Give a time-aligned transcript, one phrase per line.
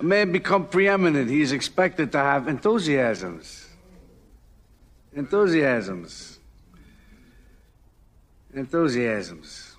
[0.00, 3.68] A man become preeminent, he is expected to have enthusiasms.
[5.14, 6.38] Enthusiasms.
[8.54, 9.76] Enthusiasms.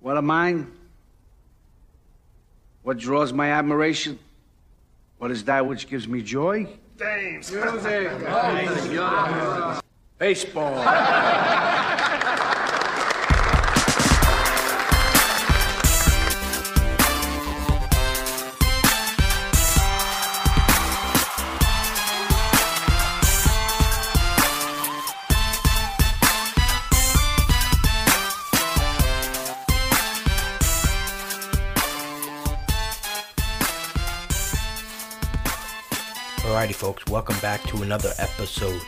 [0.00, 0.72] What am mine?
[2.82, 4.18] What draws my admiration?
[5.18, 6.66] What is that which gives me joy?
[6.98, 7.52] James.
[7.52, 8.10] Music.
[10.18, 11.60] Baseball.
[36.74, 38.82] folks, welcome back to another episode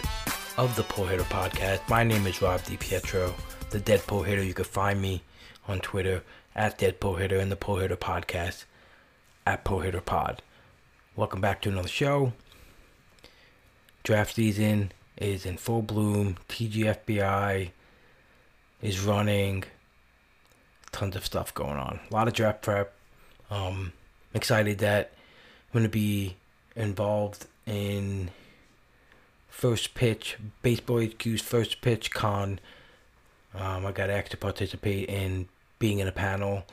[0.57, 1.89] of the Pull Hitter Podcast.
[1.89, 3.33] My name is Rob DiPietro,
[3.71, 4.43] the Dead Pull Hitter.
[4.43, 5.23] You can find me
[5.69, 6.25] on Twitter
[6.57, 8.65] at Dead Hitter and the Pull Hitter Podcast
[9.47, 10.43] at Pull Hitter Pod.
[11.15, 12.33] Welcome back to another show.
[14.03, 16.39] Draft season is in full bloom.
[16.49, 17.71] TGFBI
[18.83, 19.63] is running.
[20.91, 22.01] Tons of stuff going on.
[22.11, 22.93] A lot of draft prep.
[23.49, 23.93] Um,
[24.35, 25.13] excited that
[25.69, 26.35] I'm going to be
[26.75, 28.31] involved in
[29.49, 32.61] first pitch, Baseball HQ's first pitch con.
[33.55, 36.65] Um, I got asked to participate in being in a panel,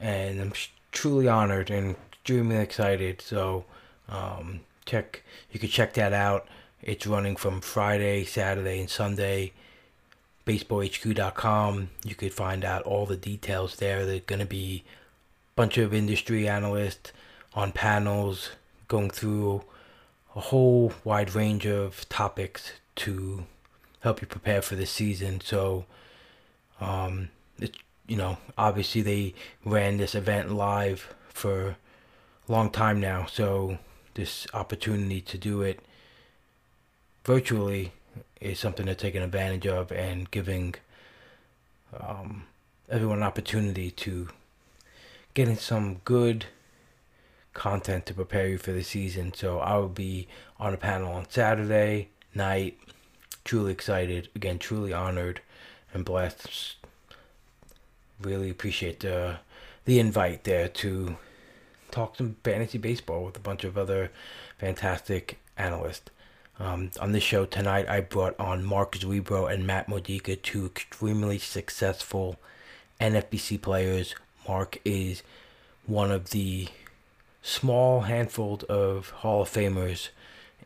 [0.00, 0.52] and I'm
[0.92, 3.20] truly honored and extremely excited.
[3.20, 3.64] So,
[4.08, 6.46] um, check you can check that out.
[6.82, 9.52] It's running from Friday, Saturday, and Sunday.
[10.46, 11.88] BaseballHQ.com.
[12.04, 14.04] You could find out all the details there.
[14.04, 17.12] There's going to be a bunch of industry analysts
[17.54, 18.50] on panels
[18.88, 19.62] going through
[20.36, 23.44] a whole wide range of topics to
[24.00, 25.40] help you prepare for the season.
[25.40, 25.86] So,
[26.80, 27.30] um,
[28.06, 31.76] you know, obviously they ran this event live for
[32.48, 33.78] a long time now, so
[34.14, 35.80] this opportunity to do it
[37.24, 37.92] virtually
[38.40, 40.74] is something they're taking advantage of and giving
[41.98, 42.44] um,
[42.90, 44.28] everyone an opportunity to
[45.32, 46.46] get in some good
[47.54, 49.32] content to prepare you for the season.
[49.34, 50.28] So I will be
[50.58, 52.78] on a panel on Saturday night.
[53.44, 54.28] Truly excited.
[54.34, 55.40] Again, truly honored
[55.92, 56.76] and blessed.
[58.20, 59.38] Really appreciate the
[59.84, 61.16] the invite there to
[61.90, 64.10] talk some fantasy baseball with a bunch of other
[64.58, 66.10] fantastic analysts.
[66.58, 71.38] Um, on this show tonight, I brought on Mark Zerebro and Matt Modica, two extremely
[71.38, 72.36] successful
[73.00, 74.14] NFBC players.
[74.48, 75.22] Mark is
[75.86, 76.68] one of the
[77.44, 80.08] small handful of Hall of Famers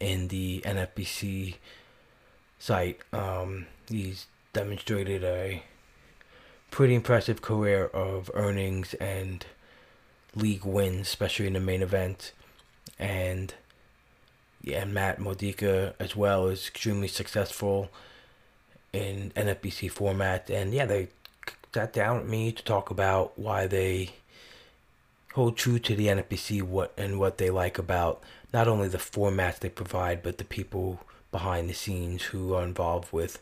[0.00, 1.56] in the NFBC
[2.60, 3.00] site.
[3.12, 5.64] Um, he's demonstrated a
[6.70, 9.44] pretty impressive career of earnings and
[10.36, 12.32] league wins, especially in the main event.
[12.96, 13.52] And
[14.62, 17.90] yeah, and Matt Modica as well is extremely successful
[18.92, 20.48] in NFBC format.
[20.48, 21.08] And yeah, they
[21.74, 24.10] sat down with me to talk about why they
[25.38, 28.20] hold true to the NFBC what and what they like about
[28.52, 30.98] not only the formats they provide, but the people
[31.30, 33.40] behind the scenes who are involved with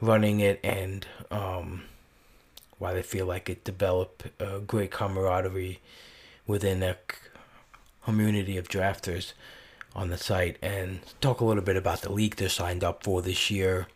[0.00, 1.82] running it and um,
[2.78, 5.80] why they feel like it developed a great camaraderie
[6.46, 6.96] within a
[8.04, 9.32] community of drafters
[9.96, 10.56] on the site.
[10.62, 13.88] And talk a little bit about the league they're signed up for this year,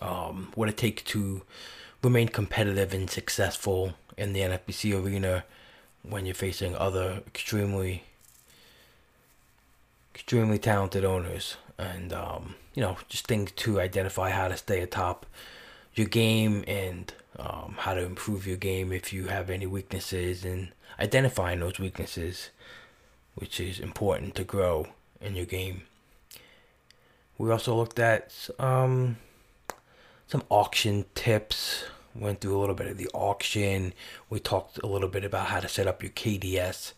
[0.00, 1.42] um, what it takes to
[2.02, 5.44] remain competitive and successful in the NFBC arena
[6.02, 8.04] when you're facing other extremely
[10.14, 15.26] extremely talented owners and um, you know just things to identify how to stay atop
[15.94, 20.68] your game and um, how to improve your game if you have any weaknesses and
[20.98, 22.50] identifying those weaknesses
[23.34, 24.86] which is important to grow
[25.20, 25.82] in your game.
[27.36, 29.16] We also looked at um,
[30.26, 31.84] some auction tips
[32.18, 33.92] went through a little bit of the auction.
[34.28, 36.92] We talked a little bit about how to set up your KDS,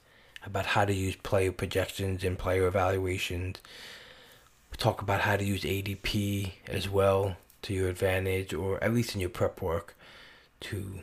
[0.44, 3.58] about how to use player projections and player evaluations.
[4.70, 9.14] We talk about how to use ADP as well to your advantage, or at least
[9.14, 9.94] in your prep work
[10.60, 11.00] to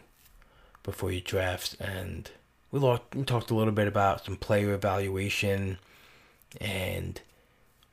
[0.84, 1.76] before your drafts.
[1.76, 2.30] And
[2.72, 5.78] we talked a little bit about some player evaluation
[6.60, 7.22] and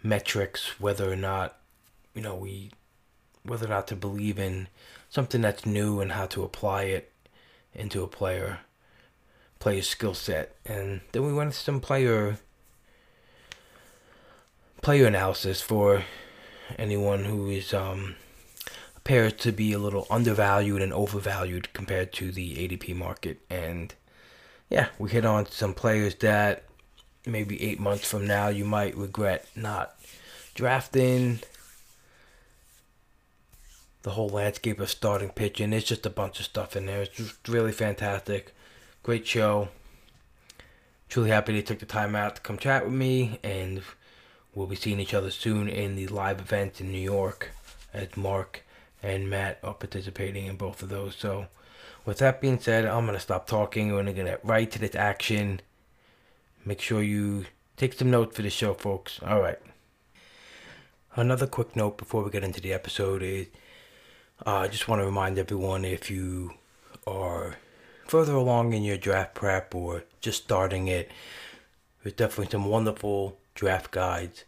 [0.02, 1.56] metrics, whether or not
[2.14, 2.70] you know we
[3.42, 4.68] whether or not to believe in
[5.14, 7.12] something that's new and how to apply it
[7.72, 8.58] into a player
[9.60, 10.56] player skill set.
[10.66, 12.38] And then we went to some player
[14.82, 16.02] player analysis for
[16.76, 18.16] anyone who is um,
[18.96, 23.40] appears to be a little undervalued and overvalued compared to the ADP market.
[23.48, 23.94] And
[24.68, 26.64] yeah, we hit on some players that
[27.24, 29.94] maybe eight months from now you might regret not
[30.56, 31.38] drafting.
[34.04, 35.70] The whole landscape of starting pitching.
[35.70, 37.02] There's just a bunch of stuff in there.
[37.02, 38.54] It's just really fantastic.
[39.02, 39.68] Great show.
[41.08, 43.82] Truly happy they took the time out to come chat with me, and
[44.54, 47.50] we'll be seeing each other soon in the live event in New York
[47.92, 48.62] as Mark
[49.02, 51.14] and Matt are participating in both of those.
[51.16, 51.46] So,
[52.04, 53.88] with that being said, I'm going to stop talking.
[53.88, 55.60] We're going to get right to this action.
[56.64, 57.46] Make sure you
[57.76, 59.20] take some notes for the show, folks.
[59.22, 59.58] All right.
[61.16, 63.46] Another quick note before we get into the episode is
[64.46, 66.54] uh, I just want to remind everyone if you
[67.06, 67.56] are
[68.06, 71.10] further along in your draft prep or just starting it,
[72.02, 74.44] there's definitely some wonderful draft guides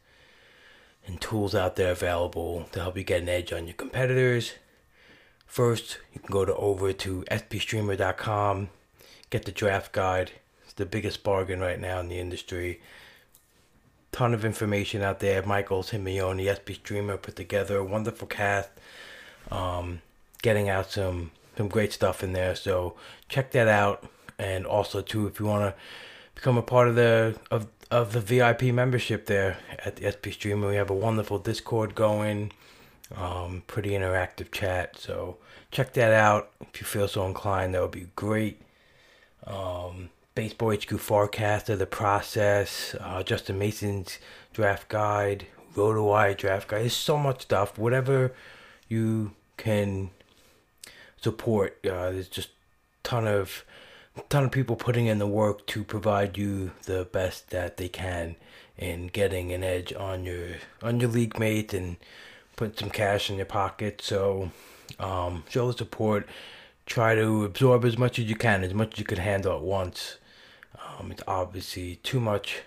[1.06, 4.54] and tools out there available to help you get an edge on your competitors.
[5.46, 8.68] First, you can go to over to spstreamer.com,
[9.30, 10.32] get the draft guide.
[10.64, 12.80] It's the biggest bargain right now in the industry.
[14.10, 15.42] Ton of information out there.
[15.44, 18.70] Michael Simione, SP Streamer, put together a wonderful cast,
[19.50, 20.02] um,
[20.42, 22.54] getting out some some great stuff in there.
[22.54, 22.94] So
[23.28, 24.04] check that out.
[24.38, 25.80] And also too, if you want to
[26.34, 30.68] become a part of the of of the VIP membership there at the SP Streamer.
[30.68, 32.52] We have a wonderful Discord going,
[33.14, 34.98] um, pretty interactive chat.
[34.98, 35.36] So
[35.70, 37.74] check that out if you feel so inclined.
[37.74, 38.60] That would be great.
[39.46, 44.18] Um, Baseball HQ forecaster, the process, uh, Justin Mason's
[44.52, 46.82] draft guide, RotoWire draft guide.
[46.82, 47.78] There's so much stuff.
[47.78, 48.34] Whatever
[48.88, 50.10] you can
[51.20, 52.50] support, uh, there's just
[53.02, 53.64] ton of
[54.28, 58.34] ton of people putting in the work to provide you the best that they can
[58.78, 60.48] in getting an edge on your
[60.82, 61.96] on your league mate and
[62.56, 64.00] put some cash in your pocket.
[64.02, 64.50] So
[64.98, 66.26] um, show the support.
[66.86, 69.62] Try to absorb as much as you can, as much as you can handle at
[69.62, 70.18] once.
[70.98, 72.62] Um, it's obviously too much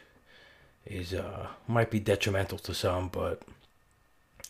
[0.85, 3.41] is uh, might be detrimental to some, but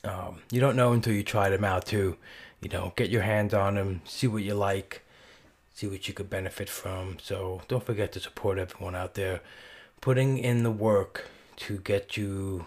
[0.04, 2.18] um, you don't know until you try them out too.
[2.62, 5.04] You know, get your hands on them, see what you like
[5.80, 7.18] see what you could benefit from.
[7.22, 9.40] So don't forget to support everyone out there
[10.02, 12.66] putting in the work to get you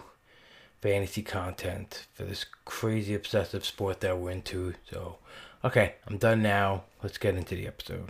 [0.81, 4.73] fantasy content for this crazy obsessive sport that we're into.
[4.89, 5.17] So,
[5.63, 6.85] okay, I'm done now.
[7.03, 8.09] Let's get into the episode.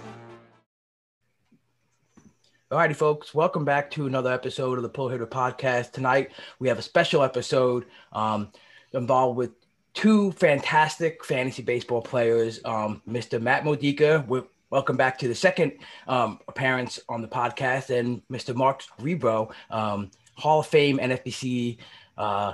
[2.71, 5.91] Alrighty, folks, welcome back to another episode of the Pull Hitter Podcast.
[5.91, 8.49] Tonight we have a special episode um,
[8.93, 9.51] involved with
[9.93, 13.41] two fantastic fantasy baseball players, um, Mr.
[13.41, 14.23] Matt Modica.
[14.25, 15.73] With, Welcome back to the second
[16.07, 18.55] um, appearance on the podcast, and Mr.
[18.55, 21.77] Mark Rebro, um, Hall of Fame NFBC.
[22.17, 22.53] Uh,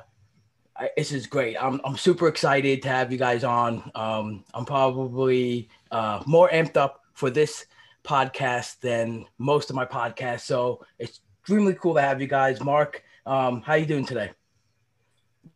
[0.75, 1.57] I, this is great.
[1.61, 3.91] I'm, I'm super excited to have you guys on.
[3.93, 7.67] Um, I'm probably uh, more amped up for this
[8.07, 12.61] podcast than most of my podcasts, so it's extremely cool to have you guys.
[12.63, 14.31] Mark, um, how you doing today?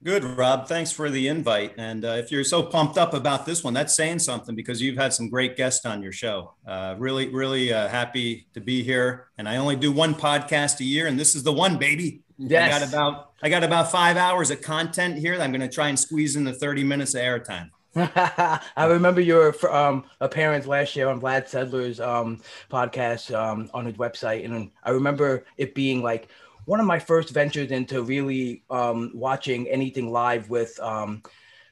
[0.03, 0.67] Good, Rob.
[0.67, 1.75] Thanks for the invite.
[1.77, 4.97] And uh, if you're so pumped up about this one, that's saying something because you've
[4.97, 6.55] had some great guests on your show.
[6.65, 9.27] Uh, really, really uh, happy to be here.
[9.37, 12.21] And I only do one podcast a year, and this is the one, baby.
[12.37, 12.73] Yes.
[12.73, 15.39] I got about I got about five hours of content here.
[15.39, 17.69] I'm going to try and squeeze in the 30 minutes of airtime.
[17.95, 23.95] I remember your um, appearance last year on Vlad Sedler's um, podcast um, on his
[23.95, 26.29] website, and I remember it being like
[26.65, 31.21] one of my first ventures into really um, watching anything live with, um,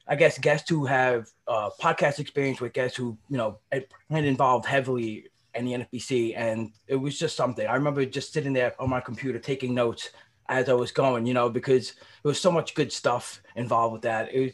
[0.06, 4.66] I guess, guests who have uh, podcast experience with guests who, you know, had involved
[4.66, 6.34] heavily in the NFBC.
[6.36, 7.66] And it was just something.
[7.66, 10.10] I remember just sitting there on my computer taking notes
[10.48, 14.02] as I was going, you know, because there was so much good stuff involved with
[14.02, 14.34] that.
[14.34, 14.52] It was,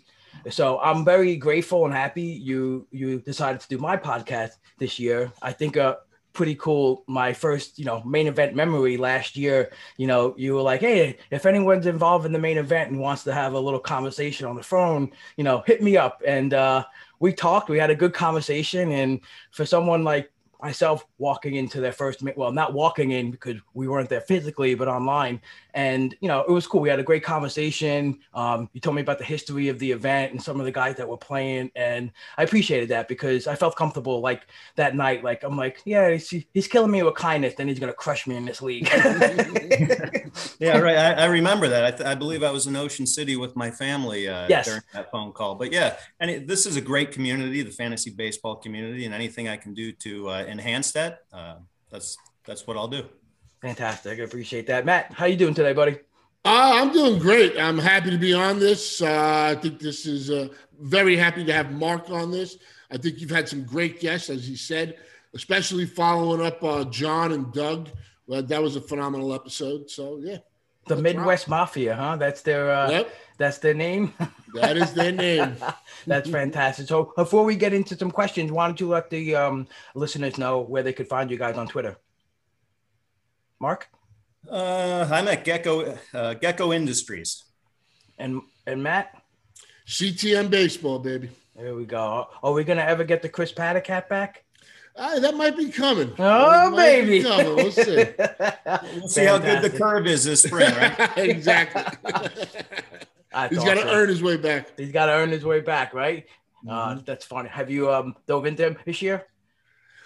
[0.51, 5.33] so I'm very grateful and happy you you decided to do my podcast this year.
[5.43, 5.97] I think uh,
[6.37, 7.03] pretty cool.
[7.07, 11.17] My first, you know, main event memory last year, you know, you were like, hey,
[11.31, 14.55] if anyone's involved in the main event and wants to have a little conversation on
[14.55, 16.23] the phone, you know, hit me up.
[16.27, 16.85] And uh,
[17.21, 18.93] we talked, we had a good conversation.
[18.93, 20.31] And for someone like,
[20.67, 22.37] myself walking into their first meet.
[22.37, 25.41] well not walking in because we weren't there physically but online.
[25.75, 26.81] And you know it was cool.
[26.81, 28.19] We had a great conversation.
[28.35, 30.97] Um, you told me about the history of the event and some of the guys
[30.97, 34.47] that were playing and i appreciated that because i felt comfortable like
[34.77, 35.23] that night.
[35.23, 38.37] Like i'm like yeah he's, he's killing me with kindness then he's gonna crush me
[38.37, 38.89] in this league.
[40.59, 40.97] Yeah right.
[40.97, 41.85] I, I, remember that.
[41.85, 44.67] I, th- I, believe i was in ocean city with my family uh, yes.
[44.67, 45.55] during that phone call.
[45.55, 49.49] But yeah and it, this is a great community the fantasy baseball community and anything
[49.49, 51.57] i can do to uh, enhance that, uh,
[51.91, 53.05] that's that's what I'll do.
[53.61, 54.21] Fantastic.
[54.21, 54.85] I appreciate that.
[54.85, 55.99] Matt, how you doing today, buddy?
[56.45, 57.59] Uh, I'm doing great.
[57.59, 59.03] I'm happy to be on this.
[59.03, 60.49] Uh, I think this is uh,
[60.81, 62.59] very happy to have Mark on this.
[62.91, 64.97] I think you've had some great guests, as he said,
[65.35, 67.89] especially following up uh, John and Doug.
[68.29, 69.91] Well, that was a phenomenal episode.
[69.91, 70.39] So yeah,
[70.87, 71.61] the Midwest rock.
[71.61, 72.17] Mafia, huh?
[72.17, 73.15] That's their uh, yep.
[73.39, 74.13] That's their name.
[74.55, 75.57] that is their name.
[76.07, 76.89] that's fantastic.
[76.89, 80.61] So before we get into some questions, why don't you let the um, listeners know
[80.61, 81.97] where they could find you guys on Twitter?
[83.61, 83.89] Mark.
[84.51, 87.45] Uh, I'm at Gecko uh, Gecko Industries.
[88.19, 89.23] And and Matt.
[89.87, 91.31] CTM Baseball, baby.
[91.55, 92.29] There we go.
[92.43, 94.45] Are we gonna ever get the Chris Paddack hat back?
[94.97, 96.13] Uh, that might be coming.
[96.19, 97.23] Oh, baby.
[97.23, 97.57] Coming.
[97.57, 97.97] We'll see.
[98.95, 101.11] we'll see how good the curve is this spring, right?
[101.19, 101.83] exactly.
[103.49, 104.79] He's got to earn his way back.
[104.79, 106.27] He's got to earn his way back, right?
[106.67, 106.99] Uh, mm-hmm.
[106.99, 107.49] Uh, that's funny.
[107.49, 109.27] Have you um, dove into him this year?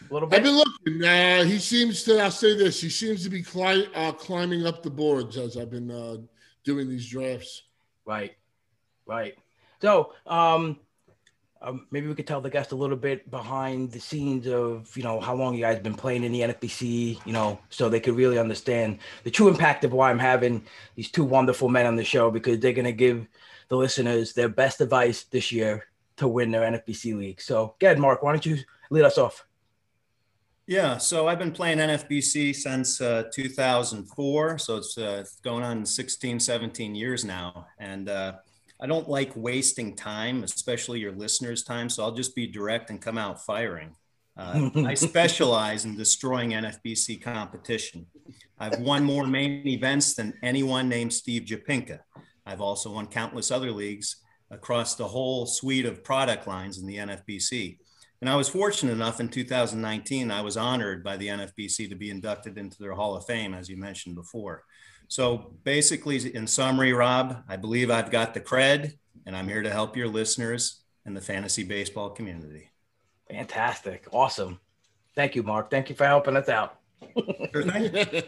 [0.09, 0.37] A little bit.
[0.39, 1.05] I've been looking.
[1.05, 2.21] Uh, he seems to.
[2.21, 2.81] I'll say this.
[2.81, 6.17] He seems to be cli- uh, climbing up the boards as I've been uh,
[6.65, 7.63] doing these drafts.
[8.05, 8.33] Right,
[9.07, 9.35] right.
[9.81, 10.79] So, um,
[11.63, 15.03] um, maybe we could tell the guest a little bit behind the scenes of you
[15.03, 18.17] know how long you guys been playing in the NFBC, you know, so they could
[18.17, 20.65] really understand the true impact of why I'm having
[20.95, 23.27] these two wonderful men on the show because they're gonna give
[23.69, 25.85] the listeners their best advice this year
[26.17, 27.41] to win their NFBC league.
[27.41, 28.23] So, go ahead, Mark.
[28.23, 28.59] Why don't you
[28.91, 29.47] lead us off?
[30.67, 36.39] Yeah, so I've been playing NFBC since uh, 2004, so it's uh, going on 16,
[36.39, 38.35] 17 years now, and uh,
[38.81, 41.89] I don't like wasting time, especially your listeners' time.
[41.89, 43.95] So I'll just be direct and come out firing.
[44.37, 48.07] Uh, I specialize in destroying NFBC competition.
[48.59, 52.01] I've won more main events than anyone named Steve Japinka.
[52.47, 54.17] I've also won countless other leagues
[54.51, 57.79] across the whole suite of product lines in the NFBC.
[58.21, 62.11] And I was fortunate enough in 2019, I was honored by the NFBC to be
[62.11, 64.65] inducted into their Hall of Fame, as you mentioned before.
[65.11, 68.95] So basically, in summary, Rob, I believe I've got the cred,
[69.27, 72.71] and I'm here to help your listeners and the fantasy baseball community.
[73.29, 74.07] Fantastic.
[74.13, 74.61] Awesome.
[75.17, 75.69] Thank you, Mark.
[75.69, 76.79] Thank you for helping us out.
[77.53, 78.23] sure uh,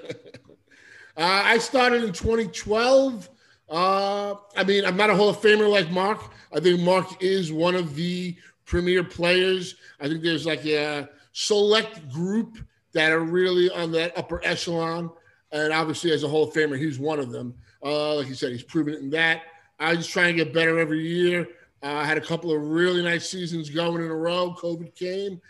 [1.17, 3.31] I started in 2012.
[3.71, 6.33] Uh, I mean, I'm not a Hall of Famer like Mark.
[6.53, 9.77] I think Mark is one of the premier players.
[10.01, 12.59] I think there's like a select group
[12.93, 15.13] that are really on that upper echelon.
[15.53, 17.55] And obviously, as a Hall of Famer, he's one of them.
[17.85, 19.43] Uh, like you said, he's proven it in that.
[19.79, 21.49] I just try and get better every year.
[21.83, 24.55] Uh, I had a couple of really nice seasons going in a row.
[24.59, 25.41] COVID came,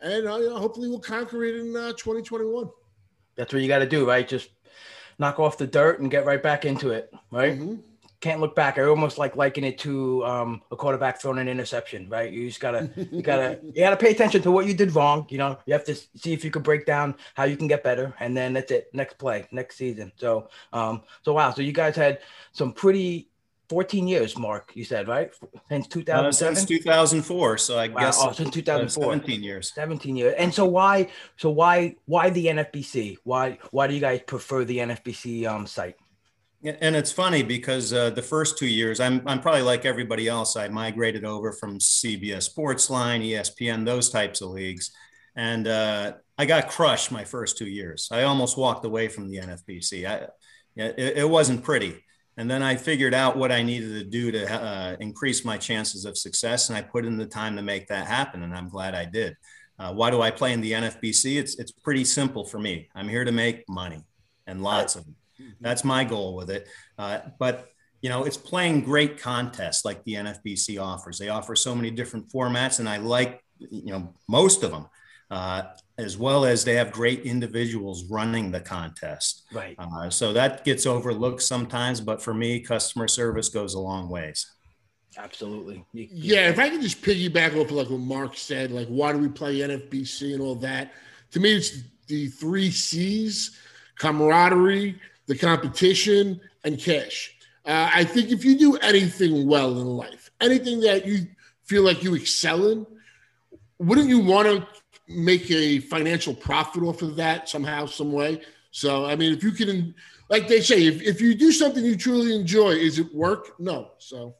[0.00, 2.70] and uh, you know, hopefully we'll conquer it in uh, 2021.
[3.36, 4.26] That's what you got to do, right?
[4.26, 4.50] Just
[5.18, 7.58] knock off the dirt and get right back into it, right?
[7.58, 7.89] Mm-hmm
[8.20, 8.78] can't look back.
[8.78, 12.30] I almost like liken it to um, a quarterback throwing an interception, right?
[12.30, 15.26] You just gotta, you gotta, you gotta pay attention to what you did wrong.
[15.30, 17.82] You know, you have to see if you can break down how you can get
[17.82, 18.88] better, and then that's it.
[18.92, 20.12] Next play, next season.
[20.16, 21.52] So, um, so wow.
[21.52, 22.20] So you guys had
[22.52, 23.30] some pretty
[23.70, 25.32] 14 years, Mark, you said, right?
[25.68, 26.26] Since 2007?
[26.26, 27.56] Uh, since 2004.
[27.56, 28.00] So I wow.
[28.00, 29.04] guess oh, since 2004.
[29.04, 29.72] 17 years.
[29.72, 30.34] 17 years.
[30.36, 33.18] And so why, so why, why the NFBC?
[33.22, 35.96] Why, why do you guys prefer the NFBC um, site?
[36.62, 40.56] And it's funny because uh, the first two years, I'm, I'm probably like everybody else.
[40.56, 44.90] I migrated over from CBS Sportsline, ESPN, those types of leagues.
[45.34, 48.10] And uh, I got crushed my first two years.
[48.12, 50.06] I almost walked away from the NFBC.
[50.06, 50.26] I,
[50.76, 52.04] it, it wasn't pretty.
[52.36, 56.04] And then I figured out what I needed to do to uh, increase my chances
[56.04, 56.68] of success.
[56.68, 58.42] And I put in the time to make that happen.
[58.42, 59.34] And I'm glad I did.
[59.78, 61.38] Uh, why do I play in the NFBC?
[61.38, 62.90] It's, it's pretty simple for me.
[62.94, 64.04] I'm here to make money
[64.46, 65.14] and lots of it.
[65.60, 66.68] That's my goal with it.
[66.98, 67.68] Uh, but
[68.02, 71.18] you know, it's playing great contests like the NFBC offers.
[71.18, 74.86] They offer so many different formats, and I like you know most of them.
[75.30, 75.62] Uh,
[75.96, 79.44] as well as they have great individuals running the contest.
[79.52, 79.76] Right.
[79.78, 84.50] Uh, so that gets overlooked sometimes, but for me, customer service goes a long ways.
[85.18, 85.84] Absolutely.
[85.92, 89.28] yeah, if I could just piggyback off like what Mark said, like why do we
[89.28, 90.92] play NFBC and all that?
[91.32, 93.58] To me, it's the three C's:
[93.98, 97.32] camaraderie, the competition, and cash.
[97.64, 101.28] Uh, I think if you do anything well in life, anything that you
[101.62, 102.84] feel like you excel in,
[103.78, 104.66] wouldn't you want to
[105.06, 108.42] make a financial profit off of that somehow, some way.
[108.72, 109.94] So, I mean, if you can,
[110.30, 113.54] like they say, if, if you do something you truly enjoy, is it work?
[113.60, 113.92] No.
[113.98, 114.34] So,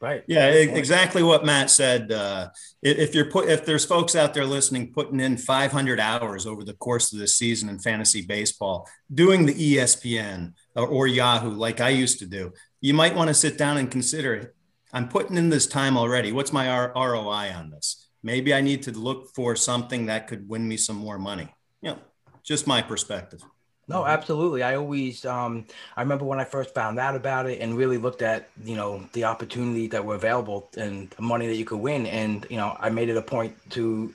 [0.00, 0.22] Right.
[0.28, 2.12] Yeah, exactly what Matt said.
[2.12, 2.50] Uh,
[2.82, 6.74] if you're put, if there's folks out there listening, putting in 500 hours over the
[6.74, 11.88] course of the season in fantasy baseball, doing the ESPN or, or Yahoo like I
[11.88, 14.54] used to do, you might want to sit down and consider.
[14.92, 16.30] I'm putting in this time already.
[16.30, 18.08] What's my R- ROI on this?
[18.22, 21.52] Maybe I need to look for something that could win me some more money.
[21.82, 21.98] You know,
[22.44, 23.42] just my perspective.
[23.88, 24.62] No, absolutely.
[24.62, 25.64] I always, um,
[25.96, 29.08] I remember when I first found out about it and really looked at, you know,
[29.14, 32.06] the opportunities that were available and the money that you could win.
[32.06, 34.14] And, you know, I made it a point to,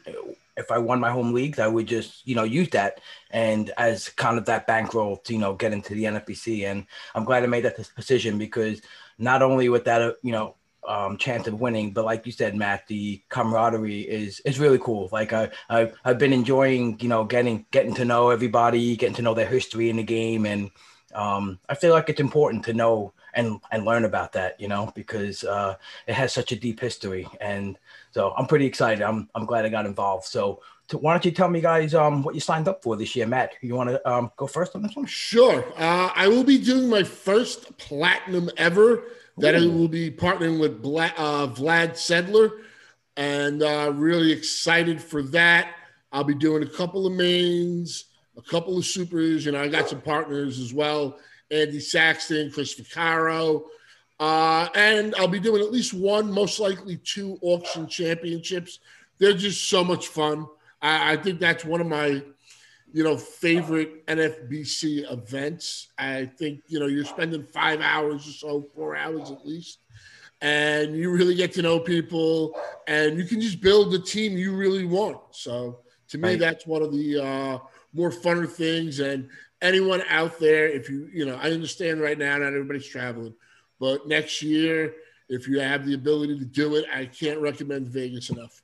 [0.56, 3.02] if I won my home leagues, I would just, you know, use that
[3.32, 6.66] and as kind of that bankroll to, you know, get into the NFBC.
[6.66, 8.80] And I'm glad I made that decision because
[9.18, 10.56] not only with that, uh, you know,
[10.88, 11.92] um, chance of winning.
[11.92, 15.10] But like you said, Matt, the camaraderie is is really cool.
[15.12, 19.22] Like I, I I've been enjoying, you know, getting getting to know everybody, getting to
[19.22, 20.72] know their history in the game, and
[21.14, 24.92] um, I feel like it's important to know and and learn about that, you know,
[24.96, 25.76] because uh,
[26.08, 27.78] it has such a deep history, and
[28.12, 29.02] so I'm pretty excited.
[29.02, 30.26] I'm I'm glad I got involved.
[30.26, 30.62] So.
[30.92, 33.54] Why don't you tell me, guys, um, what you signed up for this year, Matt?
[33.62, 35.08] You want to um, go first on this one?
[35.08, 35.66] Sure.
[35.76, 39.02] Uh, I will be doing my first platinum ever.
[39.38, 42.52] That I will be partnering with Bla- uh, Vlad Sedler,
[43.18, 45.74] and uh, really excited for that.
[46.12, 48.06] I'll be doing a couple of mains,
[48.38, 49.46] a couple of supers.
[49.46, 51.18] You know, I got some partners as well:
[51.50, 53.64] Andy Saxton, Chris Ficaro,
[54.20, 58.80] uh, and I'll be doing at least one, most likely two auction championships.
[59.18, 60.48] They're just so much fun.
[60.82, 62.22] I, I think that's one of my
[62.94, 65.90] you know, favorite NFBC events.
[65.98, 69.80] I think, you know, you're spending five hours or so, four hours at least,
[70.42, 72.56] and you really get to know people
[72.88, 75.20] and you can just build the team you really want.
[75.32, 76.40] So to me, Right.
[76.40, 77.60] that's one of the uh,
[77.94, 79.00] more funner things.
[79.00, 79.30] And
[79.62, 83.34] anyone out there, if you, you know, I understand right now, not everybody's traveling,
[83.80, 84.94] but next year,
[85.30, 88.63] if you have the ability to do it, I can't recommend Vegas enough.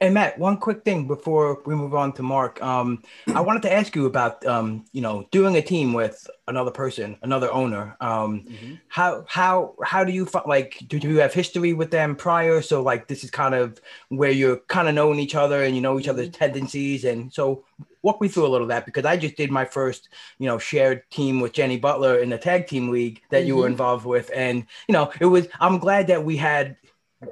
[0.00, 2.60] And Matt, one quick thing before we move on to Mark.
[2.62, 6.72] Um, I wanted to ask you about, um, you know, doing a team with another
[6.72, 7.96] person, another owner.
[8.00, 8.44] Um,
[8.88, 10.82] How how how do you like?
[10.88, 12.60] Do, do you have history with them prior?
[12.60, 15.80] So like, this is kind of where you're kind of knowing each other and you
[15.80, 17.04] know each other's tendencies.
[17.04, 17.64] And so,
[18.02, 20.58] walk me through a little of that because I just did my first, you know,
[20.58, 24.30] shared team with Jenny Butler in the tag team league that you were involved with,
[24.34, 25.46] and you know, it was.
[25.60, 26.76] I'm glad that we had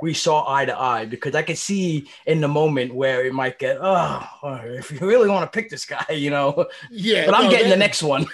[0.01, 3.59] we saw eye to eye because I could see in the moment where it might
[3.59, 4.27] get, oh,
[4.65, 7.71] if you really want to pick this guy, you know, Yeah, but I'm no, getting
[7.71, 8.27] the next one.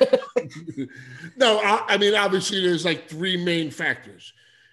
[1.36, 4.32] no, I, I mean obviously there's like three main factors.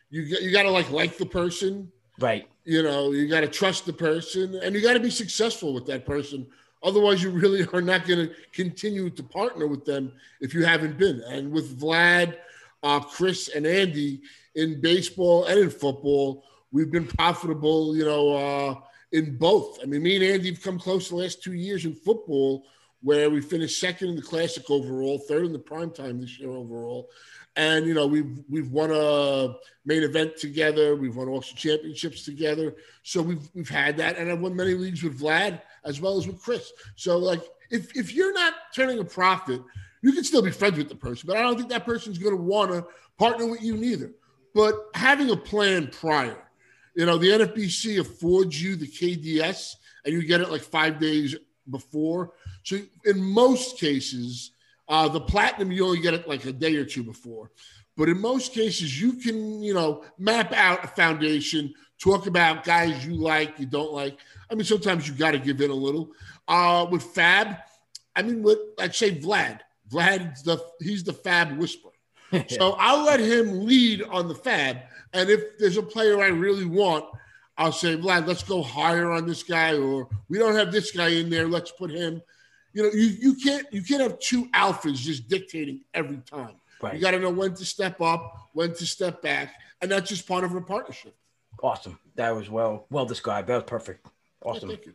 [0.09, 2.47] You you got to like like the person, right.
[2.63, 5.85] you know, you got to trust the person, and you got to be successful with
[5.87, 6.45] that person.
[6.83, 10.99] Otherwise, you really are not going to continue to partner with them if you haven't
[10.99, 11.19] been.
[11.27, 12.37] And with Vlad,
[12.83, 14.21] uh, Chris, and Andy
[14.53, 16.43] in baseball and in football,
[16.75, 18.75] we've been profitable, you know, uh,
[19.13, 19.79] in both.
[19.81, 22.65] I mean, me and Andy have come close the last two years in football,
[23.01, 26.49] where we finished second in the classic overall, third in the prime time this year
[26.49, 27.09] overall.
[27.55, 32.75] And you know, we've we've won a main event together, we've won auction championships together.
[33.03, 36.27] So we've we've had that, and I've won many leagues with Vlad as well as
[36.27, 36.73] with Chris.
[36.97, 39.61] So like, if if you're not turning a profit,
[40.01, 42.35] you can still be friends with the person, but I don't think that person's going
[42.35, 42.85] to want to
[43.17, 44.11] partner with you neither.
[44.53, 46.44] But having a plan prior,
[46.95, 51.35] you know, the NFBC affords you the KDS, and you get it like five days
[51.69, 52.33] before.
[52.63, 54.51] So in most cases,
[54.87, 57.51] uh, the platinum you only get it like a day or two before.
[57.97, 63.05] But in most cases, you can, you know, map out a foundation, talk about guys
[63.05, 64.19] you like, you don't like.
[64.51, 66.11] I mean, sometimes you got to give in a little.
[66.47, 67.57] Uh, with Fab,
[68.15, 69.59] I mean, with let's say Vlad.
[69.91, 71.91] Vlad's the he's the Fab whisperer.
[72.49, 74.77] So I'll let him lead on the Fab,
[75.15, 77.05] and if there's a player I really want,
[77.57, 81.09] I'll say, Vlad, let's go higher on this guy, or we don't have this guy
[81.09, 82.21] in there, let's put him.
[82.73, 86.55] You know, you you can't you can't have two alphas just dictating every time.
[86.81, 86.95] Right.
[86.95, 90.27] You got to know when to step up, when to step back, and that's just
[90.27, 91.15] part of a partnership.
[91.63, 91.97] Awesome.
[92.15, 93.47] That was well well described.
[93.47, 94.05] That was perfect.
[94.43, 94.69] Awesome.
[94.69, 94.93] Thank you.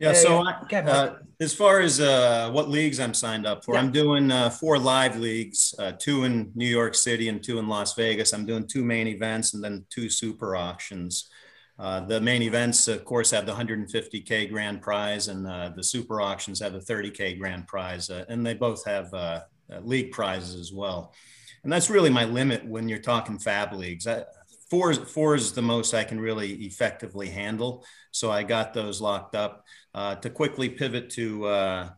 [0.00, 0.08] Yeah.
[0.08, 0.78] Yeah, so yeah.
[0.78, 3.80] I- uh, as far as uh, what leagues I'm signed up for, Yeah.
[3.80, 7.68] I'm doing uh, four live leagues, uh, two in New York City and two in
[7.68, 8.32] Las Vegas.
[8.32, 11.30] I'm doing two main events and then two super auctions.
[11.78, 16.20] Uh, the main events, of course, have the 150k grand prize, and uh, the super
[16.20, 19.40] auctions have the 30k grand prize, uh, and they both have uh,
[19.72, 21.14] uh, league prizes as well.
[21.64, 24.06] And that's really my limit when you're talking fab leagues.
[24.06, 24.24] I,
[24.70, 27.84] four, is, four is the most I can really effectively handle.
[28.12, 29.64] So I got those locked up.
[29.92, 31.90] Uh, to quickly pivot to uh,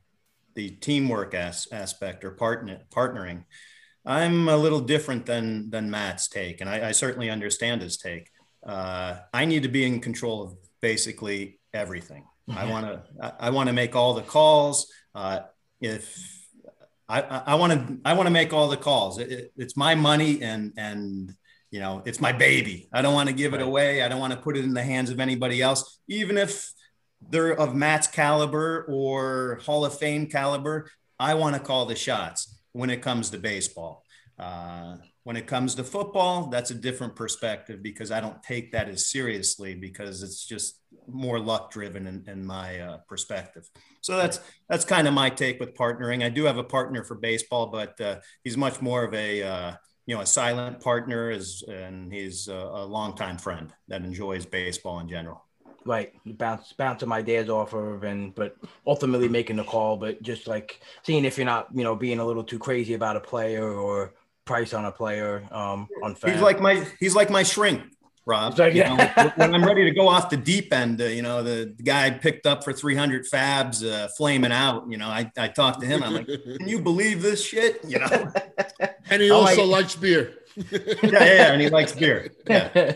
[0.55, 3.45] the teamwork as, aspect or partner, partnering,
[4.05, 8.31] I'm a little different than than Matt's take, and I, I certainly understand his take.
[8.67, 12.25] Uh, I need to be in control of basically everything.
[12.49, 12.59] Mm-hmm.
[12.59, 14.93] I want to I, want to make all the calls.
[15.15, 15.41] Uh,
[15.81, 16.43] if
[17.09, 19.19] I want to I want to make all the calls.
[19.19, 21.35] It, it, it's my money and and
[21.73, 22.89] you know it's my baby.
[22.93, 24.03] I don't want to give it away.
[24.03, 26.71] I don't want to put it in the hands of anybody else, even if
[27.31, 30.89] they're of Matt's caliber or Hall of Fame caliber.
[31.19, 34.05] I want to call the shots when it comes to baseball.
[34.39, 38.89] Uh, when it comes to football, that's a different perspective because I don't take that
[38.89, 43.69] as seriously because it's just more luck driven in, in my uh, perspective.
[44.01, 46.25] So that's that's kind of my take with partnering.
[46.25, 49.73] I do have a partner for baseball, but uh, he's much more of a uh,
[50.07, 55.01] you know a silent partner, is and he's a, a longtime friend that enjoys baseball
[55.01, 55.45] in general.
[55.85, 56.13] Right.
[56.25, 60.81] Bounce bouncing my dad's off of and but ultimately making the call but just like
[61.03, 64.15] seeing if you're not you know being a little too crazy about a player or
[64.45, 67.83] price on a player um on he's like my he's like my shrink
[68.25, 68.59] Rob.
[68.59, 68.95] Like, yeah.
[69.17, 71.83] know, when I'm ready to go off the deep end, uh, you know, the, the,
[71.83, 74.85] guy picked up for 300 fabs, uh, flaming out.
[74.89, 76.03] You know, I, I talked to him.
[76.03, 76.27] I'm like,
[76.59, 77.81] can you believe this shit?
[77.85, 78.33] You know,
[79.11, 82.31] and he also likes beer yeah, yeah, and he likes beer.
[82.49, 82.95] Yeah.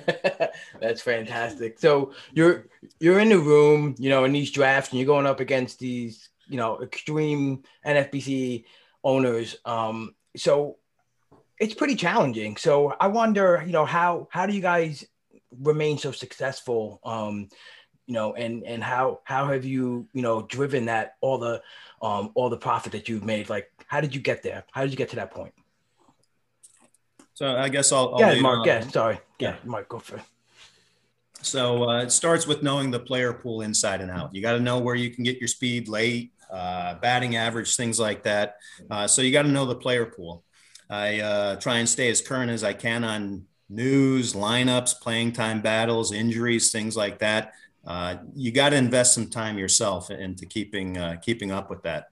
[0.80, 1.78] That's fantastic.
[1.78, 2.66] So you're
[3.00, 6.28] you're in the room, you know, in these drafts, and you're going up against these,
[6.48, 8.64] you know, extreme NFBC
[9.04, 9.56] owners.
[9.64, 10.76] Um, so
[11.58, 12.56] it's pretty challenging.
[12.56, 15.04] So I wonder, you know, how how do you guys
[15.60, 17.00] remain so successful?
[17.04, 17.48] Um,
[18.06, 21.60] you know, and and how how have you, you know, driven that all the
[22.02, 23.48] um all the profit that you've made?
[23.48, 24.64] Like, how did you get there?
[24.72, 25.54] How did you get to that point?
[27.34, 28.14] So I guess I'll.
[28.14, 28.66] I'll yeah, Mark.
[28.66, 29.18] Yeah, sorry.
[29.38, 30.22] Yeah, Mark, go for it.
[31.42, 34.34] So uh, it starts with knowing the player pool inside and out.
[34.34, 38.00] You got to know where you can get your speed late, uh, batting average, things
[38.00, 38.56] like that.
[38.90, 40.44] Uh, so you got to know the player pool.
[40.88, 45.60] I uh, try and stay as current as I can on news, lineups, playing time
[45.60, 47.52] battles, injuries, things like that.
[47.86, 52.06] Uh, you got to invest some time yourself into keeping uh, keeping up with that.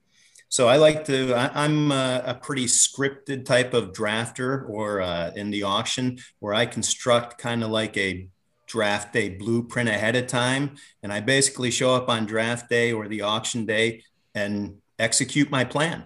[0.55, 5.33] So I like to, I, am a, a, pretty scripted type of drafter or uh,
[5.35, 8.29] in the auction where I construct kind of like a
[8.69, 10.77] draft day blueprint ahead of time.
[11.03, 15.65] And I basically show up on draft day or the auction day and execute my
[15.65, 16.05] plan.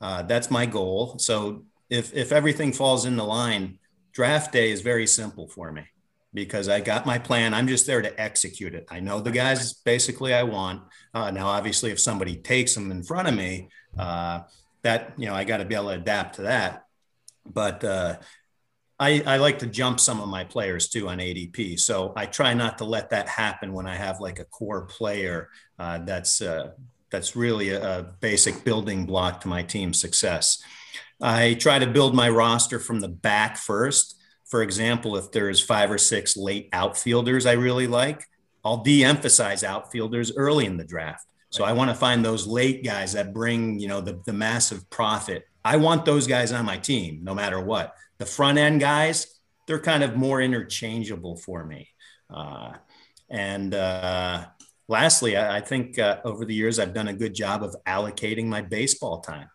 [0.00, 1.18] Uh, that's my goal.
[1.18, 3.80] So if, if everything falls in the line,
[4.18, 5.84] draft day is very simple for me
[6.34, 7.54] because I got my plan.
[7.54, 8.84] I'm just there to execute it.
[8.90, 10.82] I know the guys basically I want.
[11.14, 14.40] Uh, now, obviously, if somebody takes them in front of me, uh,
[14.82, 16.82] that you know I got to be able to adapt to that.
[17.46, 18.16] But uh,
[18.98, 22.54] I, I like to jump some of my players too on ADP, so I try
[22.54, 26.72] not to let that happen when I have like a core player uh, that's uh,
[27.08, 30.60] that's really a, a basic building block to my team's success.
[31.20, 34.16] I try to build my roster from the back first.
[34.46, 38.24] For example, if there's five or six late outfielders I really like,
[38.64, 41.26] I'll de-emphasize outfielders early in the draft.
[41.50, 44.88] So I want to find those late guys that bring, you know, the, the massive
[44.90, 45.44] profit.
[45.64, 47.94] I want those guys on my team, no matter what.
[48.18, 51.88] The front end guys, they're kind of more interchangeable for me.
[52.28, 52.72] Uh,
[53.30, 54.46] and uh,
[54.88, 58.46] lastly, I, I think uh, over the years, I've done a good job of allocating
[58.46, 59.48] my baseball time.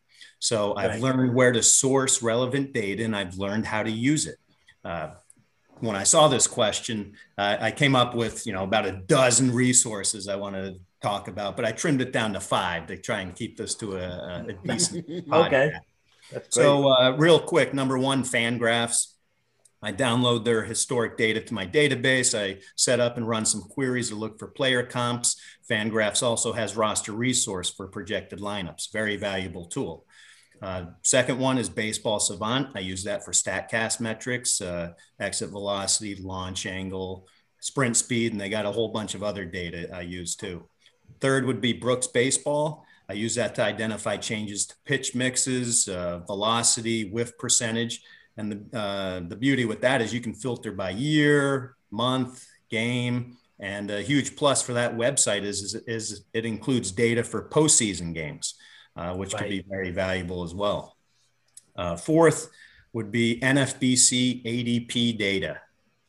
[0.43, 4.35] So I've learned where to source relevant data and I've learned how to use it.
[4.83, 5.11] Uh,
[5.79, 9.53] when I saw this question, uh, I came up with, you know, about a dozen
[9.53, 13.21] resources I wanted to talk about, but I trimmed it down to five to try
[13.21, 15.05] and keep this to a, a decent.
[15.31, 15.71] okay.
[16.49, 19.13] So, uh, real quick, number one, Fangraphs.
[19.81, 22.37] I download their historic data to my database.
[22.37, 25.39] I set up and run some queries to look for player comps.
[25.69, 28.91] Fangraphs also has roster resource for projected lineups.
[28.91, 30.05] Very valuable tool.
[30.63, 32.69] Uh, second one is Baseball Savant.
[32.73, 37.27] I use that for StatCast metrics, uh, exit velocity, launch angle,
[37.59, 40.63] sprint speed, and they got a whole bunch of other data I use too.
[41.19, 42.85] Third would be Brooks Baseball.
[43.09, 48.01] I use that to identify changes to pitch mixes, uh, velocity, whiff percentage.
[48.37, 53.35] And the, uh, the beauty with that is you can filter by year, month, game.
[53.59, 58.13] And a huge plus for that website is, is, is it includes data for postseason
[58.13, 58.55] games,
[58.95, 59.43] uh, which right.
[59.43, 60.95] could be very valuable as well.
[61.75, 62.49] Uh, fourth
[62.93, 65.59] would be NFBC ADP data.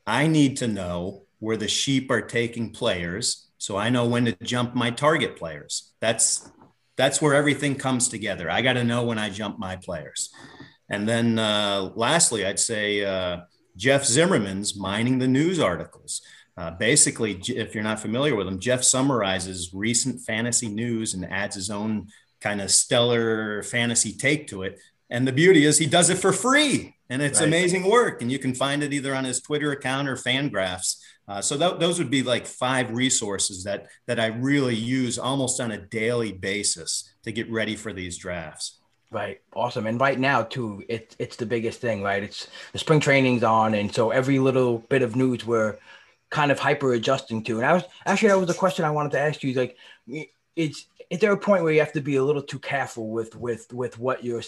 [0.06, 4.36] I need to know where the sheep are taking players so I know when to
[4.42, 5.94] jump my target players.
[5.98, 6.50] That's
[6.98, 8.50] that's where everything comes together.
[8.50, 10.28] I got to know when I jump my players.
[10.90, 13.38] And then uh, lastly, I'd say uh,
[13.74, 16.20] Jeff Zimmerman's Mining the News articles.
[16.58, 21.56] Uh, basically, if you're not familiar with him, Jeff summarizes recent fantasy news and adds
[21.56, 22.08] his own
[22.44, 24.78] kind of stellar fantasy take to it.
[25.08, 27.48] And the beauty is he does it for free and it's right.
[27.48, 28.20] amazing work.
[28.20, 31.00] And you can find it either on his Twitter account or Fangraphs.
[31.26, 35.58] Uh, so th- those would be like five resources that that I really use almost
[35.58, 38.80] on a daily basis to get ready for these drafts.
[39.10, 39.40] Right.
[39.54, 39.86] Awesome.
[39.86, 42.22] And right now too, it's it's the biggest thing, right?
[42.22, 45.78] It's the spring training's on, and so every little bit of news we're
[46.30, 47.56] kind of hyper adjusting to.
[47.56, 49.54] And I was actually that was a question I wanted to ask you.
[49.54, 49.76] Like,
[50.56, 53.36] it's is there a point where you have to be a little too careful with
[53.36, 54.42] with with what you're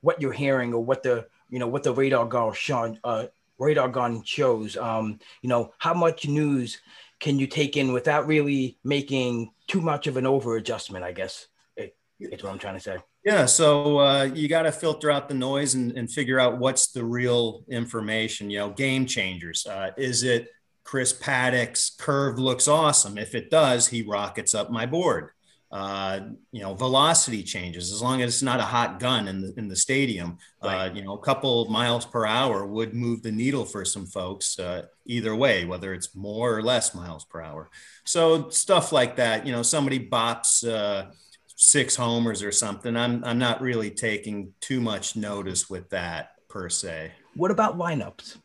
[0.00, 3.26] what you're hearing or what the you know what the radar gun shown uh,
[3.58, 4.78] radar gun shows?
[4.78, 6.80] Um, you know, how much news
[7.20, 11.04] can you take in without really making too much of an over adjustment?
[11.04, 12.96] I guess it's what I'm trying to say.
[13.22, 16.92] Yeah, so uh, you got to filter out the noise and, and, figure out what's
[16.92, 18.48] the real information.
[18.48, 19.66] You know, game changers.
[19.66, 20.48] Uh, is it
[20.82, 23.18] Chris Paddack's curve looks awesome?
[23.18, 25.32] If it does, he rockets up my board
[25.72, 26.20] uh,
[26.52, 29.68] you know, velocity changes as long as it's not a hot gun in the in
[29.68, 30.38] the stadium.
[30.62, 30.90] Uh, right.
[30.90, 34.58] Uh, you know, a couple miles per hour would move the needle for some folks
[34.58, 37.68] uh, either way, whether it's more or less miles per hour.
[38.04, 39.44] So stuff like that.
[39.44, 41.10] You know, somebody bops uh,
[41.56, 42.96] six homers or something.
[42.96, 47.12] I'm I'm not really taking too much notice with that per se.
[47.34, 48.38] What about lineups?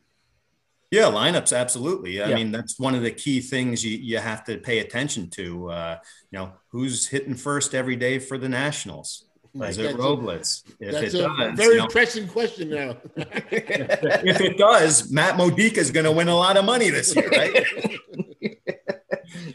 [0.92, 2.22] Yeah, lineups, absolutely.
[2.22, 2.36] I yeah.
[2.36, 5.72] mean, that's one of the key things you, you have to pay attention to.
[5.72, 5.98] Uh,
[6.32, 9.26] you know, who's hitting first every day for the Nationals?
[9.54, 10.64] Is it Robles?
[10.80, 12.98] If that's it a does, very you know, pressing question now.
[13.16, 17.30] if it does, Matt Modica is going to win a lot of money this year,
[17.30, 17.66] right?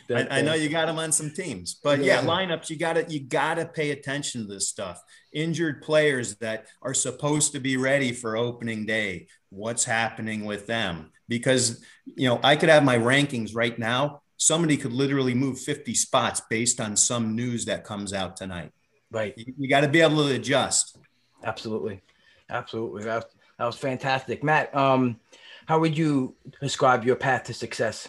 [0.08, 2.94] I, I, know you got him on some teams, but yeah, yeah lineups you got
[2.94, 5.02] to you got to pay attention to this stuff.
[5.32, 9.26] Injured players that are supposed to be ready for opening day.
[9.50, 11.10] What's happening with them?
[11.28, 14.22] Because you know I could have my rankings right now.
[14.38, 18.70] Somebody could literally move 50 spots based on some news that comes out tonight.
[19.10, 19.32] Right.
[19.36, 20.98] You, you got to be able to adjust.
[21.42, 22.02] Absolutely,
[22.50, 23.04] absolutely.
[23.04, 23.24] That was,
[23.58, 24.74] that was fantastic, Matt.
[24.76, 25.18] Um,
[25.66, 28.08] how would you describe your path to success?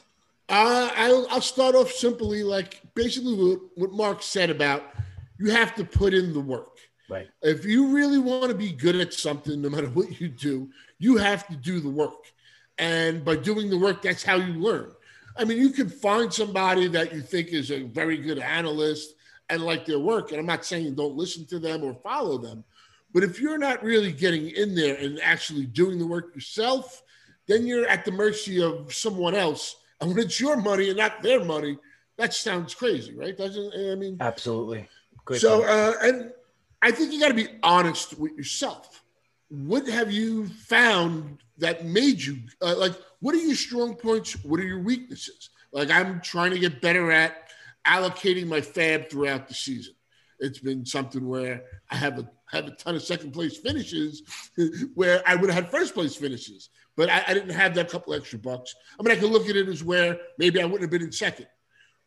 [0.49, 4.83] Uh, I'll, I'll start off simply like basically what, what Mark said about
[5.39, 6.77] you have to put in the work.
[7.09, 7.27] Right.
[7.41, 11.17] If you really want to be good at something, no matter what you do, you
[11.17, 12.33] have to do the work.
[12.77, 14.91] And by doing the work, that's how you learn.
[15.35, 19.13] I mean, you can find somebody that you think is a very good analyst
[19.49, 20.31] and like their work.
[20.31, 22.63] And I'm not saying don't listen to them or follow them.
[23.13, 27.03] But if you're not really getting in there and actually doing the work yourself,
[27.47, 31.21] then you're at the mercy of someone else and when it's your money and not
[31.21, 31.77] their money,
[32.17, 33.37] that sounds crazy, right?
[33.37, 34.17] Doesn't I mean?
[34.19, 34.87] Absolutely.
[35.25, 36.31] Great so, uh, and
[36.81, 39.03] I think you got to be honest with yourself.
[39.49, 42.93] What have you found that made you uh, like?
[43.19, 44.33] What are your strong points?
[44.43, 45.49] What are your weaknesses?
[45.71, 47.49] Like, I'm trying to get better at
[47.85, 49.93] allocating my fab throughout the season.
[50.39, 54.23] It's been something where I have a have a ton of second place finishes
[54.95, 58.13] where I would have had first place finishes but I, I, didn't have that couple
[58.13, 58.75] extra bucks.
[58.99, 61.11] I mean, I could look at it as where maybe I wouldn't have been in
[61.11, 61.47] second.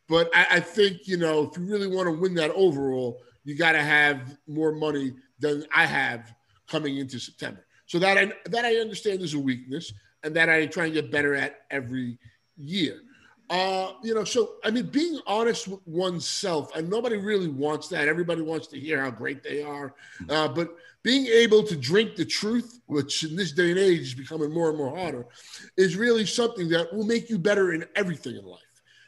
[0.08, 3.56] But I, I think, you know, if you really want to win that overall, you
[3.56, 6.34] got to have more money than I have
[6.70, 7.66] coming into September.
[7.86, 11.10] So that I, that I understand is a weakness and that I try and get
[11.10, 12.18] better at every
[12.56, 13.00] year.
[13.50, 18.06] Uh, you know, so I mean, being honest with oneself, and nobody really wants that.
[18.06, 19.92] Everybody wants to hear how great they are,
[20.28, 24.14] uh, but being able to drink the truth, which in this day and age is
[24.14, 25.26] becoming more and more harder,
[25.76, 28.60] is really something that will make you better in everything in life.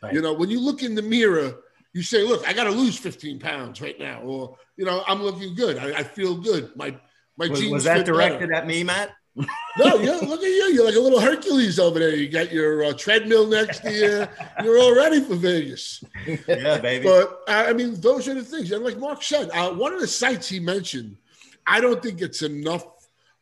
[0.03, 0.12] Right.
[0.12, 1.55] You know, when you look in the mirror,
[1.92, 5.22] you say, "Look, I got to lose 15 pounds right now," or you know, "I'm
[5.22, 5.79] looking good.
[5.79, 6.75] I, I feel good.
[6.75, 6.96] My
[7.36, 8.54] my was, jeans." Was that directed better.
[8.54, 9.12] at me, Matt?
[9.34, 10.70] no, yeah, look at you.
[10.74, 12.14] You're like a little Hercules over there.
[12.14, 14.26] You got your uh, treadmill next to you.
[14.62, 16.04] You're all ready for Vegas.
[16.46, 17.04] Yeah, baby.
[17.04, 18.70] But uh, I mean, those are the things.
[18.72, 21.16] And like Mark said, uh, one of the sites he mentioned,
[21.66, 22.84] I don't think it's enough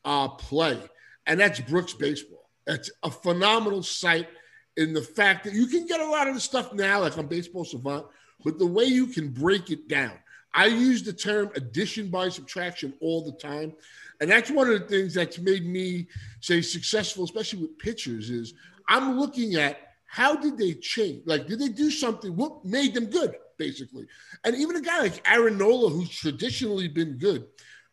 [0.04, 0.78] uh, play,
[1.26, 2.48] and that's Brooks Baseball.
[2.66, 4.28] It's a phenomenal site
[4.76, 7.26] in the fact that you can get a lot of the stuff now, like on
[7.26, 8.06] Baseball Savant,
[8.44, 10.12] but the way you can break it down.
[10.54, 13.72] I use the term addition by subtraction all the time.
[14.20, 16.08] And that's one of the things that's made me
[16.40, 18.54] say successful, especially with pitchers, is
[18.88, 21.22] I'm looking at how did they change?
[21.24, 22.34] Like, did they do something?
[22.34, 24.08] What made them good, basically?
[24.44, 27.46] And even a guy like Aaron Nola, who's traditionally been good,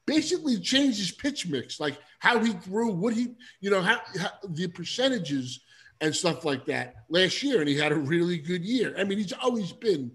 [0.08, 4.32] basically changed his pitch mix, like how he threw, what he, you know, how, how
[4.50, 5.60] the percentages
[6.02, 7.60] and stuff like that last year.
[7.60, 8.96] And he had a really good year.
[8.98, 10.12] I mean, he's always been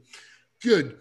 [0.63, 0.99] good.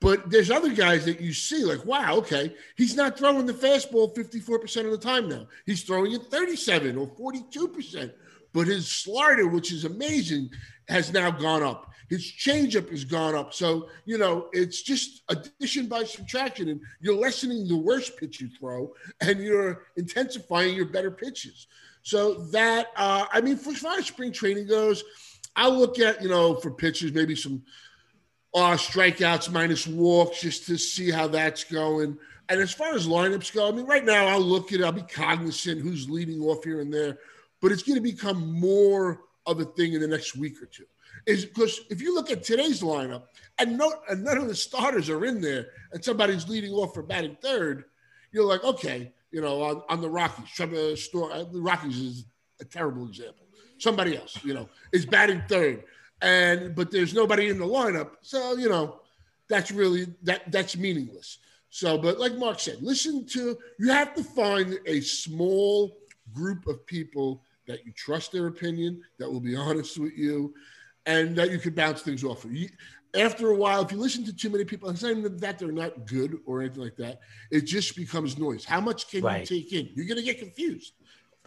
[0.00, 4.14] But there's other guys that you see like, wow, okay, he's not throwing the fastball
[4.14, 5.46] 54% of the time now.
[5.64, 8.12] He's throwing it 37 or 42%.
[8.52, 10.50] but his slider, which is amazing,
[10.88, 11.92] has now gone up.
[12.08, 13.52] His changeup has gone up.
[13.52, 16.68] So, you know, it's just addition by subtraction.
[16.68, 21.66] And you're lessening the worst pitch you throw and you're intensifying your better pitches.
[22.02, 25.02] So that, uh, I mean, for as far as spring training goes,
[25.56, 27.62] I'll look at, you know, for pitchers, maybe some
[28.56, 32.16] uh, strikeouts minus walks just to see how that's going.
[32.48, 35.02] And as far as lineups go, I mean, right now I'll look at, I'll be
[35.02, 37.18] cognizant who's leading off here and there,
[37.60, 40.86] but it's going to become more of a thing in the next week or two.
[41.26, 43.24] Is because if you look at today's lineup
[43.58, 47.02] and, no, and none of the starters are in there and somebody's leading off for
[47.02, 47.84] batting third,
[48.32, 52.24] you're like, okay, you know, on, on the Rockies, Trevor Story, uh, the Rockies is
[52.60, 53.46] a terrible example.
[53.78, 55.84] Somebody else, you know, is batting third,
[56.22, 59.00] and but there's nobody in the lineup, so you know,
[59.48, 61.38] that's really that that's meaningless.
[61.70, 65.98] So, but like Mark said, listen to you have to find a small
[66.32, 70.54] group of people that you trust their opinion, that will be honest with you,
[71.04, 72.54] and that you can bounce things off of.
[72.54, 72.68] You,
[73.14, 76.06] after a while, if you listen to too many people, and saying that they're not
[76.06, 78.64] good or anything like that, it just becomes noise.
[78.64, 79.50] How much can right.
[79.50, 79.90] you take in?
[79.94, 80.92] You're going to get confused.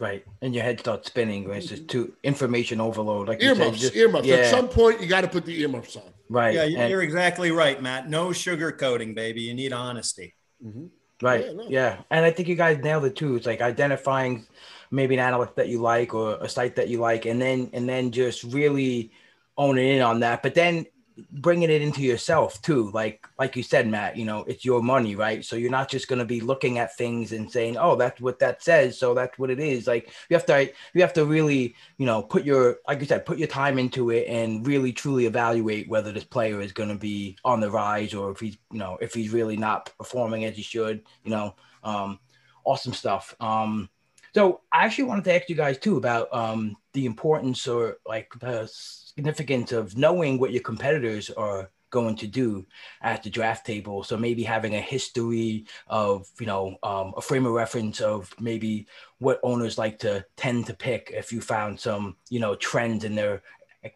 [0.00, 1.50] Right, and your head starts spinning.
[1.50, 3.28] It's just too information overload.
[3.28, 4.26] Like earmuffs, you said, just, earmuffs.
[4.26, 4.36] Yeah.
[4.36, 6.02] At some point, you got to put the earmuffs on.
[6.30, 6.54] Right.
[6.54, 8.08] Yeah, you're and, exactly right, Matt.
[8.08, 9.42] No sugar coating, baby.
[9.42, 10.34] You need honesty.
[10.64, 10.86] Mm-hmm.
[11.20, 11.44] Right.
[11.44, 11.66] Yeah, no.
[11.68, 13.36] yeah, and I think you guys nailed it too.
[13.36, 14.46] It's like identifying
[14.90, 17.86] maybe an analyst that you like or a site that you like, and then and
[17.86, 19.12] then just really
[19.58, 20.42] owning in on that.
[20.42, 20.86] But then
[21.32, 22.90] bringing it into yourself too.
[22.92, 25.44] Like like you said matt you know it's your money right?
[25.44, 28.38] So you're not just going to be looking at things and saying oh that's what
[28.40, 29.86] that says so that's what it is.
[29.86, 33.26] Like you have to you have to really you know put your like you said
[33.26, 36.94] put your time into it and really truly evaluate whether this player is going to
[36.94, 40.56] be on the rise or if he's you know if he's really not performing as
[40.56, 42.18] he should you know um
[42.64, 43.34] awesome stuff.
[43.40, 43.88] Um
[44.34, 48.32] so i actually wanted to ask you guys too about um the importance or like
[48.40, 48.68] the
[49.14, 52.64] significance of knowing what your competitors are going to do
[53.02, 54.02] at the draft table.
[54.02, 58.86] So maybe having a history of, you know, um, a frame of reference of maybe
[59.18, 63.14] what owners like to tend to pick if you found some, you know, trends in
[63.14, 63.42] their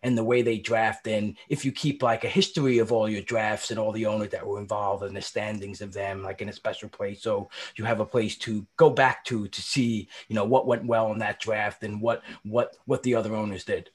[0.03, 1.07] and the way they draft.
[1.07, 4.31] And if you keep like a history of all your drafts and all the owners
[4.31, 7.23] that were involved and the standings of them like in a special place.
[7.23, 10.87] So you have a place to go back to to see you know what went
[10.87, 13.91] well in that draft and what what what the other owners did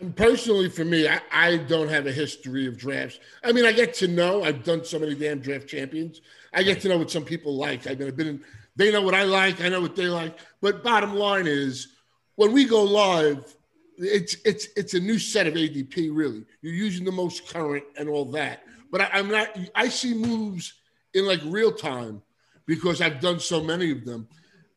[0.00, 3.18] and personally, for me, I, I, don't have a history of drafts.
[3.42, 4.44] I mean, I get to know.
[4.44, 6.20] I've done so many damn draft champions.
[6.54, 7.86] I get to know what some people like.
[7.86, 8.44] I've been, I've been in,
[8.76, 9.60] they know what I like.
[9.60, 10.38] I know what they like.
[10.60, 11.94] But bottom line is,
[12.36, 13.56] when we go live,
[13.98, 16.10] it's it's it's a new set of ADP.
[16.12, 18.62] Really, you're using the most current and all that.
[18.92, 19.48] But I, I'm not.
[19.74, 20.74] I see moves
[21.14, 22.22] in like real time
[22.66, 24.28] because I've done so many of them.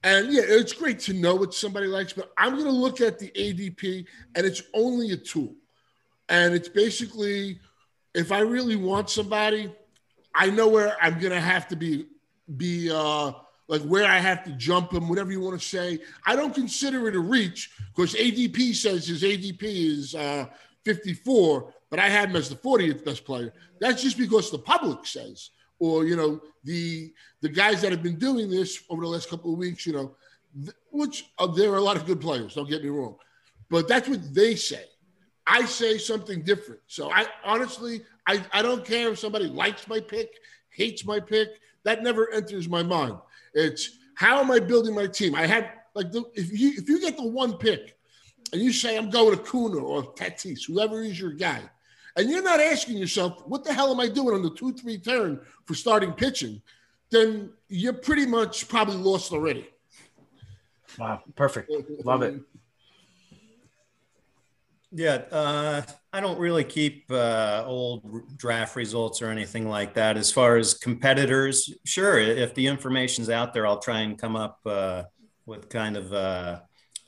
[0.03, 3.19] And yeah, it's great to know what somebody likes, but I'm going to look at
[3.19, 5.53] the ADP and it's only a tool.
[6.27, 7.59] And it's basically
[8.13, 9.71] if I really want somebody,
[10.33, 12.07] I know where I'm going to have to be,
[12.57, 13.33] be uh,
[13.67, 15.99] like where I have to jump them, whatever you want to say.
[16.25, 20.47] I don't consider it a reach because ADP says his ADP is uh,
[20.83, 23.53] 54, but I had him as the 40th best player.
[23.79, 28.19] That's just because the public says or you know the the guys that have been
[28.19, 30.15] doing this over the last couple of weeks, you know,
[30.63, 32.53] th- which uh, there are a lot of good players.
[32.53, 33.17] Don't get me wrong,
[33.69, 34.85] but that's what they say.
[35.47, 36.81] I say something different.
[36.85, 40.29] So I honestly, I, I don't care if somebody likes my pick,
[40.69, 41.49] hates my pick.
[41.83, 43.15] That never enters my mind.
[43.55, 45.33] It's how am I building my team?
[45.33, 47.97] I had like the, if you if you get the one pick
[48.53, 51.61] and you say I'm going to Acuña or Tatis, whoever is your guy,
[52.15, 54.97] and you're not asking yourself, what the hell am I doing on the 2 3
[54.99, 56.61] turn for starting pitching,
[57.09, 59.67] then you're pretty much probably lost already.
[60.97, 61.21] Wow.
[61.35, 61.71] Perfect.
[62.03, 62.41] Love it.
[64.93, 70.17] Yeah, uh, I don't really keep uh, old draft results or anything like that.
[70.17, 74.59] As far as competitors, sure, if the information's out there, I'll try and come up
[74.65, 75.03] uh,
[75.45, 76.59] with kind of uh,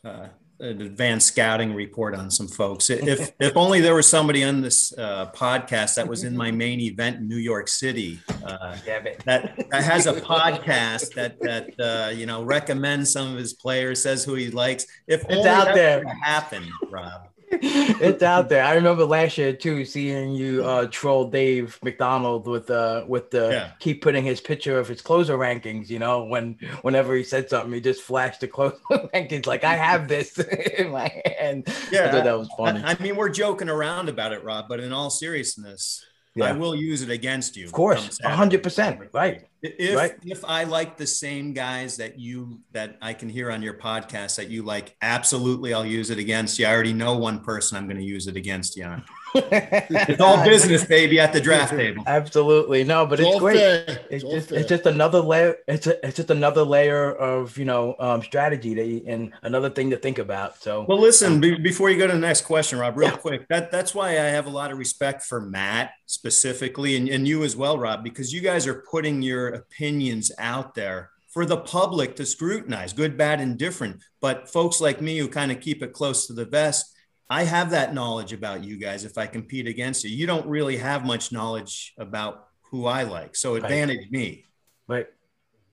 [0.05, 0.27] uh,
[0.59, 2.89] an advanced scouting report on some folks.
[3.13, 6.79] If if only there was somebody on this uh, podcast that was in my main
[6.79, 8.77] event in New York City, uh,
[9.25, 14.01] that that has a podcast that that uh, you know recommends some of his players,
[14.01, 14.85] says who he likes.
[15.07, 17.32] If it's out there, happen, Rob
[18.01, 18.63] it's out there.
[18.63, 23.49] I remember last year too, seeing you uh, troll Dave McDonald with uh with the
[23.49, 23.71] yeah.
[23.79, 25.89] keep putting his picture of his closer rankings.
[25.89, 29.75] You know, when whenever he said something, he just flashed the closer rankings like I
[29.75, 30.37] have this
[30.77, 31.67] in my hand.
[31.91, 32.81] Yeah, that was funny.
[32.83, 36.05] I, I, mean, we're joking around about it, Rob, but in all seriousness,
[36.41, 37.65] I will use it against you.
[37.65, 39.43] Of course, hundred percent, right?
[39.61, 40.15] If right.
[40.25, 44.37] if I like the same guys that you that I can hear on your podcast
[44.37, 46.65] that you like, absolutely, I'll use it against you.
[46.65, 49.03] I already know one person I'm going to use it against you on.
[49.35, 52.03] It's all business, baby, at the draft table.
[52.05, 53.57] Absolutely, no, but it's, all great.
[53.57, 53.99] fair.
[54.09, 55.55] It's just it's just another layer.
[55.67, 59.69] It's a, it's just another layer of you know um, strategy that you, and another
[59.69, 60.61] thing to think about.
[60.61, 63.17] So Well, listen, be, before you go to the next question, Rob, real Yeah.
[63.17, 67.27] quick, that, that's why I have a lot of respect for Matt specifically and, and
[67.27, 71.57] you as well, Rob, because you guys are putting your opinions out there for the
[71.57, 74.03] public to scrutinize, good, bad, and different.
[74.21, 76.92] But folks like me who kind of keep it close to the vest,
[77.29, 80.09] I have that knowledge about you guys if I compete against you.
[80.15, 83.35] You don't really have much knowledge about who I like.
[83.35, 84.45] So advantage me.
[84.87, 85.07] right,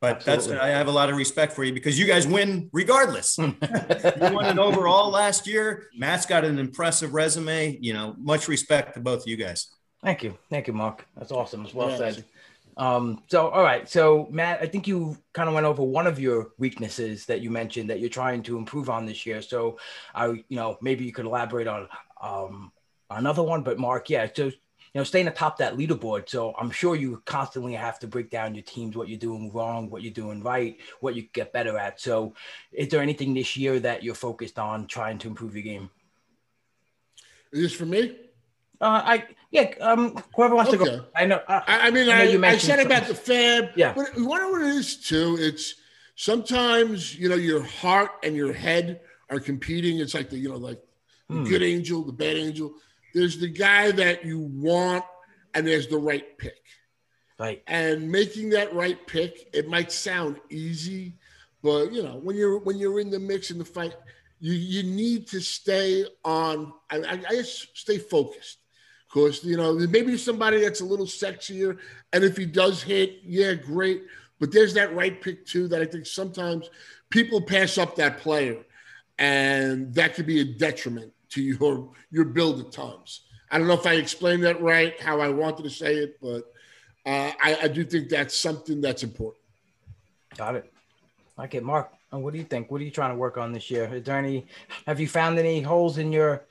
[0.01, 0.53] But Absolutely.
[0.55, 3.37] that's I have a lot of respect for you because you guys win regardless.
[3.39, 3.55] you
[4.21, 5.89] won it overall last year.
[5.97, 7.77] Matt's got an impressive resume.
[7.81, 9.69] You know, much respect to both of you guys.
[10.03, 10.39] Thank you.
[10.49, 11.07] Thank you, Mark.
[11.17, 11.65] That's awesome.
[11.65, 11.97] It's well Yeah.
[11.99, 12.25] said.
[12.81, 13.87] Um, so all right.
[13.87, 17.51] So Matt, I think you kind of went over one of your weaknesses that you
[17.51, 19.43] mentioned that you're trying to improve on this year.
[19.43, 19.79] So
[20.15, 21.89] I, you know, maybe you could elaborate on
[22.23, 22.73] um
[23.11, 24.53] another one, but Mark, yeah, so you
[24.95, 26.31] know, staying atop that leaderboard.
[26.31, 29.91] So I'm sure you constantly have to break down your teams, what you're doing wrong,
[29.91, 32.01] what you're doing right, what you get better at.
[32.01, 32.35] So
[32.73, 35.91] is there anything this year that you're focused on trying to improve your game?
[37.53, 38.17] Is this for me?
[38.81, 41.05] Uh, I yeah, um, whoever wants to go.
[41.15, 41.41] I know.
[41.47, 43.71] Uh, I, I mean, I I, know you I, mentioned said about the fab.
[43.77, 43.93] Yeah.
[43.95, 45.37] But you know what it is too?
[45.41, 45.75] It's
[46.15, 49.99] sometimes you know your heart and your head are competing.
[49.99, 50.81] It's like the you know like
[51.31, 51.45] Hmm.
[51.45, 52.75] the good angel, the bad angel.
[53.15, 55.05] There's the guy that you want,
[55.55, 56.63] and there's the right pick.
[57.39, 57.63] Right.
[57.69, 61.15] And making that right pick, it might sound easy,
[61.63, 63.95] but you know when you're when you're in the mix in the fight,
[64.41, 66.73] you you need to stay on.
[66.91, 68.59] I, I, I just stay focused.
[69.13, 71.79] Because you know maybe somebody that's a little sexier,
[72.13, 74.05] and if he does hit, yeah, great.
[74.39, 76.71] But there's that right pick too that I think sometimes
[77.11, 78.59] people pass up that player,
[79.19, 83.23] and that could be a detriment to your your build at times.
[83.51, 86.45] I don't know if I explained that right, how I wanted to say it, but
[87.05, 89.43] uh, I, I do think that's something that's important.
[90.37, 90.73] Got it.
[91.37, 91.91] Like it, Mark.
[92.11, 92.71] What do you think?
[92.71, 93.93] What are you trying to work on this year?
[93.93, 94.47] Is there any?
[94.87, 96.45] Have you found any holes in your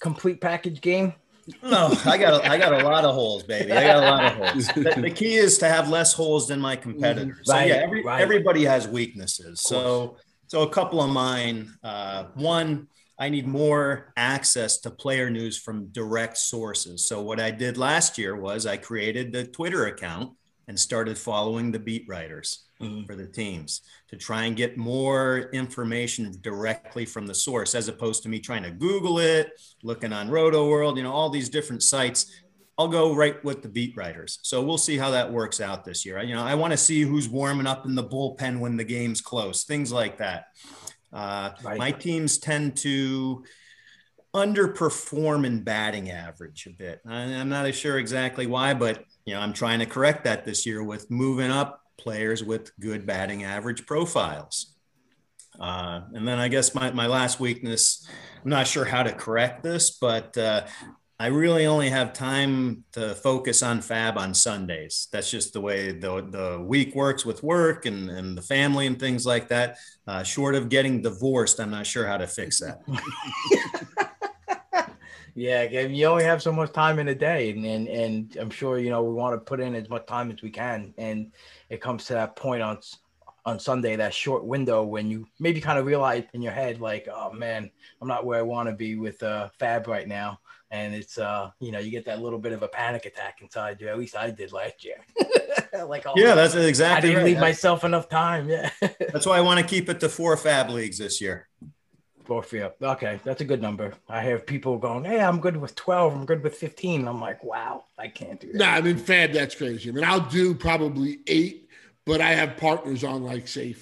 [0.00, 1.14] complete package game?
[1.62, 3.72] No, I got a, I got a lot of holes, baby.
[3.72, 4.66] I got a lot of holes.
[4.74, 7.38] The, the key is to have less holes than my competitors.
[7.44, 8.20] So Right, yeah, every, right.
[8.20, 9.60] everybody has weaknesses.
[9.62, 11.74] So so a couple of mine.
[11.82, 12.88] Uh, one,
[13.18, 17.06] I need more access to player news from direct sources.
[17.06, 20.32] So what I did last year was I created the Twitter account
[20.68, 22.64] and started following the beat writers
[23.06, 28.22] for the teams to try and get more information directly from the source as opposed
[28.22, 29.50] to me trying to Google it,
[29.82, 32.30] looking on Roto World, you know, all these different sites.
[32.78, 34.38] I'll go right with the beat writers.
[34.42, 36.22] So we'll see how that works out this year.
[36.22, 39.20] You know, I want to see who's warming up in the bullpen when the game's
[39.20, 40.44] close, things like that.
[41.12, 41.78] Uh, Right.
[41.78, 43.42] My teams tend to
[44.34, 47.00] underperform in batting average a bit.
[47.06, 50.64] I- I'm not sure exactly why, but you know, I'm trying to correct that this
[50.64, 54.74] year with moving up players with good batting average profiles.
[55.60, 58.08] Uh, and then I guess my, my last weakness,
[58.42, 60.64] I'm not sure how to correct this, but uh,
[61.20, 65.08] I really only have time to focus on fab on Sundays.
[65.12, 68.98] That's just the way the, the week works with work and, and the family and
[68.98, 69.76] things like that.
[70.06, 72.80] Uh, short of getting divorced, I'm not sure how to fix that.
[75.38, 78.80] Yeah, you only have so much time in a day, and, and and I'm sure
[78.80, 81.30] you know we want to put in as much time as we can, and
[81.70, 82.78] it comes to that point on
[83.46, 87.08] on Sunday, that short window when you maybe kind of realize in your head like,
[87.12, 87.70] oh man,
[88.02, 90.40] I'm not where I want to be with uh, Fab right now,
[90.72, 93.80] and it's uh you know you get that little bit of a panic attack inside
[93.80, 93.86] you.
[93.86, 94.96] At least I did last year.
[95.86, 96.96] like, oh, Yeah, that's exactly.
[96.96, 97.26] I didn't right.
[97.26, 98.48] leave myself enough time.
[98.48, 98.70] Yeah.
[98.80, 101.46] That's why I want to keep it to four fab leagues this year.
[102.28, 102.70] Feet.
[102.82, 103.94] Okay, that's a good number.
[104.08, 106.12] I have people going, "Hey, I'm good with 12.
[106.14, 109.32] I'm good with 15." I'm like, "Wow, I can't do that." No, I mean Fab,
[109.32, 109.88] that's crazy.
[109.88, 111.68] I mean, I'll do probably eight,
[112.04, 113.74] but I have partners on like say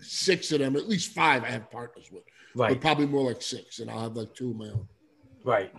[0.00, 1.44] six of them, at least five.
[1.44, 2.24] I have partners with,
[2.54, 2.70] Right.
[2.72, 4.86] but probably more like six, and I'll have like two of my own.
[5.42, 5.72] Right.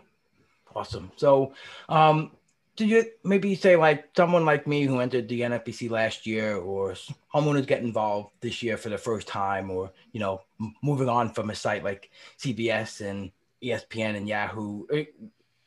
[0.75, 1.11] Awesome.
[1.15, 1.53] So,
[1.89, 2.31] um,
[2.75, 6.95] do you maybe say like someone like me who entered the NFBC last year, or
[7.31, 10.41] someone who's getting involved this year for the first time, or you know,
[10.83, 13.31] moving on from a site like CBS and
[13.63, 14.85] ESPN and Yahoo?
[14.91, 15.05] eh,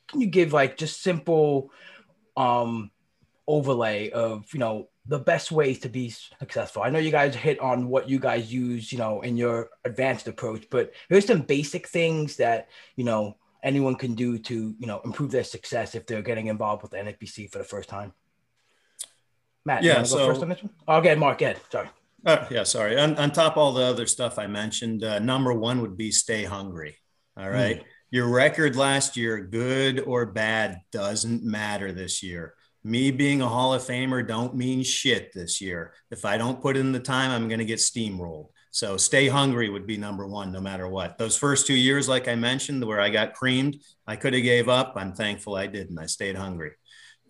[0.08, 1.72] Can you give like just simple,
[2.36, 2.90] um,
[3.46, 6.82] overlay of you know the best ways to be successful?
[6.82, 10.28] I know you guys hit on what you guys use, you know, in your advanced
[10.28, 15.00] approach, but there's some basic things that you know anyone can do to you know
[15.04, 18.12] improve their success if they're getting involved with the NFBC for the first time?
[19.64, 20.72] Matt, Yeah, you want to so- go first on this one?
[20.86, 21.88] Oh, okay, Mark, Ed, sorry.
[22.26, 22.98] Uh, yeah, sorry.
[22.98, 26.10] On, on top of all the other stuff I mentioned, uh, number one would be
[26.10, 26.96] stay hungry.
[27.36, 27.84] All right.
[28.10, 32.54] Your record last year, good or bad, doesn't matter this year.
[32.82, 35.92] Me being a Hall of Famer don't mean shit this year.
[36.10, 38.48] If I don't put in the time, I'm going to get steamrolled.
[38.70, 41.18] So stay hungry would be number one, no matter what.
[41.18, 44.68] Those first two years, like I mentioned, where I got creamed, I could have gave
[44.68, 44.94] up.
[44.96, 45.98] I'm thankful I didn't.
[45.98, 46.72] I stayed hungry.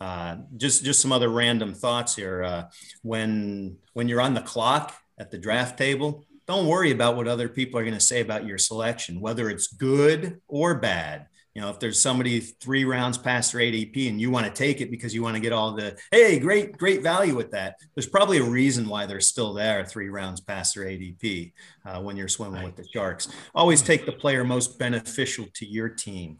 [0.00, 2.42] Uh, just just some other random thoughts here.
[2.42, 2.64] Uh,
[3.02, 7.48] when when you're on the clock at the draft table, don't worry about what other
[7.48, 11.26] people are going to say about your selection, whether it's good or bad.
[11.58, 14.80] You know, if there's somebody three rounds past their ADP and you want to take
[14.80, 18.06] it because you want to get all the hey, great great value with that, there's
[18.06, 21.52] probably a reason why they're still there three rounds past their ADP
[21.84, 23.26] uh, when you're swimming with the sharks.
[23.56, 26.38] Always take the player most beneficial to your team.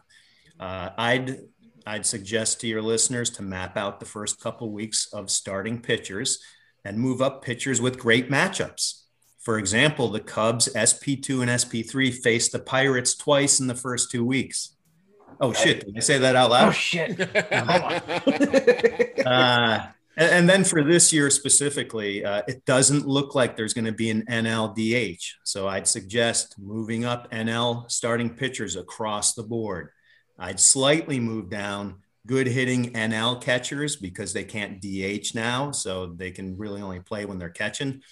[0.60, 1.40] Uh, I'd
[1.84, 6.38] I'd suggest to your listeners to map out the first couple weeks of starting pitchers
[6.84, 9.02] and move up pitchers with great matchups.
[9.40, 14.24] For example, the Cubs SP2 and SP3 faced the Pirates twice in the first two
[14.24, 14.76] weeks.
[15.40, 15.86] Oh shit!
[15.86, 16.68] Did I say that out loud?
[16.68, 17.16] Oh shit!
[17.18, 17.82] Hold
[19.26, 19.26] on.
[19.26, 19.86] Uh,
[20.18, 23.92] and, and then for this year specifically, uh, it doesn't look like there's going to
[23.92, 25.34] be an NLDH.
[25.44, 29.90] So I'd suggest moving up NL starting pitchers across the board.
[30.38, 35.70] I'd slightly move down good hitting NL catchers because they can't DH now.
[35.70, 38.02] So they can really only play when they're catching,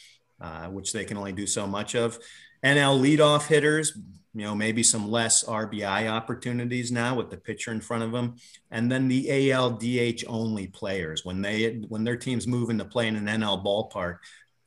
[0.41, 2.19] uh, which they can only do so much of.
[2.65, 3.99] NL leadoff hitters,
[4.37, 8.37] you know, maybe some less RBI opportunities now with the pitcher in front of them.
[8.71, 13.17] And then the AL DH only players, when they when their teams move into playing
[13.17, 14.19] an NL ballpark,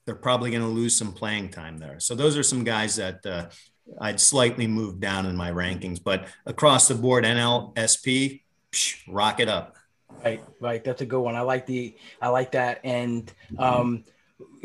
[0.05, 1.99] they're probably going to lose some playing time there.
[1.99, 3.49] So those are some guys that uh,
[4.01, 8.41] I'd slightly move down in my rankings, but across the board, NL SP,
[8.71, 9.75] psh, rock it up.
[10.25, 10.83] Right, right.
[10.83, 11.35] That's a good one.
[11.35, 12.81] I like the I like that.
[12.83, 14.03] And um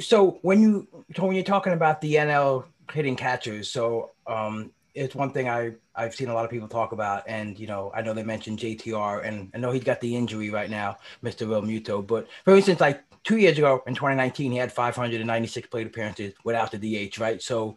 [0.01, 0.89] so when you
[1.19, 6.15] when you're talking about the NL hitting catchers, so um it's one thing I I've
[6.15, 9.25] seen a lot of people talk about, and you know I know they mentioned JTR,
[9.25, 11.47] and I know he's got the injury right now, Mr.
[11.47, 12.07] Realmuto.
[12.07, 16.71] But for instance, like two years ago in 2019, he had 596 plate appearances without
[16.71, 16.79] the
[17.09, 17.43] DH, right?
[17.43, 17.77] So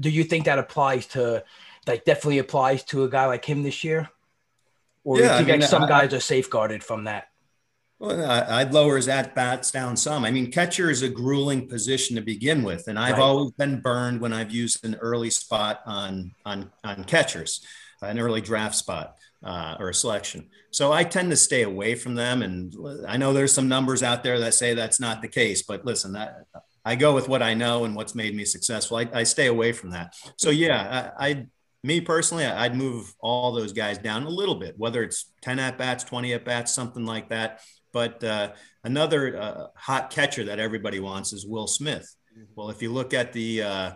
[0.00, 1.42] do you think that applies to
[1.86, 4.08] like definitely applies to a guy like him this year?
[5.04, 7.28] Or do Yeah, you I think mean, like some I- guys are safeguarded from that?
[7.98, 10.24] Well, I- I'd lower his at bats down some.
[10.24, 13.22] I mean, catcher is a grueling position to begin with, and I've Right.
[13.22, 17.60] always been burned when I've used an early spot on on on catchers,
[18.00, 20.48] an early draft spot uh, or a selection.
[20.70, 22.42] So I tend to stay away from them.
[22.42, 22.74] And
[23.06, 26.12] I know there's some numbers out there that say that's not the case, but listen,
[26.12, 26.44] that,
[26.84, 28.96] I go with what I know and what's made me successful.
[28.96, 30.14] I, I stay away from that.
[30.36, 31.46] So yeah, I, I
[31.84, 35.78] me personally, I'd move all those guys down a little bit, whether it's 10 at
[35.78, 37.60] bats, 20 at bats, something like that.
[37.92, 38.52] But uh,
[38.84, 42.14] another uh, hot catcher that everybody wants is Will Smith.
[42.54, 43.92] Well, if you look at the uh,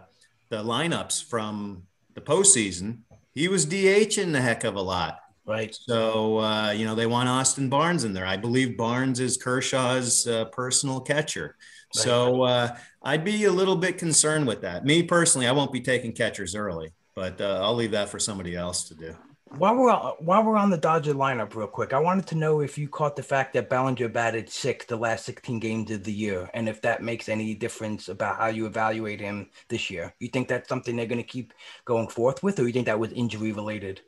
[0.49, 1.85] the lineups from
[2.15, 3.01] the postseason,
[3.33, 5.19] he was DHing the heck of a lot.
[5.45, 5.75] Right.
[5.75, 8.27] So uh, you know they want Austin Barnes in there.
[8.27, 11.57] I believe Barnes is Kershaw's uh, personal catcher.
[11.95, 14.85] So uh, I'd be a little bit concerned with that.
[14.85, 18.57] Me personally, I won't be taking catchers early, but uh, I'll leave that for somebody
[18.57, 19.15] else to do.
[19.59, 22.61] While we're on, while we're on the Dodger lineup, real quick, I wanted to know
[22.61, 26.13] if you caught the fact that Bellinger batted six the last 16 games of the
[26.13, 30.15] year, and if that makes any difference about how you evaluate him this year.
[30.21, 31.53] You think that's something they're going to keep
[31.85, 34.01] going forth with, or you think that was injury related?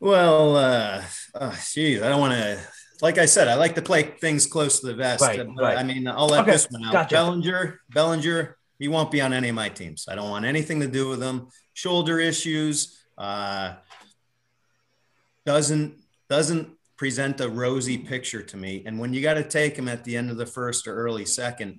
[0.00, 2.58] Well, uh, uh, geez, I don't want to.
[3.02, 5.22] Like I said, I like to play things close to the vest.
[5.22, 5.78] Right, but, right.
[5.78, 6.92] I mean, I'll let Okay, this one out.
[6.92, 7.14] gotcha.
[7.14, 10.06] Bellinger, Bellinger, he won't be on any of my teams.
[10.08, 11.48] I don't want anything to do with him.
[11.74, 12.98] Shoulder issues.
[13.16, 13.74] Uh,
[15.48, 15.94] doesn't
[16.28, 16.68] doesn't
[16.98, 18.82] present a rosy picture to me.
[18.84, 21.24] And when you got to take him at the end of the first or early
[21.24, 21.78] second,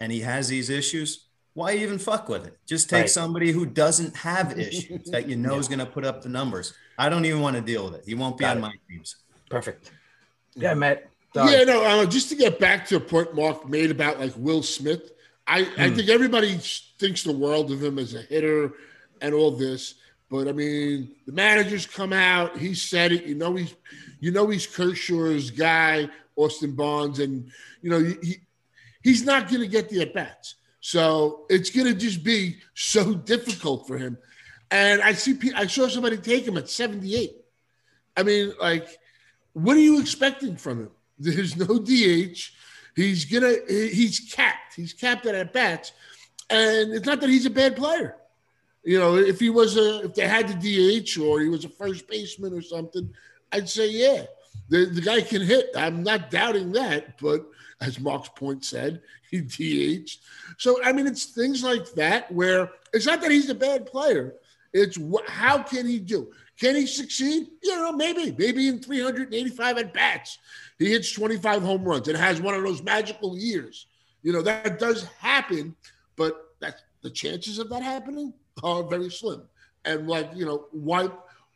[0.00, 2.56] and he has these issues, why even fuck with it?
[2.66, 3.10] Just take Right.
[3.10, 6.72] somebody who doesn't have issues that you know is going to put up the numbers.
[6.96, 8.04] I don't even want to deal with it.
[8.06, 8.60] He won't be Got on it.
[8.62, 9.16] my teams.
[9.50, 9.92] Perfect.
[10.54, 11.10] Yeah, Matt.
[11.34, 11.52] Sorry.
[11.58, 11.84] Yeah, no.
[11.84, 15.12] Uh, just to get back to a point Mark made about like Will Smith,
[15.46, 15.96] I, I Hmm.
[15.96, 16.56] think everybody
[16.98, 18.72] thinks the world of him as a hitter
[19.20, 19.96] and all this.
[20.32, 22.56] But I mean, the managers come out.
[22.56, 23.26] He said it.
[23.26, 23.74] You know he's,
[24.18, 27.50] you know he's Kershaw's guy, Austin Barnes, and
[27.82, 28.38] you know he
[29.02, 30.54] he's not going to get the at bats.
[30.80, 34.16] So it's going to just be so difficult for him.
[34.70, 37.36] And I see, I saw somebody take him at 78.
[38.16, 38.88] I mean, like,
[39.52, 40.90] what are you expecting from him?
[41.18, 42.52] There's no DH.
[42.96, 44.76] He's gonna, he's capped.
[44.76, 45.92] He's capped at at bats.
[46.48, 48.16] And it's not that he's a bad player.
[48.84, 51.68] You know, if he was a, if they had the DH or he was a
[51.68, 53.12] first baseman or something,
[53.52, 54.24] I'd say yeah,
[54.68, 55.70] the the guy can hit.
[55.76, 57.46] I'm not doubting that, but
[57.80, 60.18] as Mark's point said, he DH.
[60.58, 64.34] So I mean, it's things like that where it's not that he's a bad player.
[64.72, 66.32] It's wh- how can he do?
[66.58, 67.48] Can he succeed?
[67.62, 70.38] You know, maybe, maybe in 385 at bats,
[70.78, 73.86] he hits 25 home runs and has one of those magical years.
[74.22, 75.76] You know, that does happen,
[76.16, 78.32] but that the chances of that happening
[78.62, 79.42] are very slim.
[79.84, 81.08] And like, you know, why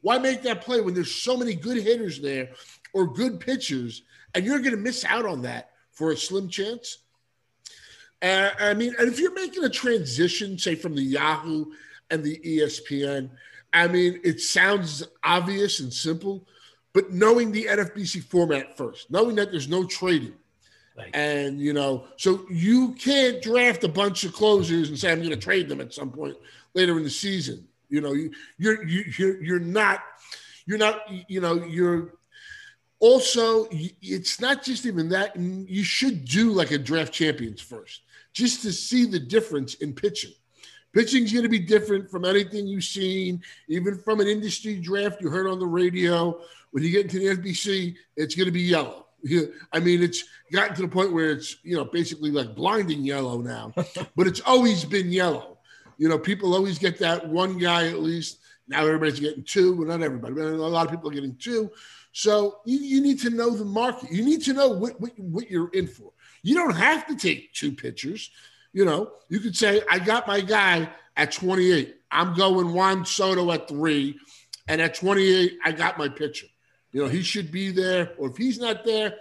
[0.02, 2.50] why make that play when there's so many good hitters there
[2.92, 4.02] or good pitchers,
[4.34, 6.98] and you're going to miss out on that for a slim chance?
[8.22, 11.66] Uh, I mean, and if you're making a transition, say from the Yahoo
[12.10, 13.30] and the ESPN,
[13.72, 16.46] I mean, it sounds obvious and simple,
[16.92, 20.34] but knowing the NFBC format first, knowing that there's no trading,
[20.96, 21.14] Right.
[21.14, 25.28] And you know, so you can't draft a bunch of closers and say I'm going
[25.30, 26.36] to trade them at some point
[26.76, 27.66] later in the season.
[27.88, 30.00] You know, you, you're you, you're you're not
[30.66, 32.14] you're not you know you're
[33.00, 35.36] also it's not just even that.
[35.36, 38.02] You should do like a draft champions first,
[38.32, 40.32] just to see the difference in pitching.
[40.92, 45.20] Pitching is going to be different from anything you've seen, even from an industry draft
[45.20, 46.40] you heard on the radio.
[46.70, 49.06] When you get into the NBC, it's going to be yellow
[49.72, 53.40] I mean, it's gotten to the point where it's you know basically like blinding yellow
[53.40, 53.72] now,
[54.16, 55.55] but it's always been yellow.
[55.98, 58.38] You know, people always get that one guy at least.
[58.68, 61.70] Now everybody's getting two, well, not everybody, but a lot of people are getting two.
[62.12, 64.10] So you, you need to know the market.
[64.10, 66.12] You need to know what, what, what you're in for.
[66.42, 68.30] You don't have to take two pitchers.
[68.72, 71.96] You know, you could say, I got my guy at 28.
[72.10, 74.18] I'm going Juan Soto at three.
[74.68, 76.46] And at 28, I got my pitcher.
[76.92, 78.12] You know, he should be there.
[78.18, 79.14] Or if he's not there,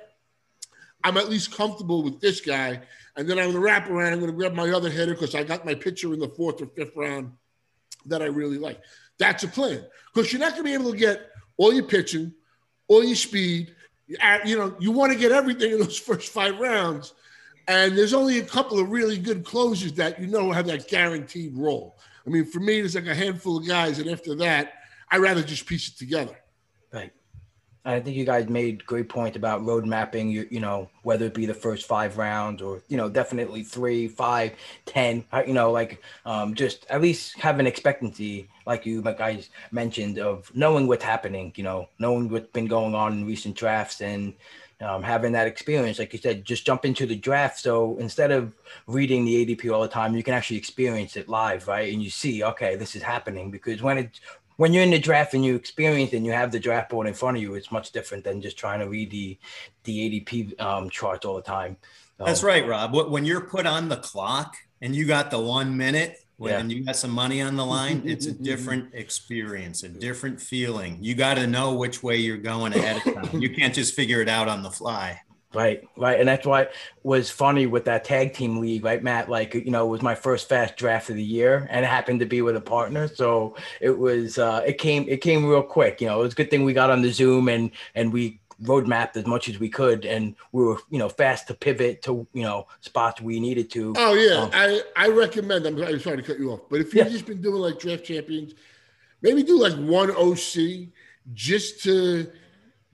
[1.03, 2.81] I'm at least comfortable with this guy.
[3.17, 4.13] And then I'm to wrap around.
[4.13, 6.61] I'm going to grab my other hitter because I got my pitcher in the fourth
[6.61, 7.31] or fifth round
[8.05, 8.81] that I really like.
[9.17, 12.33] That's a plan because you're not going to be able to get all your pitching,
[12.87, 13.73] all your speed.
[14.21, 17.13] Uh, you know, you want to get everything in those first five rounds.
[17.67, 21.57] And there's only a couple of really good closers that you know have that guaranteed
[21.57, 21.97] role.
[22.25, 24.73] I mean, for me, there's like a handful of guys, and after that,
[25.09, 26.37] I'd rather just piece it together.
[26.93, 27.11] Right.
[27.85, 30.29] I think you guys made great point about road mapping.
[30.29, 34.07] You, you know, whether it be the first five rounds or you know definitely three,
[34.07, 34.53] five,
[34.85, 35.23] ten.
[35.31, 40.17] Uh, you know, like um, just at least have an expectancy, like you guys mentioned,
[40.17, 41.53] of knowing what's happening.
[41.55, 44.33] You know, knowing what's been going on in recent drafts and
[44.81, 45.99] um, having that experience.
[45.99, 47.59] Like you said, just jump into the draft.
[47.59, 48.53] So instead of
[48.87, 51.93] reading the ADP all the time, you can actually experience it live, right?
[51.93, 54.19] And you see, okay, this is happening because when it
[54.57, 57.13] when you're in the draft and you experience and you have the draft board in
[57.13, 59.37] front of you, it's much different than just trying to read the
[59.83, 61.77] the ADP um, charts all the time.
[62.19, 62.93] Um, That's right, Rob.
[62.93, 66.75] When you're put on the clock and you got the one minute when yeah.
[66.75, 70.97] you got some money on the line, it's a different experience, a different feeling.
[71.01, 73.41] You got to know which way you're going ahead of time.
[73.41, 75.21] You can't just figure it out on the fly.
[75.55, 79.29] Right, right, and that's why it was funny with that tag team league, right, Matt?
[79.29, 82.19] Like, you know, it was my first fast draft of the year, and it happened
[82.19, 86.01] to be with a partner, so it was uh, it came it came real quick.
[86.01, 88.39] You know, it was a good thing we got on the Zoom and and we
[88.63, 92.27] roadmapped as much as we could, and we were you know fast to pivot to
[92.33, 93.93] you know spots we needed to.
[93.97, 95.65] Oh yeah, um, I I recommend.
[95.65, 97.11] I'm, I'm sorry to cut you off, but if you've yeah.
[97.11, 98.53] just been doing like draft champions,
[99.21, 100.89] maybe do like one OC
[101.33, 102.31] just to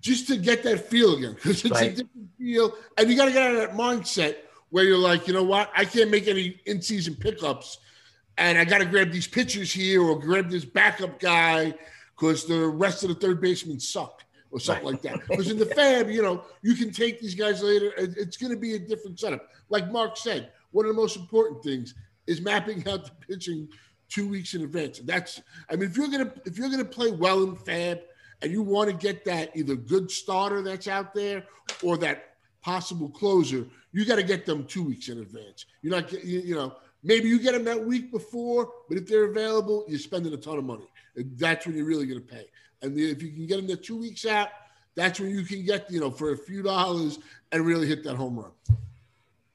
[0.01, 1.91] just to get that feel again because it's right.
[1.91, 4.37] a different feel, and you got to get out of that mindset
[4.69, 7.77] where you're like, you know what, I can't make any in-season pickups,
[8.37, 11.73] and I got to grab these pitchers here or grab this backup guy
[12.15, 14.93] because the rest of the third basemen suck or something right.
[14.93, 15.27] like that.
[15.27, 17.93] Because in the fab, you know, you can take these guys later.
[17.97, 19.47] It's going to be a different setup.
[19.69, 21.95] Like Mark said, one of the most important things
[22.27, 23.67] is mapping out the pitching
[24.09, 24.99] two weeks in advance.
[24.99, 28.01] That's, I mean, if you're gonna if you're gonna play well in fab
[28.41, 31.43] and you want to get that either good starter that's out there
[31.83, 35.65] or that possible closer, you got to get them two weeks in advance.
[35.81, 39.85] You're not, you, know, maybe you get them that week before, but if they're available,
[39.87, 40.87] you're spending a ton of money.
[41.15, 42.45] That's when you're really going to pay.
[42.81, 44.49] And if you can get them there two weeks out,
[44.95, 47.19] that's when you can get, you know, for a few dollars
[47.51, 48.51] and really hit that home run.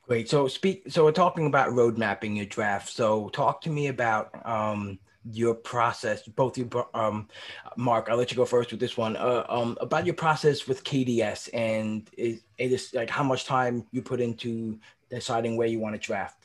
[0.03, 0.29] Great.
[0.29, 0.85] So speak.
[0.89, 2.89] So we're talking about road mapping your draft.
[2.89, 4.99] So talk to me about um,
[5.33, 7.29] your process, both you, um,
[7.77, 8.09] Mark.
[8.09, 9.17] I'll let you go first with this one.
[9.17, 14.03] Uh, um, about your process with KDS and it is like how much time you
[14.03, 14.79] put into
[15.11, 16.45] deciding where you want to draft.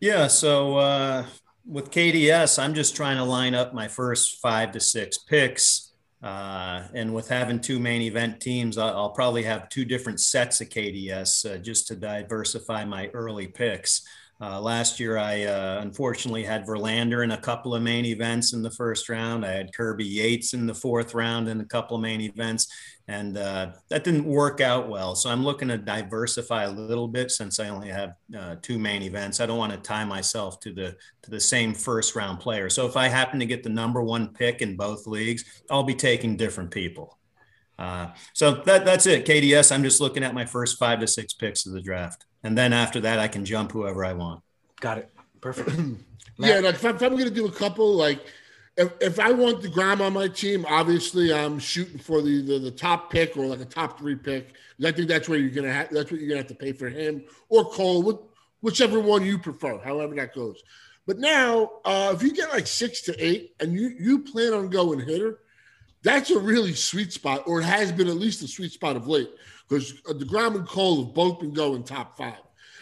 [0.00, 0.26] Yeah.
[0.26, 1.24] So uh,
[1.66, 5.92] with KDS, I'm just trying to line up my first five to six picks.
[6.22, 10.60] Uh, and with having two main event teams, I'll, I'll probably have two different sets
[10.60, 14.02] of KDS uh, just to diversify my early picks.
[14.40, 18.62] Uh, last year, I uh, unfortunately had Verlander in a couple of main events in
[18.62, 19.46] the first round.
[19.46, 22.66] I had Kirby Yates in the fourth round in a couple of main events,
[23.06, 25.14] and uh, that didn't work out well.
[25.14, 29.02] So I'm looking to diversify a little bit since I only have uh, two main
[29.02, 29.38] events.
[29.38, 32.68] I don't want to tie myself to the to the same first round player.
[32.68, 35.94] So if I happen to get the number one pick in both leagues, I'll be
[35.94, 37.18] taking different people.
[37.78, 39.26] Uh, so that that's it.
[39.26, 39.70] KDS.
[39.70, 42.72] I'm just looking at my first five to six picks of the draft and then
[42.72, 44.42] after that, I can jump whoever I want.
[44.80, 45.10] Got it.
[45.40, 45.70] Perfect.
[46.38, 48.20] yeah, like if, I, am going to do a couple, like
[48.76, 52.70] if, if I want deGrom on my team, obviously I'm shooting for the, the, the
[52.70, 54.54] top pick or like a top three pick.
[54.84, 56.88] I think that's where you're gonna have that's what you're gonna have to pay for
[56.88, 58.28] him or Cole,
[58.60, 60.62] whichever one you prefer, however that goes.
[61.06, 64.70] But now, uh, if you get like six to eight and you you plan on
[64.70, 65.38] going hitter,
[66.02, 69.06] that's a really sweet spot, or it has been at least a sweet spot of
[69.06, 69.30] late
[69.68, 72.34] because uh, DeGrom and Cole have both been going top five.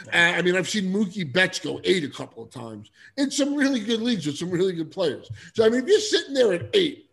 [0.06, 0.34] Yeah.
[0.36, 3.80] I mean, I've seen Mookie Betts go eight a couple of times in some really
[3.80, 5.30] good leagues with some really good players.
[5.54, 7.08] So, I mean, if you're sitting there at eight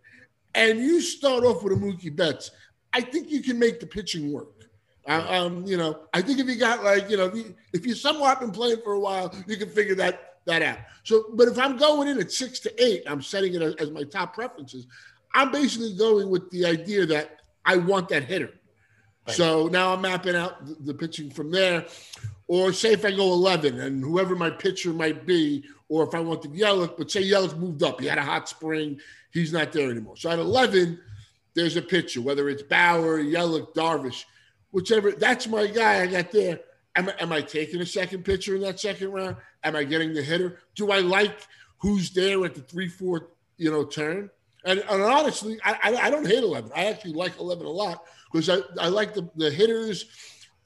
[0.54, 2.50] and you start off with a Mookie Betts,
[2.92, 4.48] I think you can make the pitching work.
[5.06, 7.32] Uh, um, you know, I think if you got like, you know,
[7.72, 10.78] if you somewhat been playing for a while, you can figure that that out.
[11.04, 13.90] So, but if I'm going in at six to eight, I'm setting it as, as
[13.90, 14.86] my top preferences.
[15.34, 18.50] I'm basically going with the idea that I want that hitter.
[19.28, 21.86] So now I'm mapping out the, pitching from there.
[22.48, 26.20] Or say if I go 11 and whoever my pitcher might be, or if I
[26.20, 28.98] want to Yelich, but say Yelich moved up, he had a hot spring,
[29.32, 30.16] he's not there anymore.
[30.16, 30.98] So at 11,
[31.54, 34.24] there's a pitcher, whether it's Bauer, Yelich, Darvish,
[34.72, 35.12] whichever.
[35.12, 36.60] That's my guy I got there.
[36.96, 39.36] Am, am I taking a second pitcher in that second round?
[39.62, 40.58] Am I getting the hitter?
[40.74, 41.46] Do I like
[41.78, 44.28] who's there at the three, four, you know, turn?
[44.64, 46.72] And, and honestly, I, I, I don't hate 11.
[46.74, 50.06] I actually like 11 a lot because I, I like the, the hitters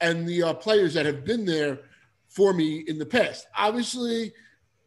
[0.01, 1.79] and the uh, players that have been there
[2.29, 3.47] for me in the past.
[3.57, 4.33] Obviously,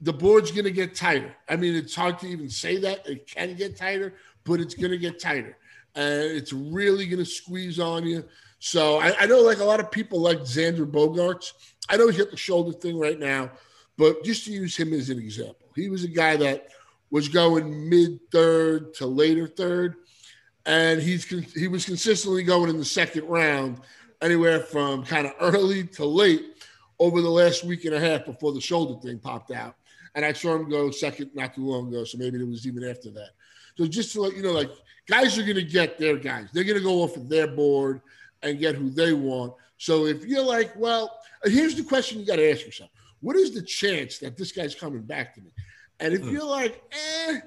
[0.00, 1.34] the board's going to get tighter.
[1.48, 3.06] I mean, it's hard to even say that.
[3.08, 4.14] It can get tighter,
[4.44, 5.56] but it's going to get tighter.
[5.94, 8.24] And it's really going to squeeze on you.
[8.60, 11.52] So I, I, know like a lot of people like Xander Bogaerts.
[11.88, 13.50] I know he's got the shoulder thing right now,
[13.96, 16.68] but just to use him as an example, he was a guy that
[17.10, 19.96] was going mid third to later third
[20.68, 23.80] and he's he was consistently going in the second round,
[24.20, 26.62] anywhere from kind of early to late
[27.00, 29.76] over the last week and a half before the shoulder thing popped out.
[30.14, 32.84] And I saw him go second not too long ago, so maybe it was even
[32.84, 33.30] after that.
[33.76, 34.70] So just to let you know, like
[35.06, 36.48] guys are going to get their guys.
[36.52, 38.02] They're going to go off of their board
[38.42, 39.54] and get who they want.
[39.78, 42.90] So if you're like, well, here's the question you got to ask yourself:
[43.20, 45.50] What is the chance that this guy's coming back to me?
[46.00, 46.30] And if hmm.
[46.30, 47.40] you're like, eh,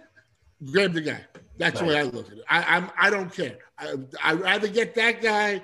[0.65, 1.21] grab the guy.
[1.57, 1.87] That's right.
[1.87, 2.43] the way I look at it.
[2.49, 3.57] I, I'm I don't care.
[3.77, 5.61] I I'd rather get that guy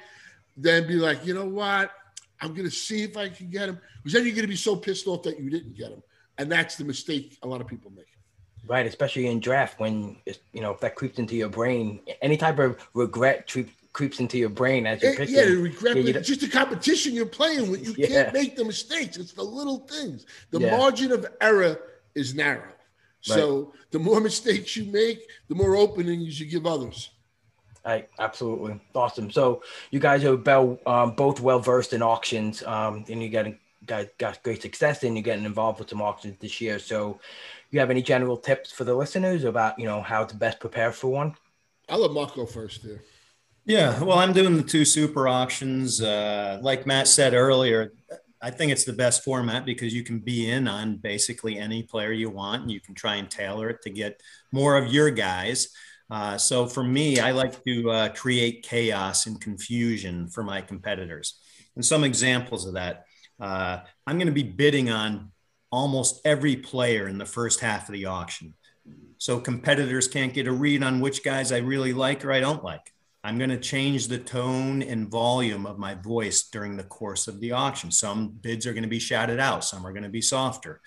[0.55, 1.91] than be like, you know what?
[2.41, 3.79] I'm gonna see if I can get him.
[4.03, 6.03] Because then you're gonna be so pissed off that you didn't get him.
[6.37, 8.05] And that's the mistake a lot of people make.
[8.67, 10.17] Right, especially in draft when
[10.51, 14.37] you know if that creeps into your brain, any type of regret tre- creeps into
[14.37, 15.35] your brain as you're eh, picking.
[15.35, 17.87] Yeah, regret, yeah, just the competition you're playing with.
[17.87, 18.07] You yeah.
[18.07, 19.17] can't make the mistakes.
[19.17, 20.25] It's the little things.
[20.51, 20.77] The yeah.
[20.77, 21.79] margin of error
[22.13, 22.73] is narrow.
[23.22, 27.09] So the more mistakes you make, the more openings you give others.
[27.86, 29.32] Right, absolutely awesome.
[29.32, 33.45] So you guys are well, um, both well versed in auctions, um, and you got
[33.86, 36.80] got got great success, and you're getting involved with some auctions this year.
[36.80, 37.22] So,
[37.72, 40.91] you have any general tips for the listeners about you know how to best prepare
[40.91, 41.36] for one?
[41.88, 43.01] I'll let Mark go first there.
[43.65, 46.01] Yeah, well, I'm doing the two super auctions.
[46.01, 47.93] Uh, like Matt said earlier,
[48.41, 52.11] I think it's the best format because you can be in on basically any player
[52.11, 54.21] you want and you can try and tailor it to get
[54.51, 55.69] more of your guys.
[56.09, 61.39] Uh, so for me, I like to uh, create chaos and confusion for my competitors.
[61.75, 63.05] And some examples of that
[63.39, 65.31] uh, I'm going to be bidding on
[65.71, 68.53] almost every player in the first half of the auction.
[69.17, 72.63] So competitors can't get a read on which guys I really like or I don't
[72.63, 72.93] like.
[73.28, 77.41] I'm going to change the tone and volume of my voice during the course of
[77.41, 77.91] the auction.
[77.91, 80.80] Some bids are going to be shouted out, some are going to be softer.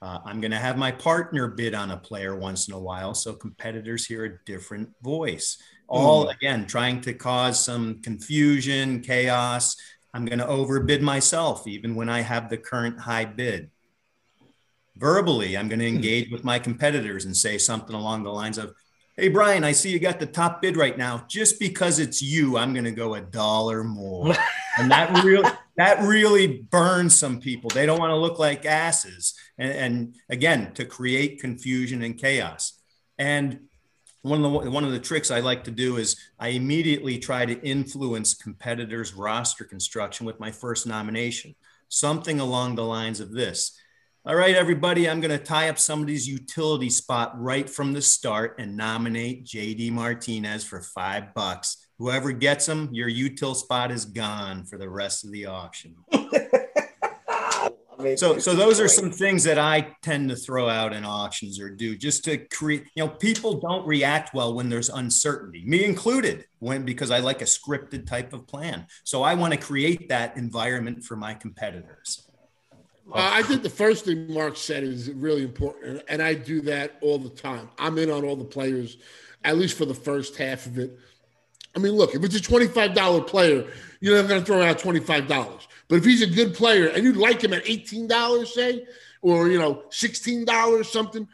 [0.00, 3.14] Uh, I'm going to have my partner bid on a player once in a while
[3.14, 5.60] so competitors hear a different voice.
[5.88, 6.36] All mm.
[6.36, 9.74] again, trying to cause some confusion, chaos.
[10.14, 13.70] I'm going to overbid myself even when I have the current high bid.
[14.96, 15.96] Verbally, I'm going to hmm.
[15.96, 18.72] engage with my competitors and say something along the lines of,
[19.18, 21.24] Hey, Brian, I see you got the top bid right now.
[21.26, 24.32] Just because it's you, I'm going to go a dollar more.
[24.78, 27.68] and that really, that really burns some people.
[27.68, 29.34] They don't want to look like asses.
[29.58, 32.80] And, and again, to create confusion and chaos.
[33.18, 33.62] And
[34.22, 37.44] one of the one of the tricks I like to do is I immediately try
[37.44, 41.56] to influence competitors' roster construction with my first nomination.
[41.88, 43.77] Something along the lines of this
[44.28, 48.56] All right, everybody, I'm going to tie up somebody's utility spot right from the start
[48.58, 51.78] and nominate JD Martinez for five bucks.
[51.96, 55.96] Whoever gets him, your util spot is gone for the rest of the auction.
[58.16, 61.70] so, so those are some things that I tend to throw out in auctions or
[61.70, 62.84] do just to create.
[62.96, 67.40] You know, people don't react well when there's uncertainty, me included, when because I like
[67.40, 68.88] a scripted type of plan.
[69.04, 72.27] So I want to create that environment for my competitors.
[73.12, 76.98] Uh, I think the first thing Mark said is really important, and I do that
[77.00, 77.70] all the time.
[77.78, 78.98] I'm in on all the players,
[79.44, 80.98] at least for the first half of it.
[81.74, 83.66] I mean, look, if it's a $25 player,
[84.00, 85.66] you're not going to throw out $25.
[85.88, 88.86] But if he's a good player and you like him at $18, say,
[89.22, 91.26] or, you know, $16, something,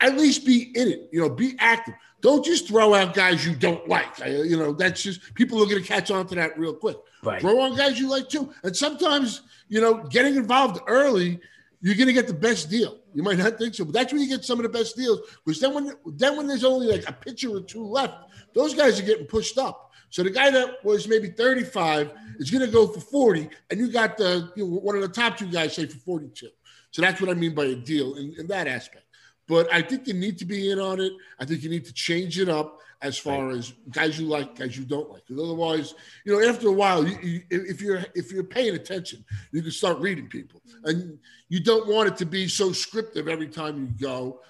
[0.00, 1.94] at least be in it, you know, be active.
[2.20, 4.20] Don't just throw out guys you don't like.
[4.20, 6.96] I, you know, that's just people are going to catch on to that real quick.
[7.22, 7.40] Right.
[7.40, 8.52] Throw on guys you like too.
[8.62, 11.40] And sometimes, you know, getting involved early,
[11.80, 12.98] you're going to get the best deal.
[13.14, 15.20] You might not think so, but that's when you get some of the best deals.
[15.46, 18.14] Because then when then when there's only like a pitcher or two left,
[18.54, 19.92] those guys are getting pushed up.
[20.10, 23.90] So the guy that was maybe 35 is going to go for 40, and you
[23.90, 26.48] got the you know, one of the top two guys say for 42.
[26.90, 29.04] So that's what I mean by a deal in, in that aspect.
[29.46, 31.12] But I think you need to be in on it.
[31.38, 33.56] I think you need to change it up as far right.
[33.56, 35.26] as guys you like, guys you don't like.
[35.26, 35.94] Because otherwise,
[36.24, 39.70] you know, after a while, you, you, if you're if you're paying attention, you can
[39.70, 40.88] start reading people, mm-hmm.
[40.88, 44.40] and you don't want it to be so scriptive every time you go.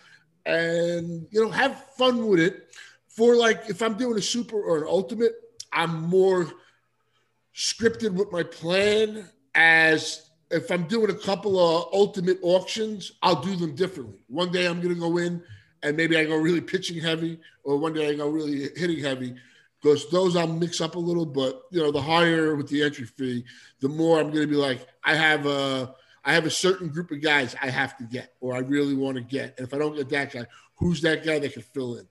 [0.46, 2.68] And you know, have fun with it.
[3.08, 5.32] For like, if I'm doing a super or an ultimate,
[5.72, 6.50] I'm more
[7.54, 13.54] scripted with my plan as if I'm doing a couple of ultimate auctions, I'll do
[13.56, 14.18] them differently.
[14.28, 15.42] One day I'm going to go in
[15.82, 19.34] and maybe I go really pitching heavy, or one day I go really hitting heavy,
[19.80, 21.26] because those I'll mix up a little.
[21.26, 23.44] But you know, the higher with the entry fee,
[23.80, 27.10] the more I'm going to be like, I have a, I have a certain group
[27.10, 29.78] of guys I have to get, or I really want to get, and if I
[29.78, 32.06] don't get that guy, who's that guy that can fill in?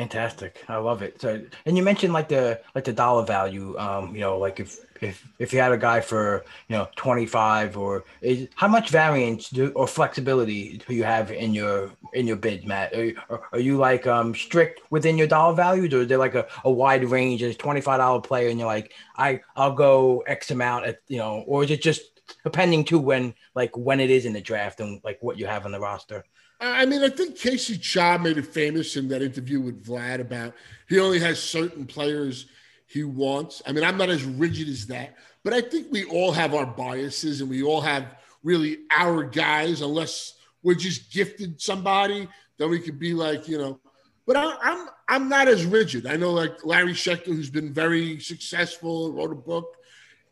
[0.00, 0.64] Fantastic.
[0.66, 1.20] I love it.
[1.20, 3.78] So, and you mentioned like the like the dollar value.
[3.78, 7.26] Um, you know, like if if if you had a guy for you know twenty
[7.26, 12.26] five or is, how much variance do, or flexibility do you have in your in
[12.26, 12.94] your bid, Matt?
[12.94, 16.34] Are, are, are you like um strict within your dollar values, or is there like
[16.34, 17.42] a, a wide range?
[17.42, 21.18] Is twenty five dollar player, and you're like, I I'll go X amount at you
[21.18, 24.80] know, or is it just depending to when like when it is in the draft
[24.80, 26.24] and like what you have on the roster?
[26.60, 30.54] I mean, I think Casey Cha made it famous in that interview with Vlad about
[30.88, 32.46] he only has certain players
[32.86, 33.62] he wants.
[33.66, 36.66] I mean, I'm not as rigid as that, but I think we all have our
[36.66, 42.80] biases and we all have really our guys, unless we're just gifted somebody, then we
[42.80, 43.80] could be like, you know.
[44.26, 46.06] But I, I'm I'm not as rigid.
[46.06, 49.76] I know like Larry Schechter, who's been very successful, wrote a book.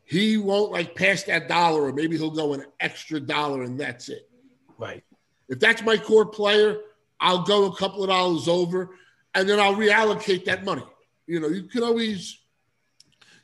[0.05, 4.09] He won't like pass that dollar, or maybe he'll go an extra dollar, and that's
[4.09, 4.29] it.
[4.79, 5.03] Right.
[5.49, 6.79] If that's my core player,
[7.21, 8.91] I'll go a couple of dollars over
[9.35, 10.85] and then I'll reallocate that money.
[11.27, 12.39] You know, you can always,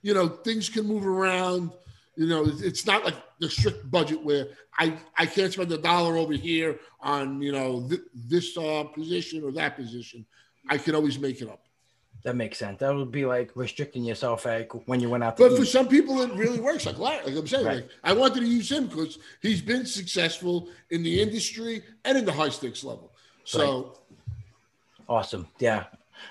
[0.03, 1.73] you know, things can move around.
[2.17, 4.49] You know, it's not like the strict budget where
[4.79, 9.43] I, I can't spend a dollar over here on, you know, th- this uh, position
[9.43, 10.25] or that position.
[10.69, 11.64] I can always make it up.
[12.25, 12.81] That makes sense.
[12.81, 15.37] That would be like restricting yourself like when you went out.
[15.37, 15.59] but eat.
[15.59, 16.87] for some people, it really works.
[16.87, 17.77] Like, like I'm saying, right.
[17.77, 22.25] like, I wanted to use him because he's been successful in the industry and in
[22.25, 23.13] the high stakes level.
[23.45, 23.95] So
[24.27, 24.37] right.
[25.07, 25.85] awesome, yeah.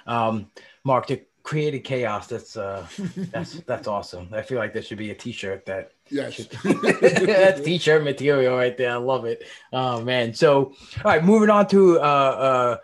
[0.07, 0.49] Um,
[0.83, 2.25] Mark, the created chaos.
[2.25, 2.87] That's uh,
[3.31, 4.29] that's that's awesome.
[4.33, 5.91] I feel like there should be a T-shirt that.
[6.09, 6.49] Yes, should...
[7.27, 8.93] that's T-shirt material right there.
[8.93, 9.43] I love it.
[9.71, 10.33] Oh man.
[10.33, 12.77] So all right, moving on to uh, uh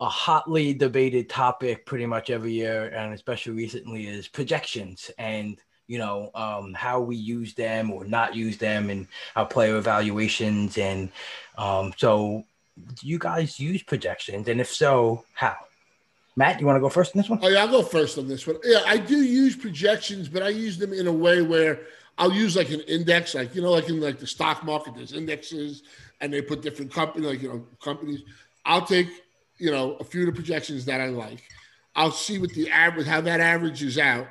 [0.00, 5.98] a hotly debated topic pretty much every year, and especially recently, is projections and you
[5.98, 10.78] know um, how we use them or not use them and our player evaluations.
[10.78, 11.10] And
[11.58, 12.44] um, so,
[12.94, 14.48] do you guys use projections?
[14.48, 15.56] And if so, how?
[16.36, 17.40] Matt, you want to go first on this one?
[17.42, 18.56] Oh yeah, I'll go first on this one.
[18.64, 21.80] Yeah, I do use projections, but I use them in a way where
[22.16, 25.12] I'll use like an index, like you know, like in like the stock market, there's
[25.12, 25.82] indexes,
[26.20, 28.22] and they put different companies, like you know, companies.
[28.64, 29.08] I'll take
[29.60, 31.42] you know, a few of the projections that I like.
[31.94, 34.26] I'll see what the average, how that averages out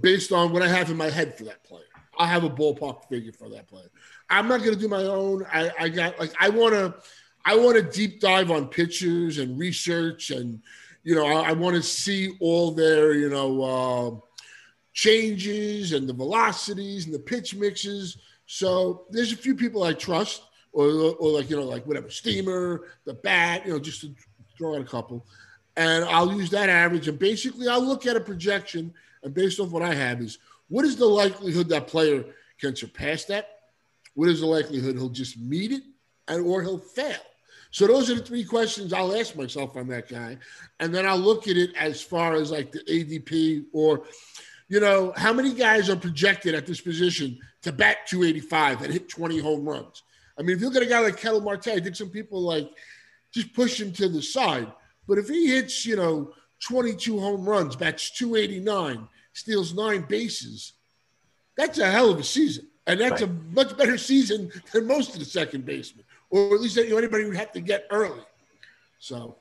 [0.00, 1.84] based on what I have in my head for that player.
[2.18, 3.90] I'll have a ballpark figure for that player.
[4.28, 5.46] I'm not going to do my own.
[5.52, 6.94] I, I got like I want to,
[7.44, 10.60] I want to deep dive on pictures and research, and
[11.04, 14.26] you know, I, I want to see all their you know uh,
[14.92, 18.18] changes and the velocities and the pitch mixes.
[18.46, 20.42] So there's a few people I trust,
[20.72, 20.86] or
[21.18, 24.14] or like you know like whatever steamer, the bat, you know, just to
[24.56, 25.26] throw out a couple,
[25.76, 27.08] and I'll use that average.
[27.08, 28.92] And basically, I'll look at a projection,
[29.22, 30.38] and based off what I have, is
[30.68, 32.24] what is the likelihood that player
[32.60, 33.48] can surpass that?
[34.14, 35.82] What is the likelihood he'll just meet it?
[36.28, 37.20] and or he'll fail.
[37.70, 40.38] So those are the three questions I'll ask myself on that guy,
[40.80, 44.04] and then I'll look at it as far as like the ADP or,
[44.68, 49.08] you know, how many guys are projected at this position to bat 285 and hit
[49.08, 50.02] 20 home runs.
[50.38, 52.40] I mean, if you look at a guy like Ketel Marte, I think some people
[52.40, 52.70] like
[53.36, 54.72] just push him to the side.
[55.06, 56.32] But if he hits, you know,
[56.66, 60.72] 22 home runs, bats 289, steals nine bases,
[61.56, 62.66] that's a hell of a season.
[62.86, 63.30] And that's right.
[63.30, 66.98] a much better season than most of the second basemen, or at least you know,
[66.98, 68.22] anybody would have to get early.
[68.98, 69.36] So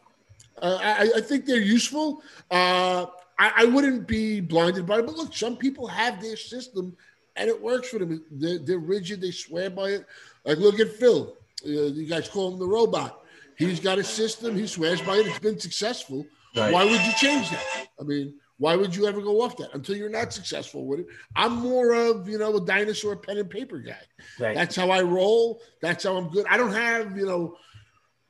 [0.62, 2.22] uh, I, I, think they're useful.
[2.52, 3.06] Uh,
[3.40, 6.98] I, I, wouldn't be blinded by it, but look, some people have their system
[7.36, 8.24] and it works for them.
[8.32, 10.06] They're, they're rigid, they swear by it.
[10.44, 11.36] Like, look at Phil.
[11.66, 13.25] Uh, you guys call him the robot.
[13.58, 16.26] He's got a system, he swears by it, it's been successful.
[16.56, 16.72] Right.
[16.74, 17.88] Why would you change that?
[18.00, 21.08] I mean, why would you ever go off that until you're not successful with it?
[21.36, 23.98] I'm more of, you know, a dinosaur pen and paper guy.
[24.40, 24.56] Right.
[24.56, 25.62] That's how I roll.
[25.82, 26.46] That's how I'm good.
[26.50, 27.58] I don't have, you know,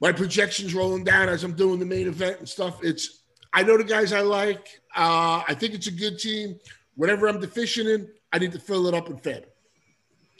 [0.01, 2.83] my projections rolling down as I'm doing the main event and stuff.
[2.83, 3.21] It's,
[3.53, 4.67] I know the guys I like.
[4.95, 6.59] Uh, I think it's a good team.
[6.95, 9.45] Whatever I'm deficient in, I need to fill it up and Fed.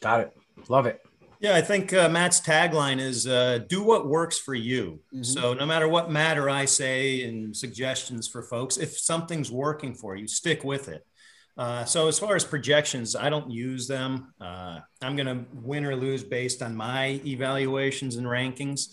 [0.02, 0.38] Got it.
[0.68, 1.05] Love it.
[1.46, 5.22] Yeah, I think uh, Matt's tagline is uh, "Do what works for you." Mm-hmm.
[5.22, 10.16] So no matter what matter I say and suggestions for folks, if something's working for
[10.16, 11.06] you, stick with it.
[11.56, 14.34] Uh, so as far as projections, I don't use them.
[14.42, 18.88] Uh, I'm going to win or lose based on my evaluations and rankings.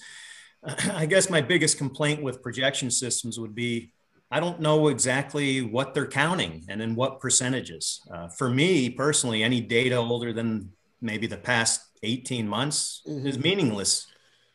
[0.93, 3.95] I guess my biggest complaint with projection systems would be
[4.31, 8.03] I don't know exactly what they're counting and in what percentages.
[8.13, 10.69] Uh, for me personally, any data older than
[11.01, 13.27] maybe the past 18 months mm-hmm.
[13.27, 14.07] is meaningless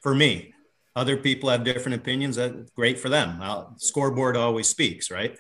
[0.01, 0.53] for me.
[0.95, 2.37] Other people have different opinions.
[2.37, 3.37] That's great for them.
[3.41, 5.37] I'll, scoreboard always speaks, right?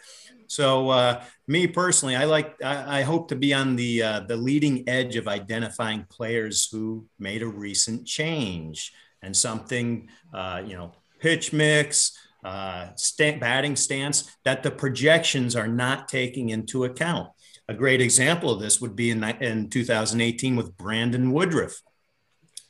[0.47, 2.61] So, uh, me personally, I like.
[2.63, 7.05] I, I, hope to be on the uh, the leading edge of identifying players who
[7.19, 14.37] made a recent change and something, uh, you know, pitch mix, uh, st- batting stance
[14.45, 17.29] that the projections are not taking into account.
[17.67, 21.81] A great example of this would be in, in 2018 with Brandon Woodruff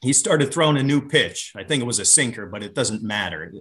[0.02, 1.54] he started throwing a new pitch.
[1.56, 3.52] I think it was a sinker, but it doesn't matter.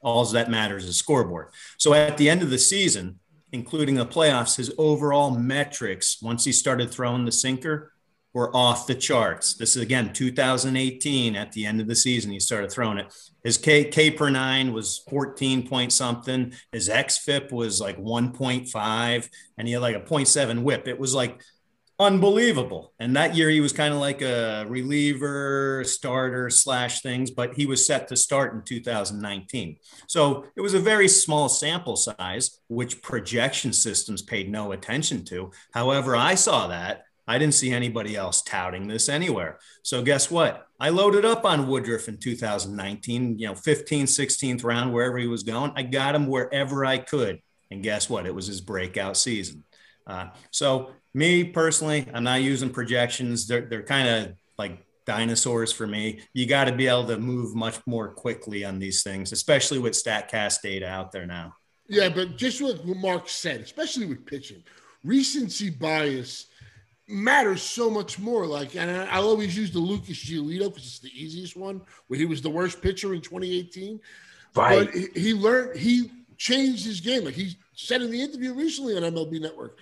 [0.00, 1.48] All that matters is scoreboard.
[1.78, 3.20] So at the end of the season,
[3.52, 7.92] including the playoffs, his overall metrics, once he started throwing the sinker,
[8.32, 9.54] were off the charts.
[9.54, 12.32] This is again 2018 at the end of the season.
[12.32, 13.14] He started throwing it.
[13.44, 16.52] His K, K per nine was 14 point something.
[16.72, 20.88] His XFIP was like 1.5, and he had like a 0.7 whip.
[20.88, 21.40] It was like
[21.98, 22.92] unbelievable.
[22.98, 27.66] And that year he was kind of like a reliever, starter slash things, but he
[27.66, 29.76] was set to start in 2019.
[30.08, 35.52] So it was a very small sample size, which projection systems paid no attention to.
[35.72, 37.04] However, I saw that.
[37.26, 39.58] I didn't see anybody else touting this anywhere.
[39.82, 40.66] So guess what?
[40.78, 45.42] I loaded up on Woodruff in 2019, you know, 15th, 16th round, wherever he was
[45.42, 45.72] going.
[45.74, 47.40] I got him wherever I could.
[47.70, 48.26] And guess what?
[48.26, 49.64] It was his breakout season.
[50.06, 53.46] Uh, so me personally, I'm not using projections.
[53.46, 56.20] They're, they're kind of like dinosaurs for me.
[56.32, 59.92] You got to be able to move much more quickly on these things, especially with
[59.92, 61.54] StatCast data out there now.
[61.88, 64.62] Yeah, but just what Mark said, especially with pitching,
[65.04, 66.46] recency bias
[67.06, 68.46] matters so much more.
[68.46, 72.18] Like, and I, will always use the Lucas Giolito because it's the easiest one, where
[72.18, 74.00] he was the worst pitcher in 2018.
[74.54, 74.86] Right.
[74.86, 77.24] But he, he learned, he changed his game.
[77.24, 79.78] Like he said in the interview recently on MLB Network,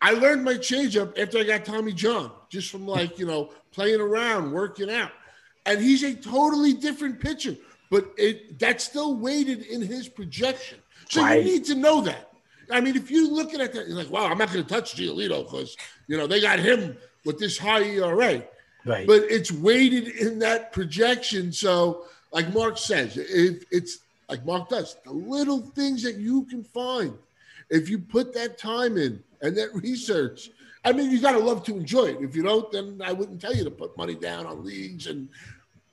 [0.00, 4.00] I learned my changeup after I got Tommy John, just from like, you know, playing
[4.00, 5.10] around, working out.
[5.66, 7.56] And he's a totally different pitcher,
[7.90, 10.78] but it that's still weighted in his projection.
[11.08, 11.44] So right.
[11.44, 12.32] you need to know that.
[12.70, 14.94] I mean, if you're looking at that, you're like, wow, I'm not going to touch
[14.94, 15.76] Giolito because,
[16.06, 18.42] you know, they got him with this high ERA.
[18.84, 19.06] Right.
[19.06, 21.52] But it's weighted in that projection.
[21.52, 26.62] So, like Mark says, if it's like Mark does, the little things that you can
[26.62, 27.14] find,
[27.70, 30.50] if you put that time in, and that research.
[30.84, 32.18] I mean, you got to love to enjoy it.
[32.20, 35.28] If you don't, then I wouldn't tell you to put money down on leagues and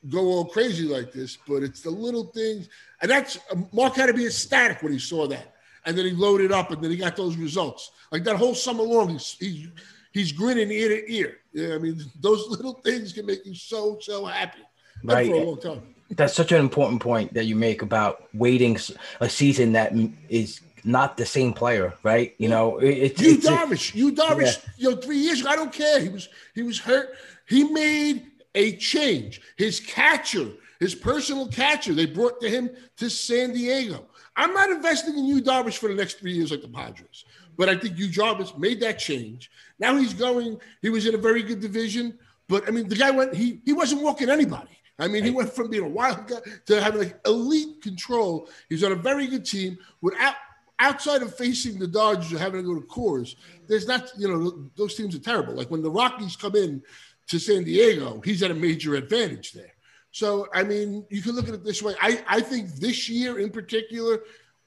[0.09, 1.37] go all crazy like this.
[1.47, 2.69] But it's the little things,
[3.01, 6.11] and that's um, Mark had to be ecstatic when he saw that, and then he
[6.11, 7.91] loaded up, and then he got those results.
[8.11, 9.67] Like that whole summer long, he's he's,
[10.11, 11.37] he's grinning ear to ear.
[11.53, 14.61] Yeah, I mean, those little things can make you so so happy.
[15.03, 15.27] Right.
[15.27, 15.95] For a long time.
[16.11, 18.77] That's such an important point that you make about waiting
[19.19, 19.91] a season that
[20.29, 22.35] is not the same player, right?
[22.37, 23.95] You know, it's Yu Darvish.
[23.95, 24.71] Yu Darvish, yeah.
[24.77, 25.99] you know, three years ago, I don't care.
[25.99, 27.09] He was he was hurt.
[27.47, 29.41] He made a change.
[29.57, 30.47] His catcher,
[30.79, 34.05] his personal catcher, they brought to him to San Diego.
[34.35, 37.25] I'm not investing in Yu Darvish for the next three years like the Padres,
[37.57, 39.49] but I think Yu Darvish made that change.
[39.79, 40.59] Now he's going.
[40.81, 42.17] He was in a very good division,
[42.47, 43.33] but I mean, the guy went.
[43.33, 44.69] He he wasn't walking anybody.
[44.97, 48.47] I mean, he went from being a wild guy to having like elite control.
[48.69, 50.35] He's on a very good team without
[50.79, 53.35] outside of facing the Dodgers or having to go to Coors.
[53.67, 55.53] There's not, you know, those teams are terrible.
[55.53, 56.81] Like when the Rockies come in
[57.27, 59.73] to San Diego, he's at a major advantage there.
[60.11, 61.93] So, I mean, you can look at it this way.
[62.01, 64.19] I, I think this year in particular,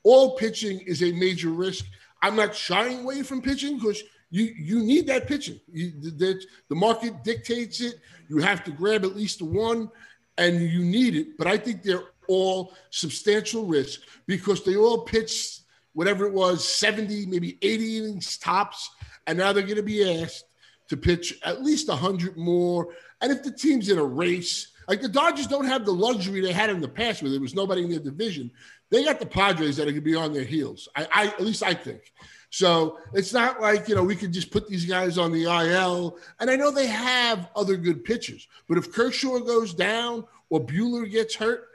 [0.02, 1.86] all pitching is a major risk.
[2.22, 5.58] I'm not shying away from pitching because you you need that pitching.
[5.72, 7.94] You, the, the market dictates it.
[8.28, 9.90] You have to grab at least one,
[10.36, 11.38] and you need it.
[11.38, 15.62] But I think they're all substantial risk because they all pitched
[15.98, 18.88] whatever it was, 70, maybe 80 innings tops,
[19.26, 20.44] and now they're going to be asked
[20.90, 22.94] to pitch at least 100 more.
[23.20, 26.52] And if the team's in a race, like the Dodgers don't have the luxury they
[26.52, 28.48] had in the past where there was nobody in their division.
[28.90, 30.88] They got the Padres that are going to be on their heels.
[30.94, 32.12] I, I at least I think.
[32.50, 36.16] So it's not like, you know, we could just put these guys on the IL.
[36.38, 41.10] And I know they have other good pitchers, but if Kershaw goes down or Buehler
[41.10, 41.67] gets hurt,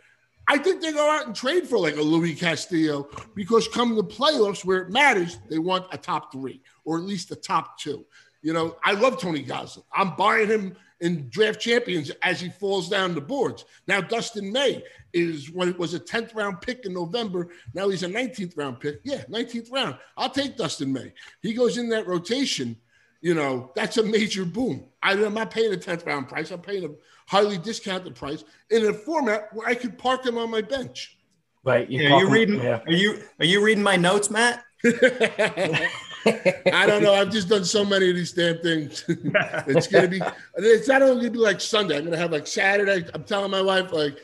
[0.47, 4.03] I think they go out and trade for like a Luis Castillo because come the
[4.03, 8.05] playoffs where it matters, they want a top three or at least a top two.
[8.41, 9.83] You know, I love Tony Gonsolin.
[9.93, 13.65] I'm buying him in draft champions as he falls down the boards.
[13.87, 14.83] Now, Dustin May
[15.13, 17.49] is when it was a 10th round pick in November.
[17.73, 18.99] Now he's a 19th round pick.
[19.03, 19.97] Yeah, 19th round.
[20.17, 21.13] I'll take Dustin May.
[21.41, 22.75] He goes in that rotation.
[23.23, 24.83] You know, that's a major boom.
[25.01, 26.51] I, am not paying a 10th round price.
[26.51, 26.89] I'm paying a
[27.25, 31.17] highly discounted price in a format where I could park him on my bench.
[31.63, 31.89] Right.
[31.89, 32.61] You are you reading?
[32.61, 32.81] Yeah.
[32.85, 34.61] Are you are you reading my notes, Matt?
[34.83, 37.13] I don't know.
[37.13, 39.05] I've just done so many of these damn things.
[39.07, 40.21] it's gonna be.
[40.57, 41.97] It's not only gonna be like Sunday.
[41.97, 43.09] I'm gonna have like Saturday.
[43.13, 44.17] I'm telling my wife like,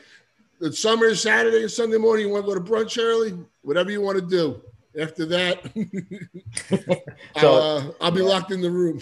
[0.60, 2.28] the summer is Saturday and Sunday morning.
[2.28, 3.38] You want to go to brunch early?
[3.62, 4.62] Whatever you want to do.
[5.00, 5.64] After that,
[7.40, 9.02] so, uh, I'll be locked in the room.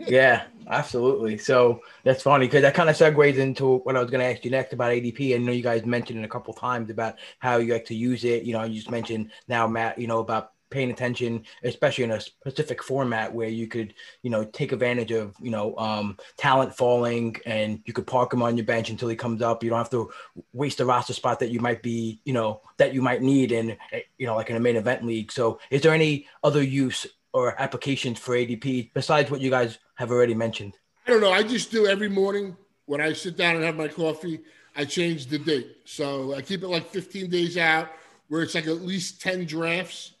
[0.00, 1.38] yeah, absolutely.
[1.38, 4.44] So that's funny because that kind of segues into what I was going to ask
[4.44, 5.34] you next about ADP.
[5.34, 8.24] I know you guys mentioned it a couple times about how you like to use
[8.24, 8.44] it.
[8.44, 9.98] You know, you just mentioned now, Matt.
[9.98, 14.44] You know about paying attention, especially in a specific format where you could, you know,
[14.44, 18.66] take advantage of, you know, um, talent falling and you could park him on your
[18.66, 19.62] bench until he comes up.
[19.62, 20.10] You don't have to
[20.52, 23.76] waste a roster spot that you might be, you know, that you might need in,
[24.18, 25.32] you know, like in a main event league.
[25.32, 30.10] So is there any other use or applications for ADP besides what you guys have
[30.10, 30.74] already mentioned?
[31.06, 31.32] I don't know.
[31.32, 32.56] I just do every morning
[32.86, 34.40] when I sit down and have my coffee,
[34.74, 35.78] I change the date.
[35.84, 37.90] So I keep it like 15 days out
[38.28, 40.12] where it's like at least 10 drafts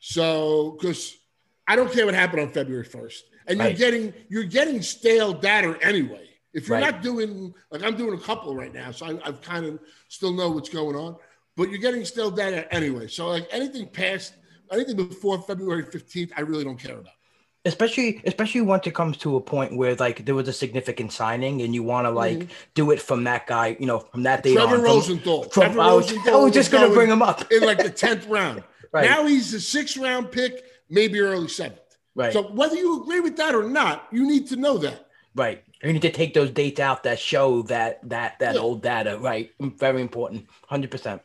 [0.00, 1.16] so, because
[1.68, 3.20] I don't care what happened on February 1st.
[3.46, 6.28] And you're getting you're getting stale data anyway.
[6.52, 6.92] If you're right.
[6.92, 10.32] not doing like I'm doing a couple right now, so I, I've kind of still
[10.32, 11.16] know what's going on,
[11.56, 13.08] but you're getting stale data anyway.
[13.08, 14.34] So like anything past
[14.70, 17.12] anything before February 15th, I really don't care about
[17.64, 21.60] especially especially once it comes to a point where like there was a significant signing
[21.62, 22.52] and you want to like mm-hmm.
[22.74, 24.82] do it from that guy, you know, from that day Trevor on.
[24.82, 25.42] Rosenthal.
[25.44, 27.78] From, Trevor I was, Rosenthal I was just going to bring him up in like
[27.78, 28.64] the tenth round.
[28.92, 29.08] Right.
[29.08, 31.80] Now he's a sixth round pick, maybe early seventh.
[32.14, 32.32] Right.
[32.32, 35.06] So whether you agree with that or not, you need to know that.
[35.34, 35.62] Right.
[35.82, 38.60] You need to take those dates out that show that that that yeah.
[38.60, 39.18] old data.
[39.18, 39.50] Right.
[39.60, 40.46] Very important.
[40.68, 41.22] Hundred percent.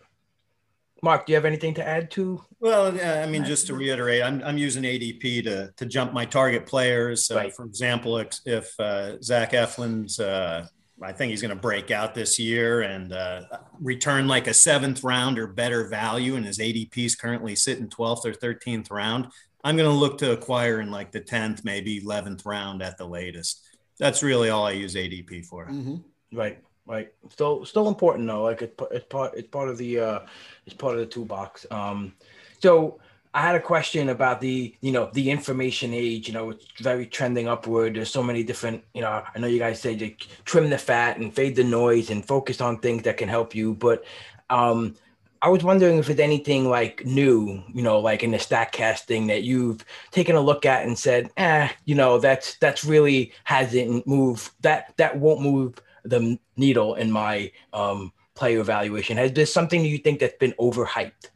[1.01, 2.41] Mark, do you have anything to add to?
[2.59, 6.25] Well, yeah, I mean, just to reiterate, I'm, I'm using ADP to, to jump my
[6.25, 7.29] target players.
[7.29, 7.53] Uh, right.
[7.53, 10.65] For example, if, if uh, Zach Eflin's uh,
[11.01, 13.41] I think he's going to break out this year and uh,
[13.79, 16.35] return like a seventh round or better value.
[16.35, 19.27] And his ADP is currently sitting 12th or 13th round.
[19.63, 23.05] I'm going to look to acquire in like the 10th, maybe 11th round at the
[23.05, 23.61] latest.
[23.99, 25.67] That's really all I use ADP for.
[25.67, 26.37] Mm-hmm.
[26.37, 27.09] Right, right.
[27.29, 28.43] Still, still important though.
[28.43, 30.19] Like it's, it's part, it's part of the, uh,
[30.65, 31.65] it's part of the toolbox.
[31.71, 32.13] Um,
[32.61, 32.99] so
[33.35, 36.29] I had a question about the, you know, the information age.
[36.29, 37.95] You know, it's very trending upward.
[37.95, 39.23] There's so many different, you know.
[39.35, 40.09] I know you guys say to
[40.45, 43.73] trim the fat and fade the noise and focus on things that can help you.
[43.73, 44.05] But
[44.49, 44.95] um,
[45.41, 49.27] I was wondering if there's anything like new, you know, like in the Statcast casting
[49.27, 54.07] that you've taken a look at and said, eh, you know, that's that's really hasn't
[54.07, 54.49] moved.
[54.61, 59.17] That that won't move the needle in my um, player evaluation.
[59.17, 61.31] Has there something you think that's been overhyped?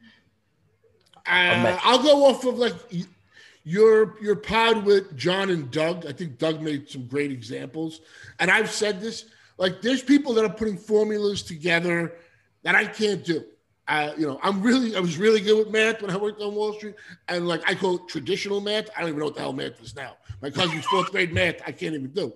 [1.29, 2.73] Uh, I'll go off of like
[3.63, 6.05] your your pod with John and Doug.
[6.07, 8.01] I think Doug made some great examples,
[8.39, 9.25] and I've said this.
[9.57, 12.15] Like, there's people that are putting formulas together
[12.63, 13.43] that I can't do.
[13.89, 16.55] Uh, you know, I'm really, I was really good with math when I worked on
[16.55, 16.95] Wall Street,
[17.27, 18.89] and like I call it traditional math.
[18.95, 20.15] I don't even know what the hell math is now.
[20.41, 22.33] My cousin's fourth grade math, I can't even do.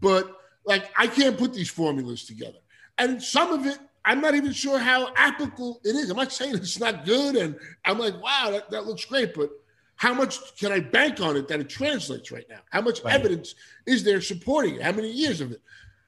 [0.00, 0.30] But
[0.64, 2.58] like, I can't put these formulas together,
[2.98, 6.08] and some of it I'm not even sure how applicable it is.
[6.08, 7.34] I'm not saying it's not good.
[7.34, 9.34] And I'm like, wow, that, that looks great.
[9.34, 9.50] But
[9.96, 12.60] how much can I bank on it that it translates right now?
[12.70, 13.14] How much right.
[13.14, 14.82] evidence is there supporting it?
[14.82, 15.60] How many years of it?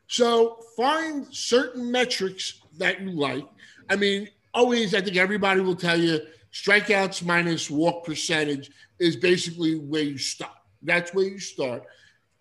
[0.07, 3.47] So find certain metrics that you like.
[3.91, 6.21] I mean, always, I think everybody will tell you
[6.53, 8.71] strikeouts minus walk percentage
[9.01, 10.65] is basically where you stop.
[10.83, 11.83] That's where you start.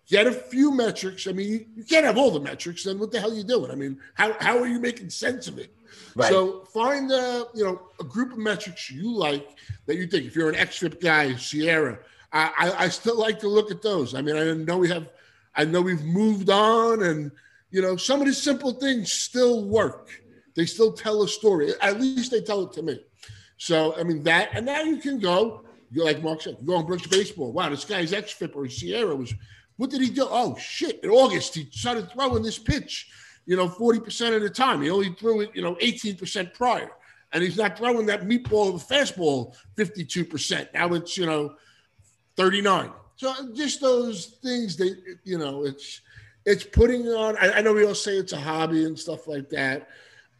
[0.08, 1.26] Get a few metrics.
[1.26, 2.84] I mean, you can't have all the metrics.
[2.84, 3.70] Then what the hell are you doing?
[3.70, 5.74] I mean, how, how are you making sense of it?
[6.14, 6.30] Right.
[6.30, 9.56] So find a you know a group of metrics you like
[9.86, 10.24] that you think.
[10.24, 11.98] If you're an XFIP guy, SIERA,
[12.32, 14.14] I, I, I still like to look at those.
[14.14, 15.08] I mean, I know we have,
[15.54, 17.30] I know we've moved on, and
[17.70, 20.08] you know some of these simple things still work.
[20.54, 21.72] They still tell a story.
[21.80, 23.04] At least they tell it to me.
[23.58, 25.64] So I mean that, and now you can go.
[25.90, 27.52] You're like Mark said, you go on Brooks baseball.
[27.52, 29.34] Wow, this guy's XFIP or SIERA was.
[29.78, 30.26] What did he do?
[30.28, 31.00] Oh shit!
[31.02, 33.08] In August, he started throwing this pitch
[33.48, 34.82] you know, 40% of the time.
[34.82, 36.90] He only threw it, you know, 18% prior.
[37.32, 40.68] And he's not throwing that meatball of a fastball 52%.
[40.74, 41.54] Now it's, you know,
[42.36, 42.90] 39.
[43.16, 46.02] So uh, just those things that, you know, it's
[46.44, 47.38] it's putting on.
[47.38, 49.88] I, I know we all say it's a hobby and stuff like that.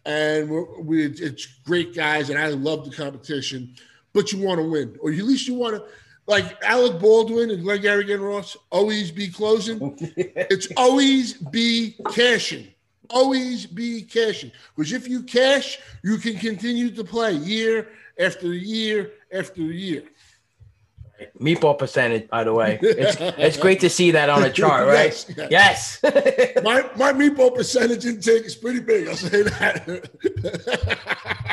[0.05, 3.75] And we're, we, it's great guys, and I love the competition,
[4.13, 5.85] but you want to win, or at least you want to
[6.29, 9.97] like Alec Baldwin and Glengarry Glen Ross always be closing.
[10.17, 12.69] it's always be cashing
[13.11, 17.89] always be cashing because if you cash, you can continue to play year
[18.19, 20.05] after year after year.
[21.41, 22.79] Meatball percentage, by the way.
[22.81, 25.27] It's, it's great to see that on a chart, right?
[25.51, 25.99] yes.
[26.03, 26.63] yes.
[26.63, 29.09] my, my meatball percentage intake is pretty big.
[29.09, 30.11] I'll say that.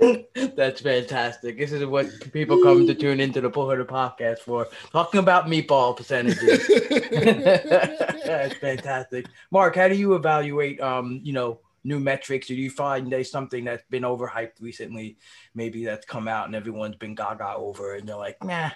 [0.56, 1.58] That's fantastic.
[1.58, 5.96] This is what people come to tune into the Pull podcast for, talking about meatball
[5.96, 6.66] percentages.
[8.24, 9.26] That's fantastic.
[9.50, 12.46] Mark, how do you evaluate, um, you know, new metrics?
[12.46, 15.16] Do you find there's something that's been overhyped recently,
[15.54, 18.70] maybe that's come out and everyone's been gaga over, and they're like, nah,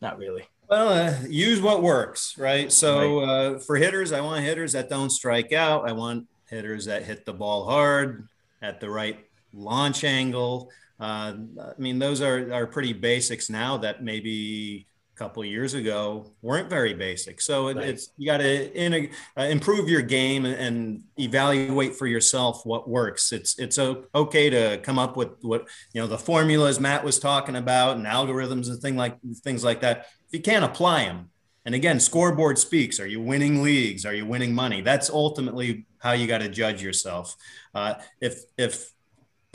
[0.00, 0.44] not really.
[0.68, 2.70] Well, uh, use what works, right?
[2.70, 3.20] So.
[3.20, 5.88] Uh, for hitters, I want hitters that don't strike out.
[5.88, 8.28] I want hitters that hit the ball hard
[8.62, 9.25] at the right
[9.56, 10.70] launch angle.
[11.00, 16.30] Uh, I mean, those are, are pretty basics now that maybe a couple years ago
[16.42, 17.40] weren't very basic.
[17.40, 17.88] So it, right.
[17.88, 23.32] it's you got to uh, improve your game and evaluate for yourself what works.
[23.32, 27.56] It's it's okay to come up with what you know the formulas Matt was talking
[27.56, 30.06] about and algorithms and thing like things like that.
[30.28, 31.30] If you can't apply them,
[31.66, 33.00] and again, scoreboard speaks.
[33.00, 34.06] Are you winning leagues?
[34.06, 34.82] Are you winning money?
[34.82, 37.36] That's ultimately how you got to judge yourself.
[37.74, 38.92] Uh, if if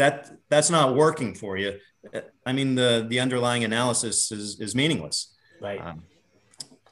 [0.02, 1.80] that that's not working for you.
[2.46, 5.36] I mean the the underlying analysis is is meaningless.
[5.62, 5.80] Right.
[5.80, 6.04] Um,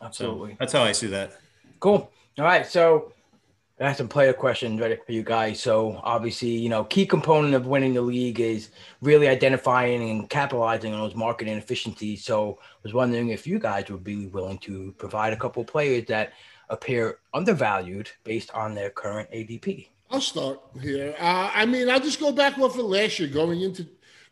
[0.01, 0.51] absolutely.
[0.51, 1.29] so that's how i see that.
[1.79, 2.11] Cool.
[2.37, 2.65] All right.
[2.65, 3.13] So
[3.79, 5.59] I have some player questions ready for you guys.
[5.59, 8.69] So obviously, you know, key component of winning the league is
[9.01, 12.23] really identifying and capitalizing on those marketing efficiencies.
[12.23, 16.05] So I was wondering if you guys would be willing to provide a couple players
[16.07, 16.33] that
[16.69, 19.87] appear undervalued based on their current ADP.
[20.09, 21.15] I'll start here.
[21.19, 23.85] Uh, I mean, I'll just go back off of last year, going into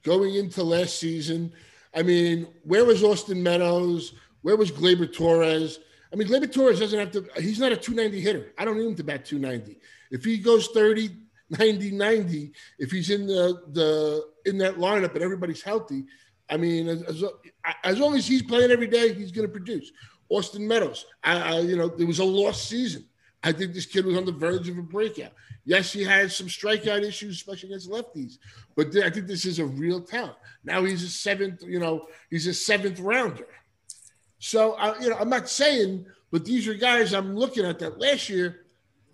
[0.04, 1.54] going into last season.
[1.94, 4.14] I mean, where was Austin Meadows?
[4.42, 5.80] Where was Gleyber Torres?
[6.12, 7.42] I mean, Gleyber Torres doesn't have to.
[7.42, 8.54] He's not a 290 hitter.
[8.58, 9.80] I don't need him to bat 290.
[10.10, 11.10] If he goes 30,
[11.60, 16.06] 90, 90, if he's in the the in that lineup and everybody's healthy,
[16.50, 17.24] I mean, as, as
[17.84, 19.92] as long as he's playing every day, he's going to produce.
[20.30, 23.07] Austin Meadows, I, I, you know, it was a lost season.
[23.44, 25.32] I think this kid was on the verge of a breakout.
[25.64, 28.38] Yes, he had some strikeout issues, especially against lefties,
[28.76, 30.38] but I think this is a real talent.
[30.64, 33.48] Now he's a seventh, you know, he's a seventh rounder.
[34.40, 38.00] So, I, you know, I'm not saying, but these are guys I'm looking at that
[38.00, 38.66] last year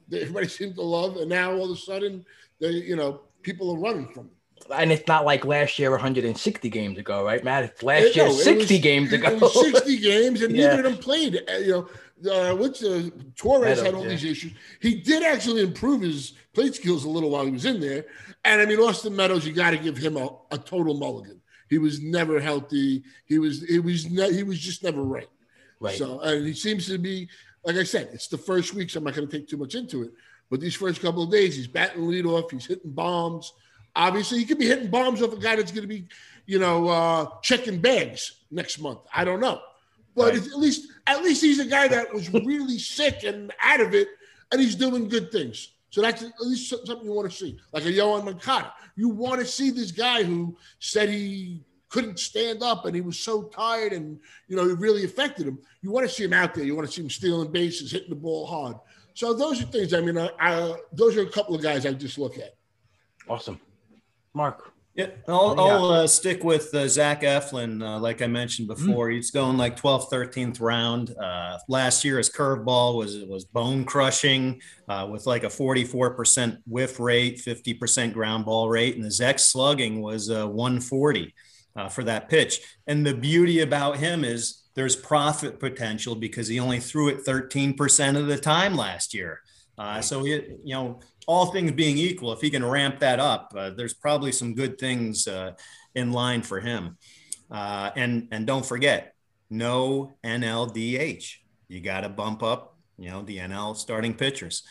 [0.09, 2.25] that everybody seemed to love, and now all of a sudden,
[2.59, 4.31] they, you know, people are running from them.
[4.73, 7.65] And it's not like last year, 160 games ago, right, Matt?
[7.65, 9.37] It's last year, 60 was, games ago.
[9.47, 10.67] 60 games, and yeah.
[10.75, 11.43] neither of them played.
[11.47, 11.89] Eh, you know,
[12.30, 14.10] uh, which uh, Torres had all yeah.
[14.10, 14.53] these issues.
[14.81, 18.06] He did actually improve his plate skills a little while he was in there.
[18.44, 21.41] And I mean, Austin Meadows, you got to give him a, a, total mulligan.
[21.69, 23.03] He was never healthy.
[23.26, 25.30] He was he was ne- he was just never right.
[25.80, 25.98] Right.
[25.98, 27.30] So and he seems to be
[27.65, 29.76] like I said, it's the first week, so I'm not going to take too much
[29.76, 30.11] into it.
[30.49, 32.52] But these first couple of days, he's batting lead off.
[32.52, 33.53] He's hitting bombs.
[33.95, 36.06] Obviously, he could be hitting bombs off a guy that's going to be,
[36.45, 38.99] you know, uh, checking bags next month.
[39.15, 39.61] I don't know.
[40.15, 40.35] But right.
[40.35, 44.07] at least at least he's a guy that was really sick and out of it,
[44.52, 45.69] and he's doing good things.
[45.90, 48.73] So that's at least something you want to see, like a Yoan Moncada.
[48.95, 53.19] You want to see this guy who said he couldn't stand up and he was
[53.19, 55.60] so tired and you know it really affected him.
[55.84, 56.64] You want to see him out there.
[56.64, 58.77] You want to see him stealing bases, hitting the ball hard.
[59.14, 59.94] So those are things.
[59.94, 62.56] I mean, I, I, those are a couple of guys I just look at.
[63.30, 63.60] Awesome,
[64.34, 64.72] Mark.
[64.95, 67.81] Yeah, I'll, I'll uh, stick with uh, Zach Eflin.
[67.81, 68.85] Uh, like I mentioned Mm-hmm.
[68.85, 71.15] before, he's going like 12th, 13th round.
[71.17, 76.99] Uh, last year, his curveball was was bone crushing uh, with like a 44% whiff
[76.99, 81.33] rate, 50% ground ball rate, and his X slugging was uh, 140
[81.75, 82.59] uh, for that pitch.
[82.85, 88.17] And the beauty about him is there's profit potential because he only threw it 13%
[88.17, 89.41] of the time last year.
[89.77, 93.71] Uh, so, you know, all things being equal, if he can ramp that up, uh,
[93.71, 95.51] there's probably some good things uh,
[95.95, 96.97] in line for him.
[97.51, 99.13] Uh, and and don't forget,
[99.49, 101.35] no NLDH.
[101.67, 104.63] You got to bump up, you know, the NL starting pitchers.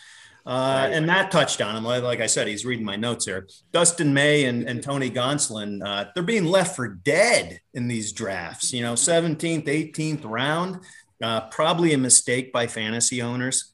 [0.44, 1.84] Uh, and that touched on him.
[1.84, 3.46] Like, like I said, he's reading my notes here.
[3.72, 8.72] Dustin May and, and Tony Gonsolin, uh, they're being left for dead in these drafts.
[8.72, 10.80] You know, 17th, 18th round,
[11.22, 13.71] uh, probably a mistake by fantasy owners.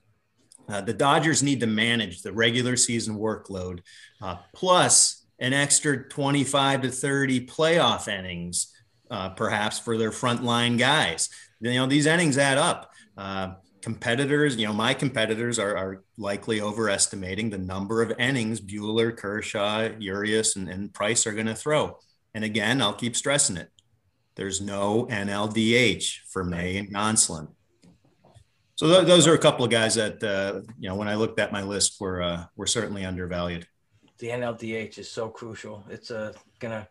[0.69, 3.81] Uh, the Dodgers need to manage the regular season workload,
[4.21, 8.75] uh, plus an extra 25 to 30 playoff innings,
[9.11, 11.31] uh, perhaps for their frontline guys.
[11.61, 12.93] You know, these innings add up.
[13.17, 19.17] Uh, competitors, you know, my competitors are, are, likely overestimating the number of innings Buehler,
[19.17, 21.97] Kershaw, Urias, and, and Price are going to throw.
[22.35, 23.71] And again, I'll keep stressing it.
[24.35, 27.49] There's no NLDH for May and Gonsolin.
[28.79, 31.41] So th- those are a couple of guys that uh, you know when I looked
[31.41, 33.67] at my list were uh, were certainly undervalued.
[34.19, 35.83] The NLDH is so crucial.
[35.91, 36.89] It's uh, gonna,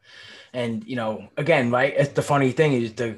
[0.52, 1.94] and you know, again, right?
[1.96, 3.18] It's the funny thing is the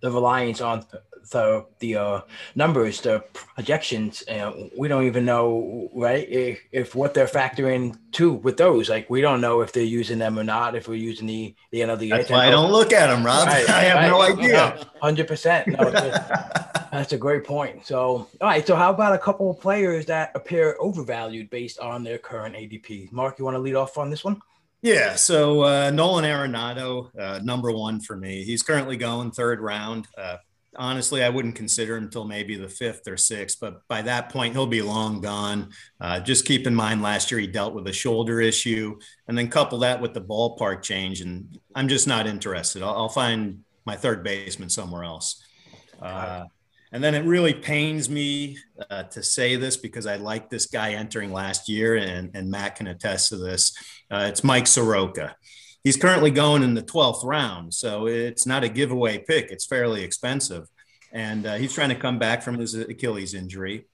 [0.00, 0.86] the reliance on
[1.30, 2.20] the the uh,
[2.54, 4.22] numbers, the projections.
[4.28, 6.28] Uh, we don't even know, right?
[6.28, 10.18] If, if what they're factoring to with those, like we don't know if they're using
[10.18, 10.74] them or not.
[10.74, 13.46] If we're using the the NLDH, That's why I don't look at them, Rob.
[13.46, 14.08] Right, I have right.
[14.08, 14.86] no idea.
[15.00, 15.68] Hundred percent.
[15.68, 17.86] No, that's- that's a great point.
[17.86, 18.66] So, all right.
[18.66, 23.12] So, how about a couple of players that appear overvalued based on their current ADP?
[23.12, 24.40] Mark, you want to lead off on this one?
[24.80, 28.44] Yeah, so uh, Nolan Arenado, uh, number one for me.
[28.44, 30.06] He's currently going third round.
[30.16, 30.36] Uh,
[30.76, 34.54] honestly, I wouldn't consider him until maybe the fifth or sixth, but by that point,
[34.54, 35.70] he'll be long gone.
[36.00, 39.48] Uh, just keep in mind, last year he dealt with a shoulder issue, and then
[39.48, 42.82] couple that with the ballpark change, and I'm just not interested.
[42.82, 45.42] I'll, I'll find my third baseman somewhere else.
[46.00, 46.44] Uh,
[46.92, 48.56] and then it really pains me
[48.90, 52.76] uh, to say this because I like this guy entering last year, and, and Matt
[52.76, 53.76] can attest to this.
[54.10, 55.36] Uh, it's Mike Soroka.
[55.88, 59.50] He's currently going in the 12th round, so it's not a giveaway pick.
[59.50, 60.68] It's fairly expensive.
[61.12, 63.86] And uh, he's trying to come back from his Achilles injury.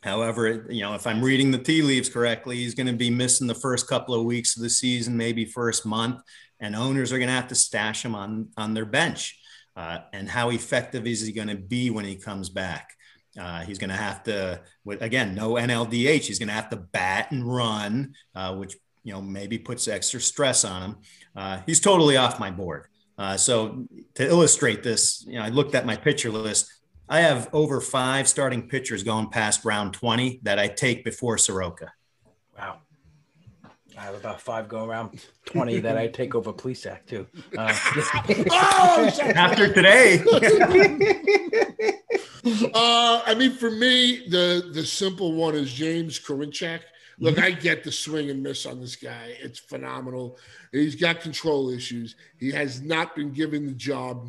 [0.00, 3.48] However, you know, if I'm reading the tea leaves correctly, he's going to be missing
[3.48, 6.20] the first couple of weeks of the season, maybe first month,
[6.60, 9.36] and owners are going to have to stash him on on their bench.
[9.74, 12.90] Uh, and how effective is he going to be when he comes back?
[13.36, 16.26] Uh, he's going to have to, again, no NLDH.
[16.26, 20.20] He's going to have to bat and run, uh, which you know maybe puts extra
[20.20, 20.96] stress on him.
[21.36, 22.86] Uh, he's totally off my board.
[23.16, 26.72] Uh, so to illustrate this, you know, I looked at my pitcher list.
[27.08, 31.92] I have over five starting pitchers going past round 20 that I take before Soroka.
[32.58, 32.78] Wow.
[33.96, 37.26] I have about five going around 20 that I take over Plesac too.
[37.56, 37.72] Uh,
[38.50, 40.18] Oh, After today,
[42.74, 46.80] uh, I mean, for me, the the simple one is James Karinchak.
[47.18, 49.36] Look, I get the swing and miss on this guy.
[49.40, 50.38] It's phenomenal.
[50.72, 52.16] He's got control issues.
[52.38, 54.28] He has not been given the job.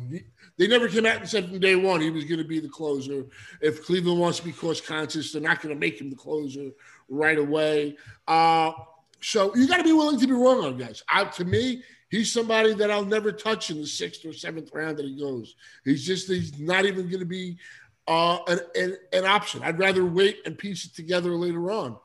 [0.56, 2.68] They never came out and said from day one he was going to be the
[2.68, 3.26] closer.
[3.60, 6.70] If Cleveland wants to be cost conscious, they're not going to make him the closer
[7.08, 7.96] right away.
[8.26, 8.72] Uh,
[9.20, 11.02] so you got to be willing to be wrong on guys.
[11.10, 14.96] Out to me, he's somebody that I'll never touch in the sixth or seventh round
[14.98, 15.56] that he goes.
[15.84, 17.58] He's just he's not even going to be
[18.06, 19.62] uh, an, an, an option.
[19.62, 21.96] I'd rather wait and piece it together later on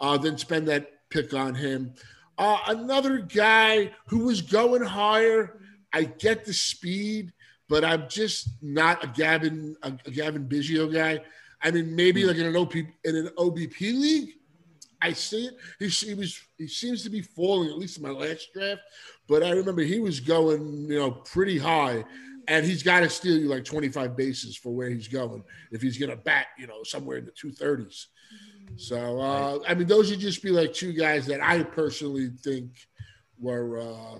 [0.00, 1.94] uh, than spend that pick on him.
[2.38, 5.60] Uh, another guy who was going higher.
[5.92, 7.32] I get the speed,
[7.68, 11.20] but I'm just not a Cavan a, a Cavan Biggio guy.
[11.62, 14.30] I mean, maybe like in an OP in an OBP league,
[15.00, 15.54] I see it.
[15.78, 18.82] He, he was he seems to be falling at least in my last draft,
[19.28, 22.04] but I remember he was going you know pretty high,
[22.48, 25.42] and he's got to steal you like 25 bases for where he's going
[25.72, 28.06] if he's going to bat you know somewhere in the 230s.
[28.76, 32.70] So uh, I mean, those would just be like two guys that I personally think
[33.38, 34.18] were uh,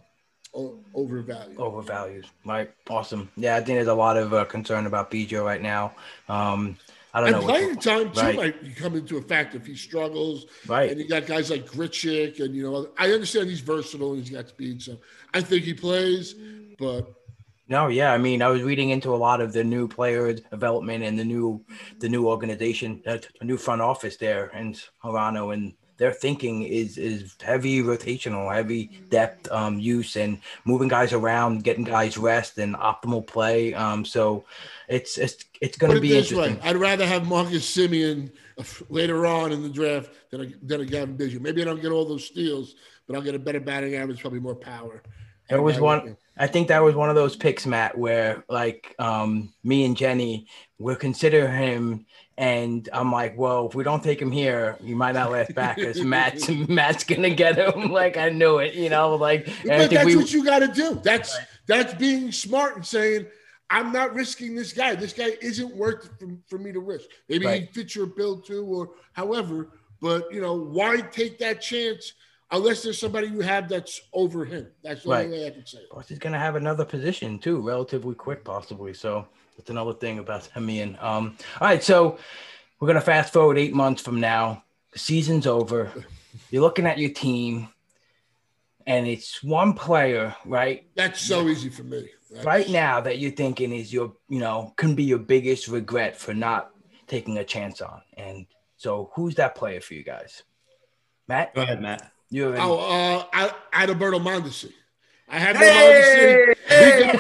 [0.55, 1.59] o- overvalued.
[1.59, 2.27] overvalued.
[2.45, 2.71] Right.
[2.89, 3.29] Awesome.
[3.37, 5.95] Yeah, I think there's a lot of uh, concern about Biggio right now.
[6.29, 6.77] Um,
[7.13, 7.47] I don't And know.
[7.53, 8.37] playing time too Right.
[8.37, 10.47] might come into a factor if he struggles.
[10.67, 10.91] Right.
[10.91, 14.31] And you got guys like Grichuk, and you know, I understand he's versatile and he's
[14.31, 14.99] got speed, so
[15.35, 16.35] I think he plays.
[16.79, 17.11] But
[17.69, 18.13] No, yeah.
[18.13, 21.25] I mean, I was reading into a lot of the new player development and the
[21.25, 21.65] new
[21.99, 26.99] the new organization, uh, the new front office there, and Harano and their thinking is
[26.99, 32.77] is heavy rotational, heavy depth um, use, and moving guys around, getting guys rest, and
[32.77, 33.75] optimal play.
[33.75, 34.45] Um, so
[34.89, 36.57] it's it's it's going to be interesting.
[36.57, 36.61] Way.
[36.63, 38.31] I'd rather have Marcus Semien
[38.89, 41.41] later on in the draft than a, than a Cavan Biggio.
[41.41, 42.77] Maybe I don't get all those steals,
[43.07, 45.03] but I'll get a better batting average, probably more power.
[45.49, 46.17] It was one.
[46.39, 50.47] I think that was one of those picks, Matt, where like um, me and Jenny
[50.79, 52.05] will consider him,
[52.37, 55.77] and I'm like, well, if we don't take him here, you might not last back
[55.77, 57.91] because Matt's Matt's gonna get him.
[57.97, 59.15] Like I knew it, you know.
[59.15, 61.01] Like but that's we, what you got to do.
[61.03, 61.47] That's right.
[61.67, 63.27] that's being smart and saying.
[63.69, 64.95] I'm not risking this guy.
[64.95, 67.07] This guy isn't worth it for, for me to risk.
[67.29, 67.63] Maybe right.
[67.63, 69.73] he fits your bill too, or however.
[70.01, 72.13] But you know, why take that chance
[72.51, 74.69] unless there's somebody you have that's over him.
[74.83, 75.25] That's the right.
[75.27, 75.91] only way I can say it.
[75.91, 78.95] Plus, he's going to have another position too, relatively quick, possibly.
[78.95, 81.03] So that's another thing about Semien.
[81.03, 82.19] Um, all right, so
[82.79, 84.65] we're going to fast forward eight months from now.
[84.93, 85.93] The season's over.
[86.51, 87.69] You're looking at your team,
[88.87, 90.87] and it's one player, right?
[90.95, 92.11] That's so easy for me.
[92.31, 92.45] That's...
[92.45, 96.35] Right now, that you're thinking is your, you know, can be your biggest regret for
[96.35, 96.73] not
[97.07, 98.03] taking a chance on.
[98.19, 98.47] And
[98.77, 100.43] so, who's that player for you guys?
[101.27, 101.55] Matt?
[101.55, 102.13] Go ahead, Matt.
[102.31, 104.73] You oh, uh, Adalberto Mondesi.
[105.29, 106.47] I have hey!
[106.49, 106.57] Mondesi.
[106.67, 107.19] He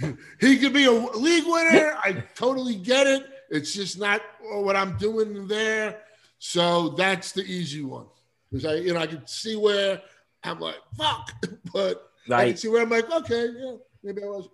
[0.00, 1.96] could, he, he could be a league winner.
[2.02, 3.26] I totally get it.
[3.50, 6.00] It's just not what I'm doing there.
[6.38, 8.06] So that's the easy one.
[8.50, 10.00] Because I, you know, I can see where
[10.42, 11.32] I'm like, fuck,
[11.72, 12.40] but right.
[12.40, 14.48] I can see where I'm like, okay, yeah, maybe I was.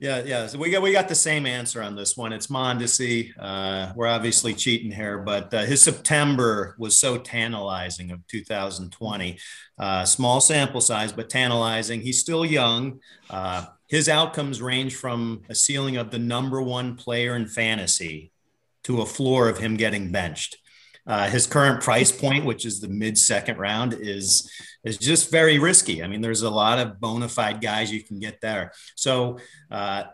[0.00, 0.46] Yeah, yeah.
[0.48, 2.32] So we got we got the same answer on this one.
[2.32, 3.30] It's Mondesi.
[3.38, 9.38] Uh, we're obviously cheating here, but uh, his September was so tantalizing of 2020.
[9.78, 12.00] Uh, small sample size, but tantalizing.
[12.00, 13.00] He's still young.
[13.30, 18.32] Uh, his outcomes range from a ceiling of the number one player in fantasy
[18.82, 20.56] to a floor of him getting benched.
[21.06, 24.50] Uh, his current price point, which is the mid second round, is
[24.84, 26.02] is just very risky.
[26.02, 28.72] I mean, there's a lot of bona fide guys you can get there.
[28.96, 29.38] So
[29.70, 30.04] uh,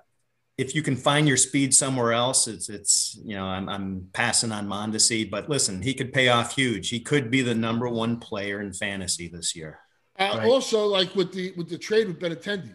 [0.58, 4.52] if you can find your speed somewhere else, it's it's you know I'm, I'm passing
[4.52, 6.88] on Mondesi, but listen, he could pay off huge.
[6.88, 9.78] He could be the number one player in fantasy this year.
[10.18, 10.46] Uh, right?
[10.46, 12.74] Also, like with the with the trade with Benintendi,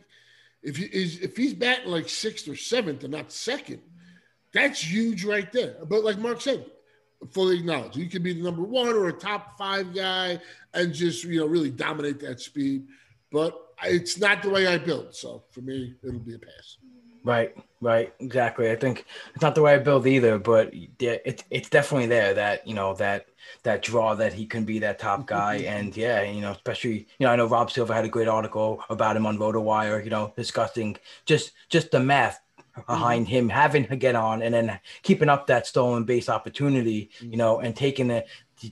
[0.63, 3.81] if he is if he's batting like sixth or seventh and not second,
[4.51, 5.75] that's huge right there.
[5.85, 6.65] But like Mark said,
[7.31, 7.95] fully acknowledge.
[7.95, 10.39] You can be the number one or a top five guy
[10.73, 12.88] and just you know really dominate that speed.
[13.31, 15.14] But it's not the way I build.
[15.15, 16.77] So for me, it'll be a pass.
[17.26, 18.69] Right, right, exactly.
[18.69, 22.35] I think it's not the way I build either, but yeah, it's it's definitely there
[22.35, 23.26] that you know that
[23.64, 27.26] that draw that he can be that top guy, and yeah, you know, especially you
[27.26, 30.34] know, I know Rob Silver had a great article about him on RotoWire, you know,
[30.38, 32.41] discussing just just the math
[32.88, 37.38] behind him having to get on and then keeping up that stolen base opportunity, you
[37.38, 38.26] know, and taking the,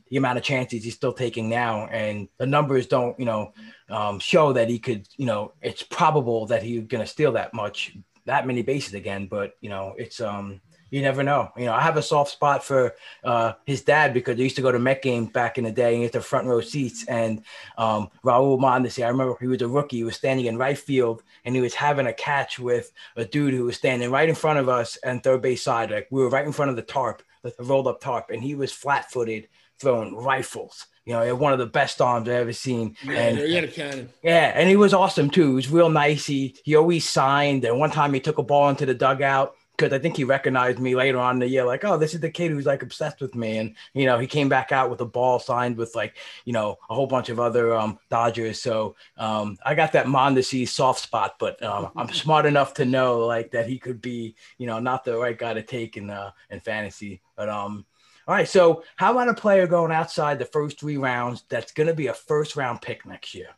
[0.09, 1.87] the amount of chances he's still taking now.
[1.87, 3.53] And the numbers don't, you know,
[3.89, 7.53] um, show that he could, you know, it's probable that he's going to steal that
[7.53, 9.27] much, that many bases again.
[9.27, 10.61] But, you know, it's, um,
[10.93, 11.51] you never know.
[11.57, 12.93] You know, I have a soft spot for
[13.23, 15.95] uh, his dad because I used to go to Met games back in the day
[15.95, 17.03] and get the front row seats.
[17.05, 17.41] And
[17.79, 19.97] um, Raul Mondesi, I remember he was a rookie.
[19.97, 23.55] He was standing in right field and he was having a catch with a dude
[23.55, 25.89] who was standing right in front of us and third base side.
[25.89, 28.53] Like we were right in front of the tarp, the rolled up tarp, and he
[28.53, 29.47] was flat footed
[29.79, 30.85] throwing rifles.
[31.05, 32.95] You know, he had one of the best arms I've ever seen.
[33.03, 34.09] Yeah, and, he had a cannon.
[34.21, 35.49] Yeah, and he was awesome too.
[35.49, 36.27] He was real nice.
[36.27, 37.65] He he always signed.
[37.65, 40.77] And one time he took a ball into the dugout because I think he recognized
[40.77, 43.21] me later on in the year, like, oh, this is the kid who's like obsessed
[43.21, 43.57] with me.
[43.57, 46.77] And, you know, he came back out with a ball signed with like, you know,
[46.89, 48.61] a whole bunch of other um, Dodgers.
[48.61, 53.25] So um, I got that Mondesi soft spot, but um, I'm smart enough to know
[53.25, 56.31] like that he could be, you know, not the right guy to take in, uh,
[56.51, 57.21] in fantasy.
[57.35, 57.85] But, um,
[58.27, 58.47] all right.
[58.47, 62.07] So how about a player going outside the first three rounds that's going to be
[62.07, 63.49] a first round pick next year?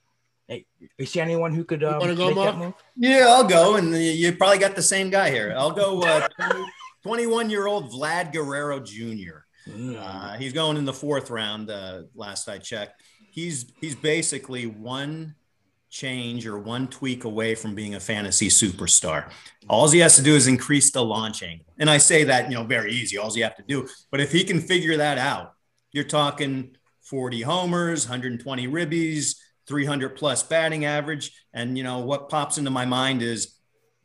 [0.47, 0.65] Hey,
[0.97, 2.73] you see anyone who could um, go, make that move?
[2.95, 3.77] Yeah, I'll go.
[3.77, 5.53] And you probably got the same guy here.
[5.57, 6.27] I'll go uh,
[7.03, 9.45] 21 year old Vlad Guerrero Jr.
[9.67, 9.97] Mm.
[9.97, 11.71] Uh, he's going in the fourth round.
[11.71, 13.01] Uh, last I checked,
[13.31, 15.33] he's he's basically one
[15.89, 19.31] change or one tweak away from being a fantasy superstar.
[19.67, 22.63] All he has to do is increase the launching, and I say that you know
[22.63, 23.17] very easy.
[23.17, 25.53] All you have to do, but if he can figure that out,
[25.91, 29.35] you're talking 40 homers, 120 ribbies
[29.67, 31.31] 300 plus batting average.
[31.53, 33.55] And, you know, what pops into my mind is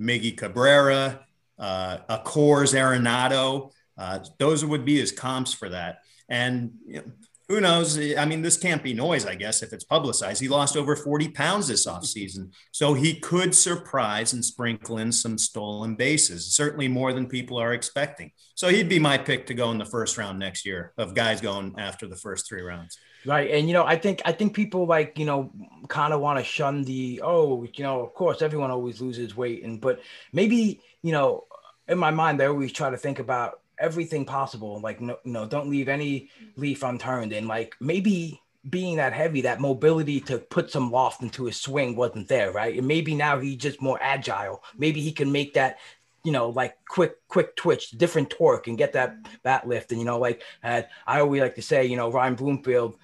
[0.01, 1.21] Miggy Cabrera,
[1.59, 3.73] uh, a Coors Arenado.
[3.97, 5.99] Uh, those would be his comps for that.
[6.29, 7.13] And you know,
[7.51, 7.99] who knows?
[8.17, 10.41] I mean, this can't be noise, I guess, if it's publicized.
[10.41, 12.53] He lost over 40 pounds this offseason.
[12.71, 17.73] So he could surprise and sprinkle in some stolen bases, certainly more than people are
[17.73, 18.31] expecting.
[18.55, 21.41] So he'd be my pick to go in the first round next year of guys
[21.41, 22.97] going after the first three rounds.
[23.27, 23.51] Right.
[23.51, 25.51] And you know, I think I think people like, you know,
[25.89, 29.63] kind of want to shun the oh, you know, of course everyone always loses weight
[29.65, 30.01] and but
[30.33, 31.45] maybe, you know,
[31.89, 34.81] in my mind I always try to think about everything possible.
[34.81, 37.33] Like no, no, don't leave any leaf unturned.
[37.33, 41.97] And like maybe being that heavy, that mobility to put some loft into his swing
[41.97, 42.77] wasn't there, right?
[42.77, 44.63] And maybe now he's just more agile.
[44.77, 45.79] Maybe he can make that
[46.25, 49.91] you know, like quick, quick twitch, different torque, and get that bat lift.
[49.91, 52.97] And you know, like uh, I always like to say, you know, Ryan Bloomfield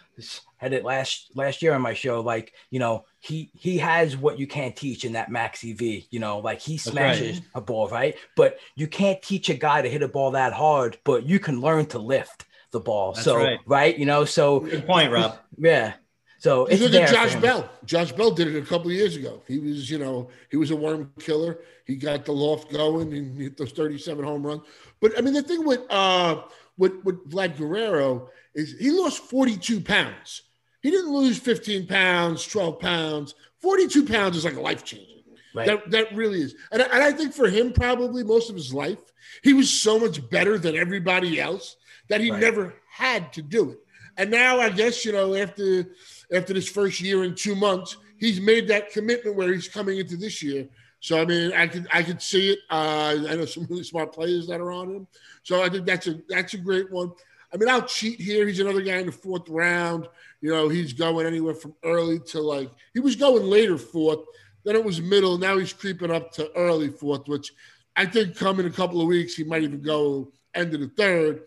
[0.57, 2.21] had it last last year on my show.
[2.21, 5.81] Like, you know, he he has what you can't teach in that Max EV.
[6.11, 7.49] You know, like he smashes right.
[7.55, 8.17] a ball, right?
[8.37, 11.61] But you can't teach a guy to hit a ball that hard, but you can
[11.61, 13.13] learn to lift the ball.
[13.13, 13.59] That's so right.
[13.67, 15.39] right, you know, so good point, Rob.
[15.59, 15.95] Yeah.
[16.39, 17.69] So it's look at Josh Bell.
[17.85, 19.43] Josh Bell did it a couple of years ago.
[19.49, 21.61] He was, you know, he was a worm killer.
[21.87, 24.63] He got the loft going and hit those 37 home runs.
[25.01, 26.43] But I mean, the thing with uh
[26.77, 30.43] with with Vlad Guerrero is he lost 42 pounds.
[30.81, 33.35] He didn't lose 15 pounds, 12 pounds.
[33.61, 35.23] 42 pounds is like a life changing.
[35.55, 35.67] Right.
[35.67, 36.55] That, that really is.
[36.73, 38.99] And, and I think for him, probably most of his life,
[39.43, 41.77] he was so much better than everybody else
[42.09, 42.41] that he right.
[42.41, 43.79] never had to do it.
[44.17, 45.87] And now I guess, you know, after
[46.33, 50.17] after this first year and two months, he's made that commitment where he's coming into
[50.17, 50.69] this year.
[51.01, 52.59] So I mean, I could I could see it.
[52.71, 55.07] Uh, I know some really smart players that are on him.
[55.43, 57.13] So I think that's a that's a great one.
[57.53, 58.47] I mean, I'll cheat here.
[58.47, 60.09] He's another guy in the fourth round.
[60.41, 64.21] You know, he's going anywhere from early to like he was going later fourth,
[64.65, 65.39] then it was middle.
[65.39, 67.53] Now he's creeping up to early fourth, which
[67.97, 70.89] I think come in a couple of weeks he might even go end of the
[70.89, 71.43] third,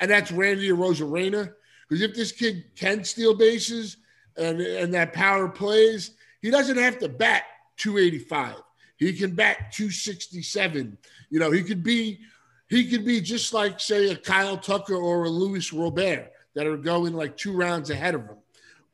[0.00, 1.52] and that's Randy Arozarena.
[1.88, 3.96] Because if this kid can steal bases
[4.36, 6.12] and and that power plays,
[6.42, 7.44] he doesn't have to bat
[7.78, 8.56] 285.
[8.96, 10.98] He can bat 267.
[11.30, 12.20] You know, he could be
[12.68, 16.76] he could be just like, say, a Kyle Tucker or a Luis Robert that are
[16.76, 18.36] going like two rounds ahead of him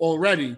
[0.01, 0.57] already.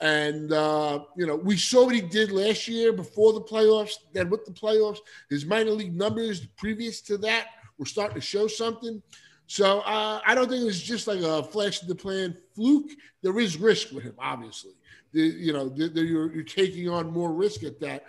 [0.00, 3.94] And, uh, you know, we saw what he did last year before the playoffs.
[4.12, 8.46] Then with the playoffs, his minor league numbers previous to that were starting to show
[8.46, 9.02] something.
[9.46, 12.90] So uh, I don't think it was just like a flash in the plan fluke.
[13.22, 14.72] There is risk with him, obviously.
[15.12, 18.04] The, you know, the, the, you're, you're taking on more risk at that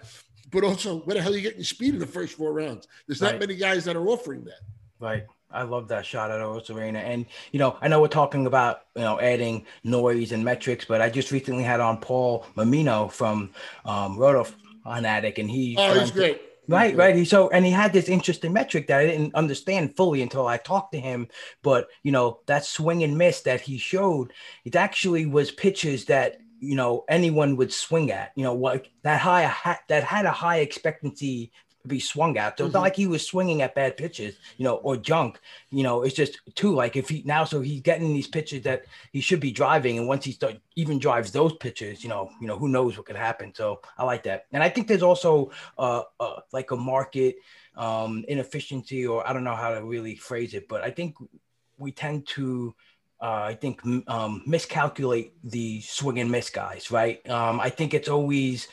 [0.52, 2.88] but also where the hell are you getting speed in the first four rounds?
[3.08, 3.40] There's not right.
[3.40, 4.60] many guys that are offering that.
[5.00, 5.26] Right.
[5.52, 7.00] I love that shot at Arena.
[7.00, 11.02] And, you know, I know we're talking about, you know, adding noise and metrics, but
[11.02, 13.50] I just recently had on Paul Mamino from
[13.86, 14.46] um, Roto
[14.84, 15.76] Fanatic, and he.
[15.78, 16.42] Oh, he's great.
[16.68, 17.16] Right, right.
[17.16, 20.58] He so and he had this interesting metric that I didn't understand fully until I
[20.58, 21.28] talked to him.
[21.64, 24.34] But you know, that swing and miss that he showed,
[24.66, 28.32] it actually was pitches that you know anyone would swing at.
[28.36, 32.58] You know like that high that had a high expectancy to be swung at.
[32.58, 32.78] So it's mm-hmm.
[32.78, 35.40] not like he was swinging at bad pitches, you know, or junk.
[35.72, 38.84] You know, it's just too like if he now so he's getting these pitches that
[39.12, 42.48] he should be driving, and once he start even drives those pitches, you know, you
[42.48, 43.54] know who knows what could happen.
[43.56, 47.38] So I like that, and I think there's also uh, uh like a market
[47.76, 51.16] um inefficiency, or I don't know how to really phrase it, but I think
[51.78, 52.76] we tend to
[53.22, 57.28] uh, I think um, miscalculate the swing and miss guys, right?
[57.30, 58.68] Um, I think it's always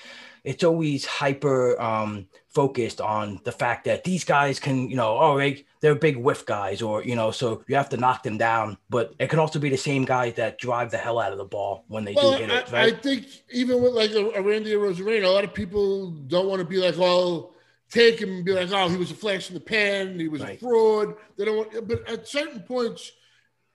[0.46, 5.36] it's always hyper um, focused on the fact that these guys can, you know, oh,
[5.36, 8.78] they, they're big whiff guys, or you know, so you have to knock them down.
[8.88, 11.44] But it can also be the same guys that drive the hell out of the
[11.44, 12.70] ball when they well, do hit it.
[12.70, 12.94] Right?
[12.94, 16.60] I think even with like a, a Randy Arozarena, a lot of people don't want
[16.60, 17.52] to be like, well,
[17.90, 20.42] take him and be like, oh, he was a flash in the pan, he was
[20.42, 20.56] right.
[20.56, 21.16] a fraud.
[21.36, 23.10] They don't want, but at certain points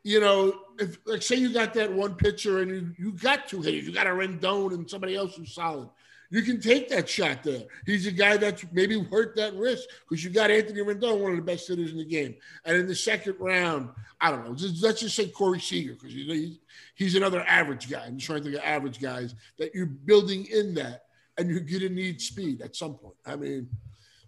[0.04, 3.62] you know, if like say you got that one pitcher and you, you got two
[3.62, 5.90] hitters, you got a Rendon and somebody else who's solid.
[6.32, 7.64] You can take that shot there.
[7.86, 11.38] He's a guy that's maybe worth that risk because you got Anthony Rendon, one of
[11.38, 12.36] the best hitters in the game.
[12.64, 13.90] And in the second round,
[14.22, 14.56] I don't know.
[14.56, 16.60] Just, let's just say Corey Seager because you know, he's,
[16.96, 18.06] he's another average guy.
[18.06, 21.04] I'm just trying to think of average guys that you're building in that,
[21.38, 23.16] and you're going to need speed at some point.
[23.26, 23.68] I mean,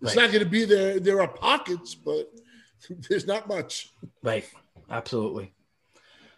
[0.01, 0.23] it's right.
[0.23, 0.99] not going to be there.
[0.99, 2.29] There are pockets, but
[3.09, 3.93] there's not much.
[4.21, 4.45] Right.
[4.89, 5.53] Absolutely.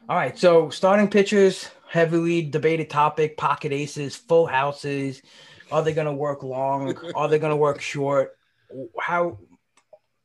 [0.07, 5.23] All right, so starting pitchers, heavily debated topic, pocket aces, full houses.
[5.71, 6.95] Are they going to work long?
[7.15, 8.37] Are they going to work short?
[8.99, 9.39] How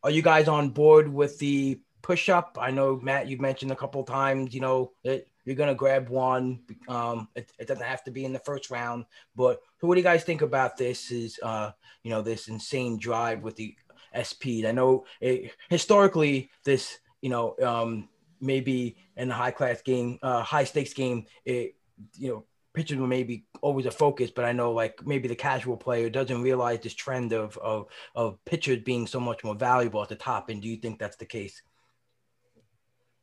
[0.03, 2.59] are you guys on board with the push up?
[2.61, 6.11] I know Matt, you've mentioned a couple times, you know, that you're going to grab
[6.11, 6.61] one.
[6.87, 10.05] Um, it, it, doesn't have to be in the first round, but what do you
[10.05, 11.11] guys think about this?
[11.11, 11.71] Is uh,
[12.03, 13.75] you know, this insane drive with the
[14.13, 14.61] SP?
[14.67, 18.11] I know it, historically this, you know, um,
[18.41, 21.77] maybe in a high class game, uh, high stakes game, it
[22.17, 25.77] you know pitchers were maybe always a focus, but I know like maybe the casual
[25.77, 30.09] player doesn't realize this trend of of of pitchers being so much more valuable at
[30.09, 30.49] the top.
[30.49, 31.63] And do you think that's the case,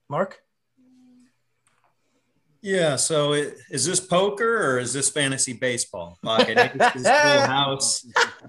[0.10, 0.42] Mark?
[2.62, 2.96] Yeah.
[2.96, 6.18] So it, is this poker or is this fantasy baseball?
[6.24, 6.58] Pocket
[7.06, 8.06] house.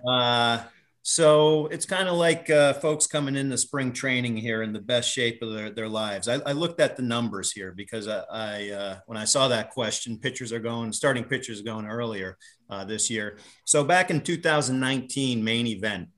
[0.07, 0.62] Uh,
[1.10, 5.10] so it's kind of like uh, folks coming into spring training here in the best
[5.10, 6.28] shape of their, their lives.
[6.28, 9.70] I, I looked at the numbers here because I, I uh, when I saw that
[9.70, 12.36] question, pitchers are going, starting pitchers going earlier
[12.68, 13.39] uh, this year.
[13.64, 16.09] So back in 2019 main event,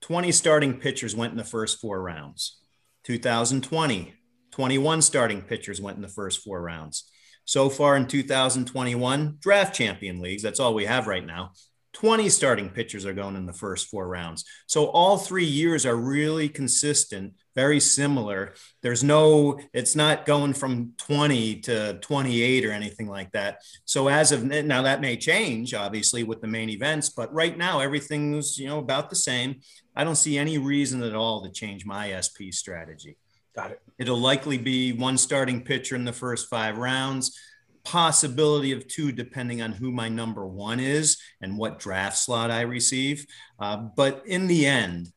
[0.00, 2.58] 20 starting pitchers went in the first four rounds.
[3.04, 4.14] 2020,
[4.50, 7.08] 21 starting pitchers went in the first four rounds.
[7.44, 11.52] So far in 2021, draft champion leagues, that's all we have right now.
[11.92, 14.44] 20 starting pitchers are going in the first four rounds.
[14.66, 18.54] So all three years are really consistent, very similar.
[18.82, 23.58] There's no, it's not going from 20 to 28 or anything like that.
[23.84, 27.80] So as of now, that may change obviously with the main events, but right now
[27.80, 29.60] everything's, you know, about the same.
[29.96, 33.16] I don't see any reason at all to change my SP strategy.
[33.54, 33.82] Got it.
[33.98, 37.36] It'll likely be one starting pitcher in the first five rounds
[37.84, 42.62] possibility of two depending on who my number one is and what draft slot I
[42.62, 43.26] receive.
[43.58, 45.12] Uh, but in the end,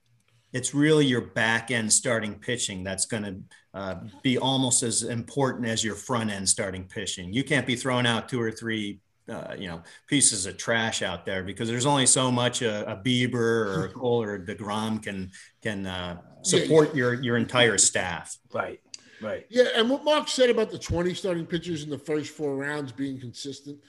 [0.54, 3.36] it's really your back end starting pitching that's going to
[3.74, 7.34] uh, be almost as important as your front end starting pitching.
[7.34, 9.00] You can't be throwing out two or three.
[9.30, 12.98] Uh, you know, pieces of trash out there because there's only so much a, a
[12.98, 15.32] Bieber or a Cole or a deGrom can
[15.62, 18.38] can uh, support your your entire staff.
[18.54, 18.83] Right.
[19.24, 19.46] Right.
[19.50, 22.92] Yeah, and what Mark said about the 20 starting pitchers in the first four rounds
[22.92, 23.80] being consistent,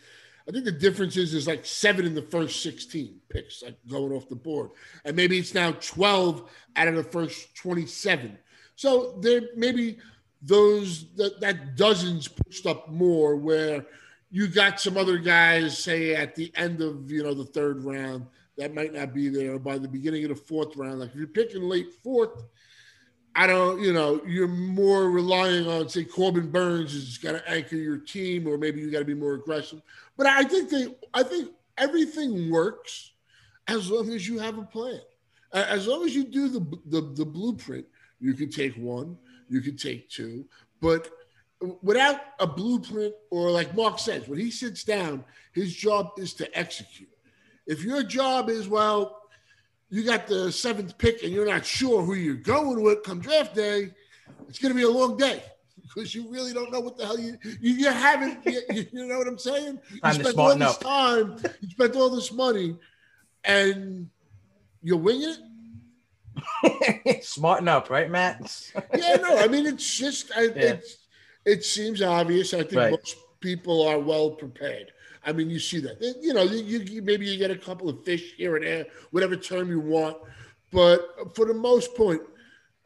[0.48, 4.12] I think the difference is there's like seven in the first 16 picks, like going
[4.12, 4.70] off the board.
[5.04, 8.38] And maybe it's now 12 out of the first 27.
[8.76, 9.98] So there maybe
[10.42, 13.86] those that, that dozens pushed up more where
[14.30, 18.26] you got some other guys, say at the end of you know the third round,
[18.58, 21.00] that might not be there by the beginning of the fourth round.
[21.00, 22.44] Like if you're picking late fourth,
[23.36, 27.98] I don't, you know, you're more relying on, say, Corbin Burnes is to anchor your
[27.98, 29.82] team, or maybe you got to be more aggressive.
[30.16, 33.12] But I think they, I think everything works
[33.66, 35.00] as long as you have a plan.
[35.52, 37.86] As long as you do the the, the blueprint,
[38.20, 39.16] you can take one,
[39.48, 40.44] you can take two,
[40.80, 41.10] but
[41.82, 46.58] without a blueprint, or like Mark says, when he sits down, his job is to
[46.58, 47.08] execute.
[47.66, 49.22] If your job is well,
[49.94, 53.54] you got the seventh pick and you're not sure who you're going with come draft
[53.54, 53.92] day,
[54.48, 55.40] it's going to be a long day
[55.82, 58.44] because you really don't know what the hell you you, you haven't.
[58.44, 59.78] You, you, know what I'm saying?
[59.92, 60.80] You spent all this up.
[60.80, 62.76] time, you spent all this money,
[63.44, 64.10] and
[64.82, 65.36] you're winging
[66.64, 67.24] it.
[67.24, 68.72] Smarten up, right, Matt?
[68.96, 70.50] yeah, no, I mean it's just I, yeah.
[70.56, 70.96] it's
[71.44, 72.52] it seems obvious.
[72.52, 72.90] I think right.
[72.90, 74.90] most people are well prepared.
[75.26, 76.00] I mean, you see that.
[76.20, 79.36] You know, you, you, maybe you get a couple of fish here and there, whatever
[79.36, 80.16] term you want,
[80.72, 82.20] but for the most point,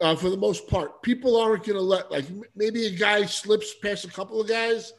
[0.01, 2.25] uh, for the most part, people aren't going to let like
[2.55, 4.93] maybe a guy slips past a couple of guys,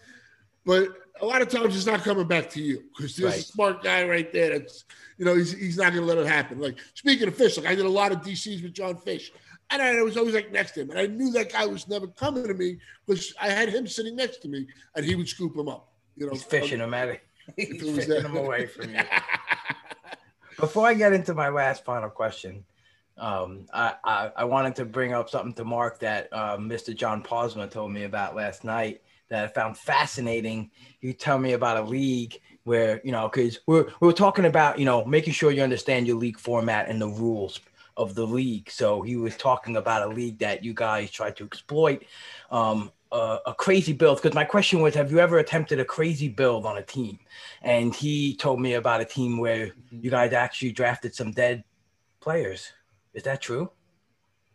[0.64, 0.88] but
[1.22, 3.40] a lot of times he's not coming back to you because there's right.
[3.40, 4.84] a smart guy right there that's
[5.18, 6.60] you know he's, he's not going to let it happen.
[6.60, 9.32] Like speaking of fish, like I did a lot of DCs with John Fish.
[9.72, 10.90] And I was always like next to him.
[10.90, 14.16] And I knew that guy was never coming to me because I had him sitting
[14.16, 15.92] next to me and he would scoop him up.
[16.16, 17.20] You know, he's fishing him at it.
[17.56, 19.00] He's taking them away from you.
[20.58, 22.64] Before I get into my last final question,
[23.16, 26.94] um, I, I, I, wanted to bring up something to Mark that uh, Mr.
[26.94, 30.70] John Posma told me about last night that I found fascinating.
[31.00, 34.84] You tell me about a league where, you know, because we're, we're talking about, you
[34.84, 37.60] know, making sure you understand your league format and the rules
[37.96, 38.70] of the league.
[38.70, 42.04] So he was talking about a league that you guys tried to exploit.
[42.50, 46.28] Um, a, a crazy build because my question was have you ever attempted a crazy
[46.28, 47.18] build on a team?
[47.62, 50.00] And he told me about a team where mm-hmm.
[50.02, 51.64] you guys actually drafted some dead
[52.20, 52.72] players.
[53.14, 53.70] Is that true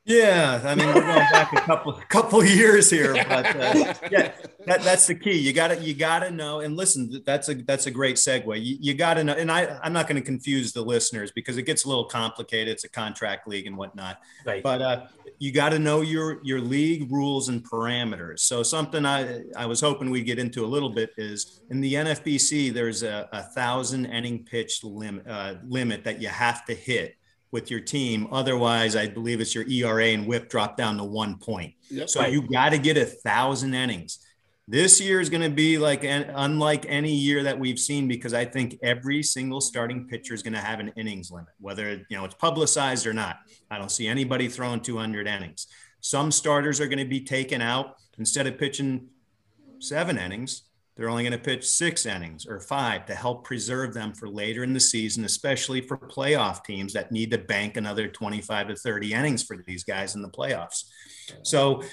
[0.05, 4.33] yeah, I mean we're going back a couple couple years here, but uh, yeah,
[4.67, 5.37] that, that's the key.
[5.39, 6.59] You got to you got to know.
[6.59, 8.63] And listen, that's a that's a great segue.
[8.63, 9.33] You, you got to know.
[9.33, 12.67] And I I'm not going to confuse the listeners because it gets a little complicated.
[12.67, 14.19] It's a contract league and whatnot.
[14.45, 14.61] Right.
[14.61, 15.07] But uh,
[15.39, 18.41] you got to know your your league rules and parameters.
[18.41, 21.95] So something I I was hoping we'd get into a little bit is in the
[21.95, 27.15] NFBC there's a, a thousand inning pitch limit uh, limit that you have to hit
[27.55, 28.27] with your team.
[28.33, 31.73] Otherwise, I believe it's your ERA and WHIP drop down to one point.
[31.89, 32.09] Yep.
[32.09, 34.19] So you got to get a thousand innings.
[34.67, 38.33] This year is going to be like an, unlike any year that we've seen because
[38.33, 42.17] I think every single starting pitcher is going to have an innings limit, whether you
[42.17, 43.37] know it's publicized or not.
[43.71, 45.67] I don't see anybody throwing 200 innings.
[46.01, 49.07] Some starters are going to be taken out instead of pitching
[49.79, 50.63] seven innings,
[50.95, 54.63] they're only going to pitch six innings or five to help preserve them for later
[54.63, 59.13] in the season, especially for playoff teams that need to bank another 25 to 30
[59.13, 60.85] innings for these guys in the playoffs.
[61.43, 61.83] So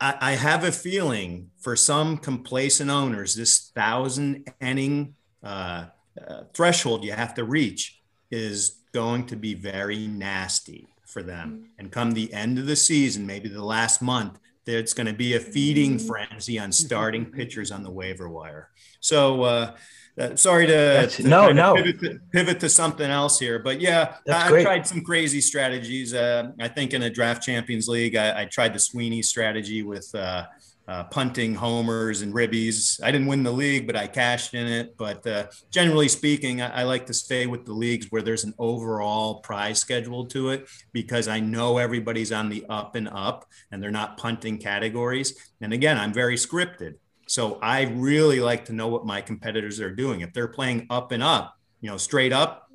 [0.00, 5.86] I, I have a feeling for some complacent owners, this thousand inning uh,
[6.26, 8.00] uh, threshold you have to reach
[8.30, 11.70] is going to be very nasty for them.
[11.78, 15.34] And come the end of the season, maybe the last month, there's going to be
[15.34, 18.70] a feeding frenzy on starting pitchers on the waiver wire.
[19.00, 19.76] So, uh,
[20.16, 24.14] uh, sorry to, to no no pivot to, pivot to, something else here, but yeah,
[24.24, 24.62] That's I, great.
[24.62, 26.14] tried some crazy strategies.
[26.14, 30.14] Uh, I think in a draft champions league, I, I tried the Sweeney strategy with
[30.14, 30.44] uh,
[30.86, 33.02] uh, punting homers and ribbies.
[33.02, 34.96] I didn't win the league, but I cashed in it.
[34.96, 38.54] But uh, generally speaking, I, I, like to stay with the leagues where there's an
[38.58, 43.82] overall prize schedule to it because I know everybody's on the up and up and
[43.82, 45.34] they're not punting categories.
[45.60, 46.94] And again, I'm very scripted.
[47.26, 50.20] So I really like to know what my competitors are doing.
[50.20, 52.68] If they're playing up and up, you know, straight up,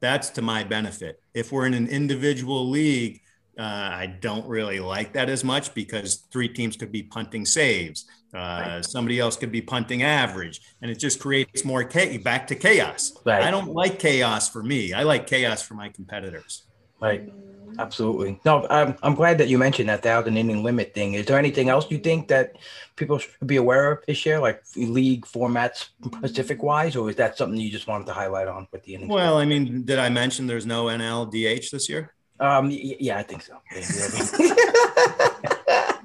[0.00, 1.20] that's to my benefit.
[1.32, 3.20] If we're in an individual league,
[3.58, 8.06] uh, I don't really like that as much because three teams could be punting saves.
[8.34, 8.84] Uh, right.
[8.84, 12.22] Somebody else could be punting average, and it just creates more chaos.
[12.22, 13.16] Back to chaos.
[13.24, 13.42] Right.
[13.42, 14.92] I don't like chaos for me.
[14.92, 16.64] I like chaos for my competitors.
[17.00, 17.32] Right.
[17.78, 18.40] Absolutely.
[18.44, 21.14] No, I'm, I'm glad that you mentioned that thousand inning limit thing.
[21.14, 22.56] Is there anything else you think that
[22.96, 27.36] people should be aware of this year, like league formats specific wise, or is that
[27.36, 29.10] something you just wanted to highlight on with the innings?
[29.10, 32.14] Well, I mean, did I mention there's no NLDH this year?
[32.40, 33.58] Um, yeah, I think so.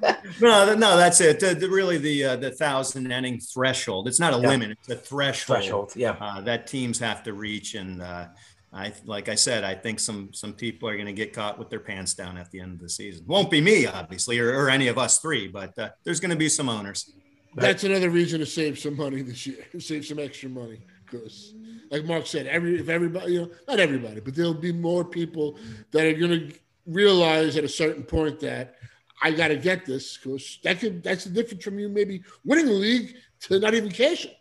[0.40, 1.40] no, no, that's it.
[1.40, 4.06] The, the, really, the uh, the thousand inning threshold.
[4.06, 4.48] It's not a yeah.
[4.48, 5.58] limit; it's a threshold.
[5.58, 6.16] Threshold, yeah.
[6.20, 8.26] Uh, that teams have to reach, and uh,
[8.72, 11.68] I, like I said, I think some some people are going to get caught with
[11.68, 13.24] their pants down at the end of the season.
[13.26, 16.36] Won't be me, obviously, or, or any of us three, but uh, there's going to
[16.36, 17.12] be some owners.
[17.56, 21.54] That's another reason to save some money this year, save some extra money because
[21.90, 25.58] like Mark said, every if everybody, you know, not everybody, but there'll be more people
[25.90, 26.54] that are going to
[26.86, 28.76] realize at a certain point that
[29.22, 32.66] I got to get this because that could that's the difference from you maybe winning
[32.66, 34.32] the league to not even cashing.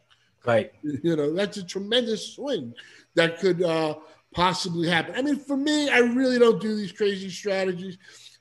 [0.45, 0.71] Right.
[0.83, 2.73] You know, that's a tremendous swing
[3.15, 3.95] that could uh,
[4.33, 5.15] possibly happen.
[5.15, 7.97] I mean, for me, I really don't do these crazy strategies.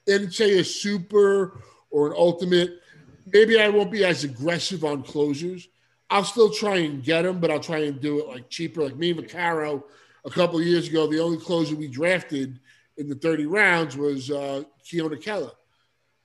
[0.07, 1.61] And say a super
[1.91, 2.81] or an ultimate,
[3.27, 5.69] maybe I won't be as aggressive on closers
[6.11, 8.83] I'll still try and get him, but I'll try and do it like cheaper.
[8.83, 9.83] Like me and Vaccaro
[10.25, 12.59] a couple of years ago, the only closer we drafted
[12.97, 15.53] in the 30 rounds was uh, Keone Kela.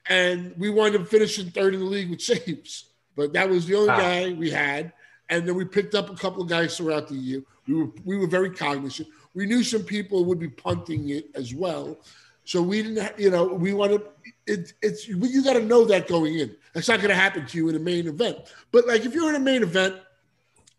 [0.09, 2.89] And we wound up finishing third in the league with saves.
[3.15, 4.91] But that was the only guy we had.
[5.29, 7.43] And then we picked up a couple of guys throughout the year.
[7.67, 9.07] We were we were very cognizant.
[9.33, 11.99] We knew some people would be punting it as well.
[12.45, 14.03] So we didn't, you know, we want to.
[14.45, 16.55] It, it's you got to know that going in.
[16.73, 18.37] That's not going to happen to you in a main event.
[18.71, 19.95] But like if you're in a main event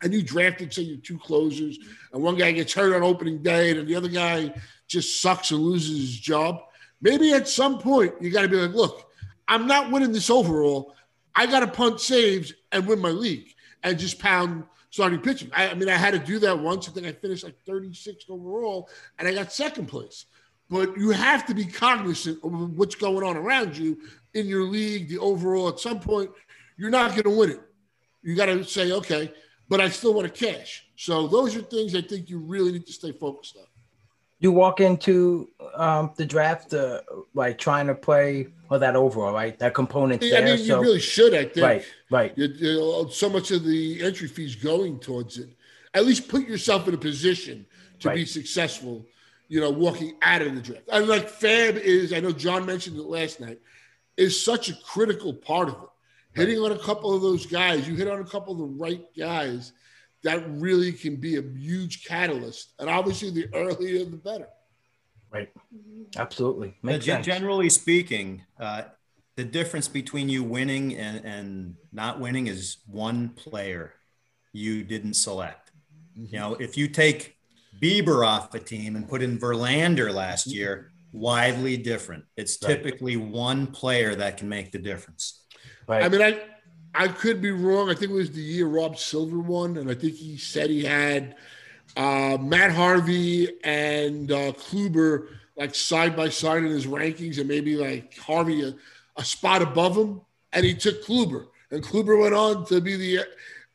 [0.02, 1.78] and you drafted, say, your two closers,
[2.12, 4.52] and one guy gets hurt on opening day, and the other guy
[4.86, 6.60] just sucks and loses his job,
[7.00, 9.10] maybe at some point you got to be like, look,
[9.46, 10.94] I'm not winning this overall.
[11.34, 15.50] I got to punt saves and win my league and just pound starting pitching.
[15.54, 16.88] I, I mean, I had to do that once.
[16.88, 18.88] I think I finished like 36th overall,
[19.18, 20.26] and I got second place
[20.70, 24.00] but you have to be cognizant of what's going on around you
[24.34, 25.68] in your league, the overall.
[25.68, 26.30] At some point,
[26.76, 27.60] you're not going to win it.
[28.22, 29.32] You got to say, okay,
[29.68, 30.86] but I still want to cash.
[30.96, 33.66] So those are things I think you really need to stay focused on.
[34.40, 37.00] You walk into um, the draft uh,
[37.34, 39.58] like trying to play for that overall, right?
[39.58, 40.22] That component.
[40.22, 41.34] Yeah, there, I mean, so, you really should.
[41.34, 41.56] I think.
[41.56, 41.84] Right.
[42.10, 42.32] Right.
[42.36, 45.48] You, you know, so much of the entry fees going towards it.
[45.94, 47.64] At least put yourself in a position
[48.00, 48.16] to right.
[48.16, 49.06] be successful
[49.48, 50.88] you know, walking out of the draft.
[50.90, 53.60] And like FAAB is, I know John mentioned it last night,
[54.16, 55.88] is such a critical part of it.
[56.32, 59.04] Hitting on a couple of those guys, you hit on a couple of the right
[59.16, 59.72] guys,
[60.24, 62.72] that really can be a huge catalyst.
[62.78, 64.48] And obviously, the earlier the better.
[65.30, 65.50] Right.
[66.16, 66.76] Absolutely.
[66.82, 67.26] Makes sense.
[67.26, 68.82] Generally speaking, uh,
[69.36, 73.94] the difference between you winning and, and not winning is one player
[74.52, 75.72] you didn't select.
[76.18, 76.34] Mm-hmm.
[76.34, 77.36] You know, if you take
[77.80, 82.24] Bieber off a team and put in Verlander last year, widely different.
[82.36, 83.26] It's typically right.
[83.26, 85.44] one player that can make the difference.
[85.86, 86.02] Right.
[86.02, 86.42] I mean, I
[86.94, 87.90] I could be wrong.
[87.90, 90.84] I think it was the year Rob Silver won, and I think he said he
[90.84, 91.36] had
[91.96, 97.76] uh, Matt Harvey and uh, Kluber like side by side in his rankings, and maybe
[97.76, 98.74] like Harvey a,
[99.16, 100.20] a spot above him,
[100.52, 103.24] and he took Kluber, and Kluber went on to be the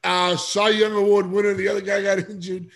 [0.03, 1.53] uh, Cy Young Award winner.
[1.53, 2.70] The other guy got injured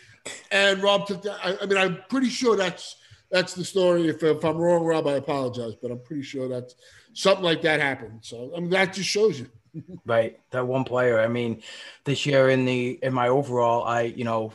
[0.52, 1.38] and Rob took that.
[1.44, 2.96] I, I, mean, I'm pretty sure that's
[3.34, 4.08] that's the story.
[4.08, 6.76] If, if I'm wrong, Rob, I apologize, but I'm pretty sure that's
[7.14, 8.20] something like that happened.
[8.22, 9.50] So I mean, that just shows you.
[10.06, 11.20] right, that one player.
[11.20, 11.64] I mean,
[12.06, 14.54] this year in the in my overall, I you know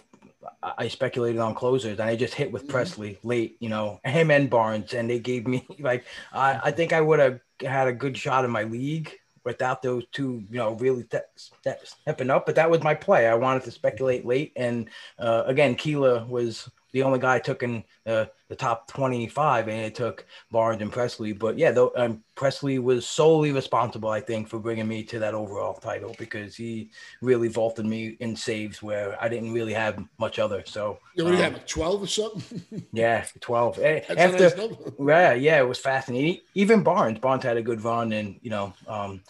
[0.62, 2.76] I speculated on closers and I just hit with mm-hmm.
[2.76, 6.92] Pressly late, you know, him and Barnes, and they gave me like I, I think
[6.92, 9.12] I would have had a good shot in my league
[9.44, 12.46] without those two, you know, really stepping up.
[12.46, 13.26] But that was my play.
[13.26, 14.88] I wanted to speculate late, and
[15.18, 19.94] uh, again, Keela was the only guy took in uh, the top 25 and it
[19.94, 21.38] took Barnes and Pressly.
[21.38, 25.34] But yeah, though um, Pressly was solely responsible, I think, for bringing me to that
[25.34, 26.90] overall title because he
[27.20, 30.62] really vaulted me in saves where I didn't really have much other.
[30.66, 32.86] So you um, have 12 or something?
[32.92, 33.78] yeah, 12.
[33.80, 36.40] Eh, After, nice yeah, yeah, it was fascinating.
[36.54, 39.22] Even Barnes, Barnes had a good run and, you know, um,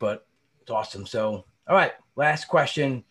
[0.00, 0.26] but
[0.60, 1.06] it's awesome.
[1.06, 3.04] So, all right, last question.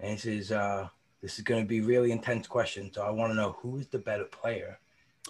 [0.00, 0.88] And this is, uh,
[1.22, 2.90] this is going to be really intense question.
[2.92, 4.78] So I want to know who is the better player.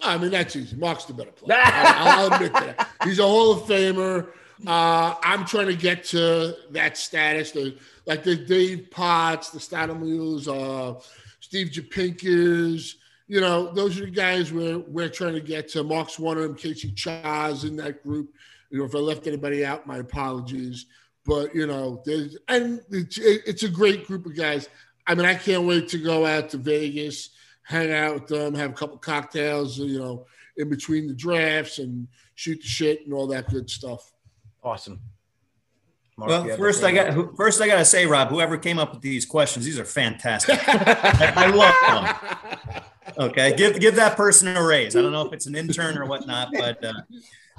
[0.01, 0.75] I mean, that's easy.
[0.75, 1.59] Mark's the better player.
[1.63, 2.89] I'll, I'll admit that.
[3.03, 4.29] He's a Hall of Famer.
[4.65, 7.51] Uh, I'm trying to get to that status.
[7.51, 10.99] The, like the Dave Potts, the Stadamules, uh,
[11.39, 12.95] Steve Japinkas,
[13.27, 15.83] you know, those are the guys we're, we're trying to get to.
[15.83, 16.53] Mark's one of them.
[16.55, 18.33] Casey Chaz in that group.
[18.69, 20.85] You know, if I left anybody out, my apologies.
[21.25, 24.67] But, you know, there's, and it's, it's a great group of guys.
[25.07, 27.29] I mean, I can't wait to go out to Vegas,
[27.63, 30.25] hang out with them, have a couple cocktails, you know,
[30.57, 34.11] in between the drafts and shoot the shit and all that good stuff.
[34.63, 34.99] Awesome.
[36.17, 39.01] Mark, well, first I got first I got to say, Rob, whoever came up with
[39.01, 40.59] these questions, these are fantastic.
[40.67, 42.83] I, I love them.
[43.17, 44.95] Okay, give give that person a raise.
[44.95, 46.93] I don't know if it's an intern or whatnot, but uh,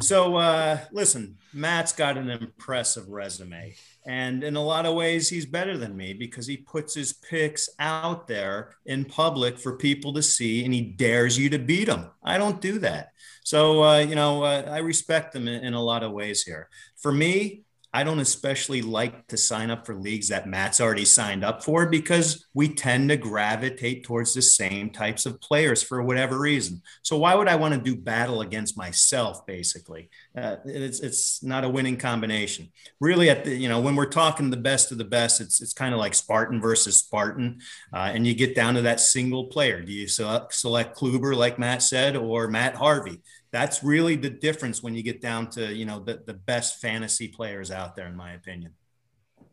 [0.01, 3.75] so uh, listen, Matt's got an impressive resume.
[4.07, 7.69] And in a lot of ways, he's better than me because he puts his picks
[7.79, 12.07] out there in public for people to see and he dares you to beat him.
[12.23, 13.13] I don't do that.
[13.45, 16.69] So, uh, you know, uh, I respect him in, in a lot of ways here.
[16.97, 17.63] For me,
[17.95, 21.87] I don't especially like to sign up for leagues that Matt's already signed up for
[21.87, 26.81] because we tend to gravitate towards the same types of players for whatever reason.
[27.03, 29.45] So why would I want to do battle against myself?
[29.47, 32.73] Basically, uh, it's it's not a winning combination.
[32.99, 35.75] Really, at the you know when we're talking the best of the best, it's it's
[35.75, 37.61] kind of like Spartan versus Spartan,
[37.93, 39.83] uh, and you get down to that single player.
[39.83, 43.21] Do you select, select Kluber like Matt said, or Matt Harvey?
[43.53, 47.29] That's really the difference when you get down to you know the, the best fantasy
[47.29, 48.73] players out there in my opinion.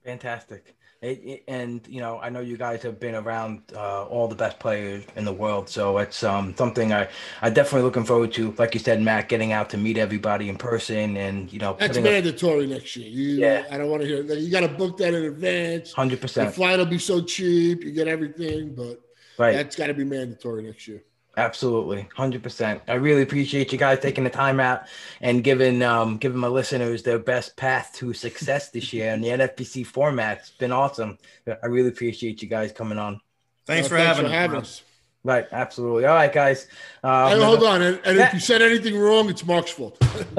[0.03, 0.76] Fantastic.
[1.01, 4.35] It, it, and you know i know you guys have been around uh, all the
[4.35, 5.69] best players in the world.
[5.69, 7.07] So it's um, something i
[7.41, 10.57] i definitely looking forward to like you said matt getting out to meet everybody in
[10.57, 13.07] person and you know that's mandatory a, next year.
[13.07, 13.63] You, yeah.
[13.71, 15.93] I don't want to hear that you got to book that in advance.
[15.93, 18.99] 100% the flight will be so cheap you get everything but
[19.38, 19.53] right.
[19.53, 21.01] that's got to be mandatory next year
[21.40, 22.82] Absolutely, hundred percent.
[22.90, 24.84] I really appreciate you guys taking the time out
[25.22, 29.30] and giving um giving my listeners their best path to success this year in the
[29.30, 30.40] NFBC format.
[30.40, 31.18] It's been awesome.
[31.48, 33.22] I really appreciate you guys coming on.
[33.66, 34.84] Thanks for thanks having, for having us.
[35.24, 36.06] Right, absolutely.
[36.06, 36.68] All right, guys.
[37.02, 39.98] Uh, hey, hold on, and, and if you said anything wrong, it's Mark's fault.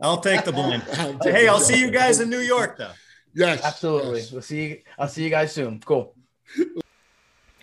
[0.00, 0.80] I'll take the blame.
[1.22, 2.90] hey, I'll see you guys in New York, though.
[3.34, 4.18] Yes, absolutely.
[4.20, 4.32] Yes.
[4.32, 4.80] We'll see you.
[4.98, 5.80] I'll see you guys soon.
[5.80, 6.14] Cool.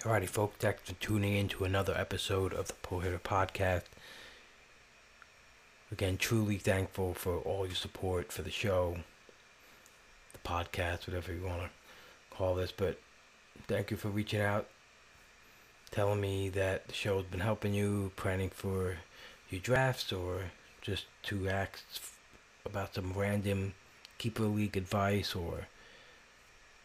[0.04, 3.84] Alrighty, folks, thanks for tuning in to another episode of the Pull Hitter Podcast.
[5.92, 9.00] Again, truly thankful for all your support for the show,
[10.32, 11.70] the podcast, whatever you want to
[12.34, 12.72] call this.
[12.72, 12.98] But
[13.68, 14.70] thank you for reaching out,
[15.92, 19.00] telling me that the show has been helping you, planning for
[19.50, 20.44] your drafts, or
[20.82, 21.84] just to ask
[22.66, 23.74] about some random
[24.18, 25.68] keeper league advice or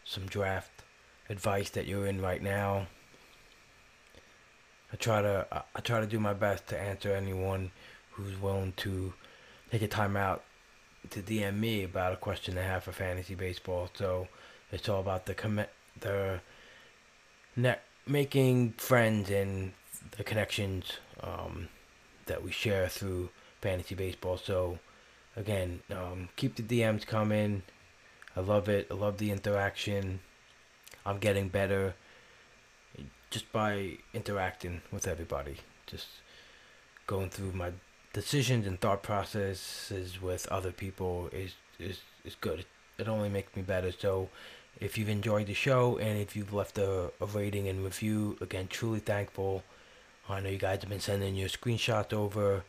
[0.04, 0.82] some draft
[1.28, 2.88] advice that you're in right now.
[4.94, 7.72] I try to I try to do my best to answer anyone
[8.12, 9.12] who's willing to
[9.72, 10.44] take a time out
[11.10, 13.90] to DM me about a question they have for fantasy baseball.
[13.94, 14.28] So
[14.70, 16.38] it's all about the commit the
[17.56, 19.72] net making friends and
[20.16, 20.92] the connections
[21.24, 21.70] um,
[22.26, 23.30] that we share through
[23.62, 24.36] fantasy baseball.
[24.36, 24.78] So
[25.34, 27.64] again, um, keep the DMs coming.
[28.36, 28.86] I love it.
[28.92, 30.20] I love the interaction.
[31.04, 31.94] I'm getting better
[33.34, 35.56] just by interacting with everybody,
[35.86, 36.06] just
[37.08, 37.72] going through my
[38.12, 42.64] decisions and thought processes with other people is is is good.
[42.96, 43.90] It only makes me better.
[43.90, 44.28] So
[44.78, 48.68] if you've enjoyed the show and if you've left a, a rating and review, again,
[48.68, 49.64] truly thankful.
[50.28, 52.62] I know you guys have been sending your screenshots over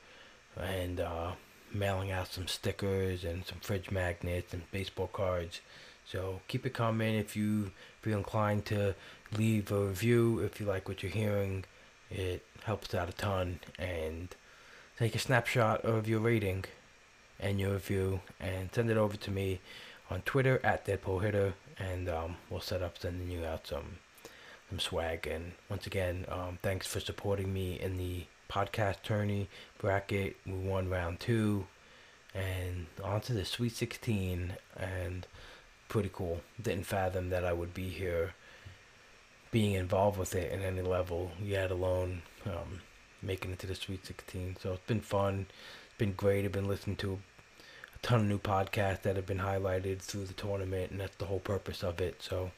[0.59, 1.31] and uh,
[1.71, 5.61] mailing out some stickers and some fridge magnets and baseball cards.
[6.07, 7.71] So keep it coming if you
[8.01, 8.95] feel inclined to
[9.37, 11.65] leave a review if you like what you're hearing.
[12.09, 13.59] It helps out a ton.
[13.77, 14.35] And
[14.97, 16.65] take a snapshot of your rating
[17.39, 19.59] and your review and send it over to me
[20.09, 23.97] on Twitter at Deadpool Hitter, and um, we'll set up sending you out some
[24.69, 25.27] some swag.
[25.27, 29.49] And once again, um, thanks for supporting me in the podcast tourney
[29.79, 30.37] bracket.
[30.45, 31.67] We won round two,
[32.33, 35.27] and on to the Sweet 16, and
[35.87, 36.41] pretty cool.
[36.61, 38.33] Didn't fathom that I would be here,
[39.55, 42.81] being involved with it in any level, yet alone um,
[43.21, 44.57] making it to the Sweet 16.
[44.61, 45.45] So it's been fun.
[45.85, 46.43] It's been great.
[46.43, 47.19] I've been listening to
[47.95, 51.27] a ton of new podcasts that have been highlighted through the tournament, and that's the
[51.27, 52.21] whole purpose of it.
[52.21, 52.51] So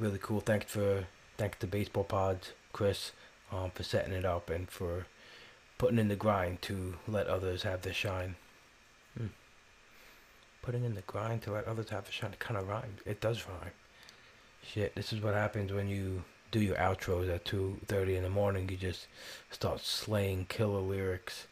[0.00, 0.40] really cool.
[0.40, 1.06] Thanks for
[1.36, 3.12] thanks to Baseball Pods, Chris,
[3.52, 5.06] um, for setting it up and for
[5.78, 8.34] putting in the grind to let others have their shine.
[9.16, 9.26] Hmm.
[10.60, 12.32] Putting in the grind to let others have their shine.
[12.32, 12.98] It kind of rhymes.
[13.06, 13.70] It does rhyme.
[14.66, 18.68] Shit, this is what happens when you do your outros at 2.30 in the morning.
[18.68, 19.06] You just
[19.50, 21.46] start slaying killer lyrics.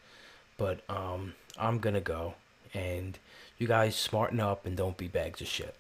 [0.56, 2.34] But um, I'm going to go.
[2.72, 3.18] And
[3.58, 5.76] you guys smarten up and don't be bags of shit.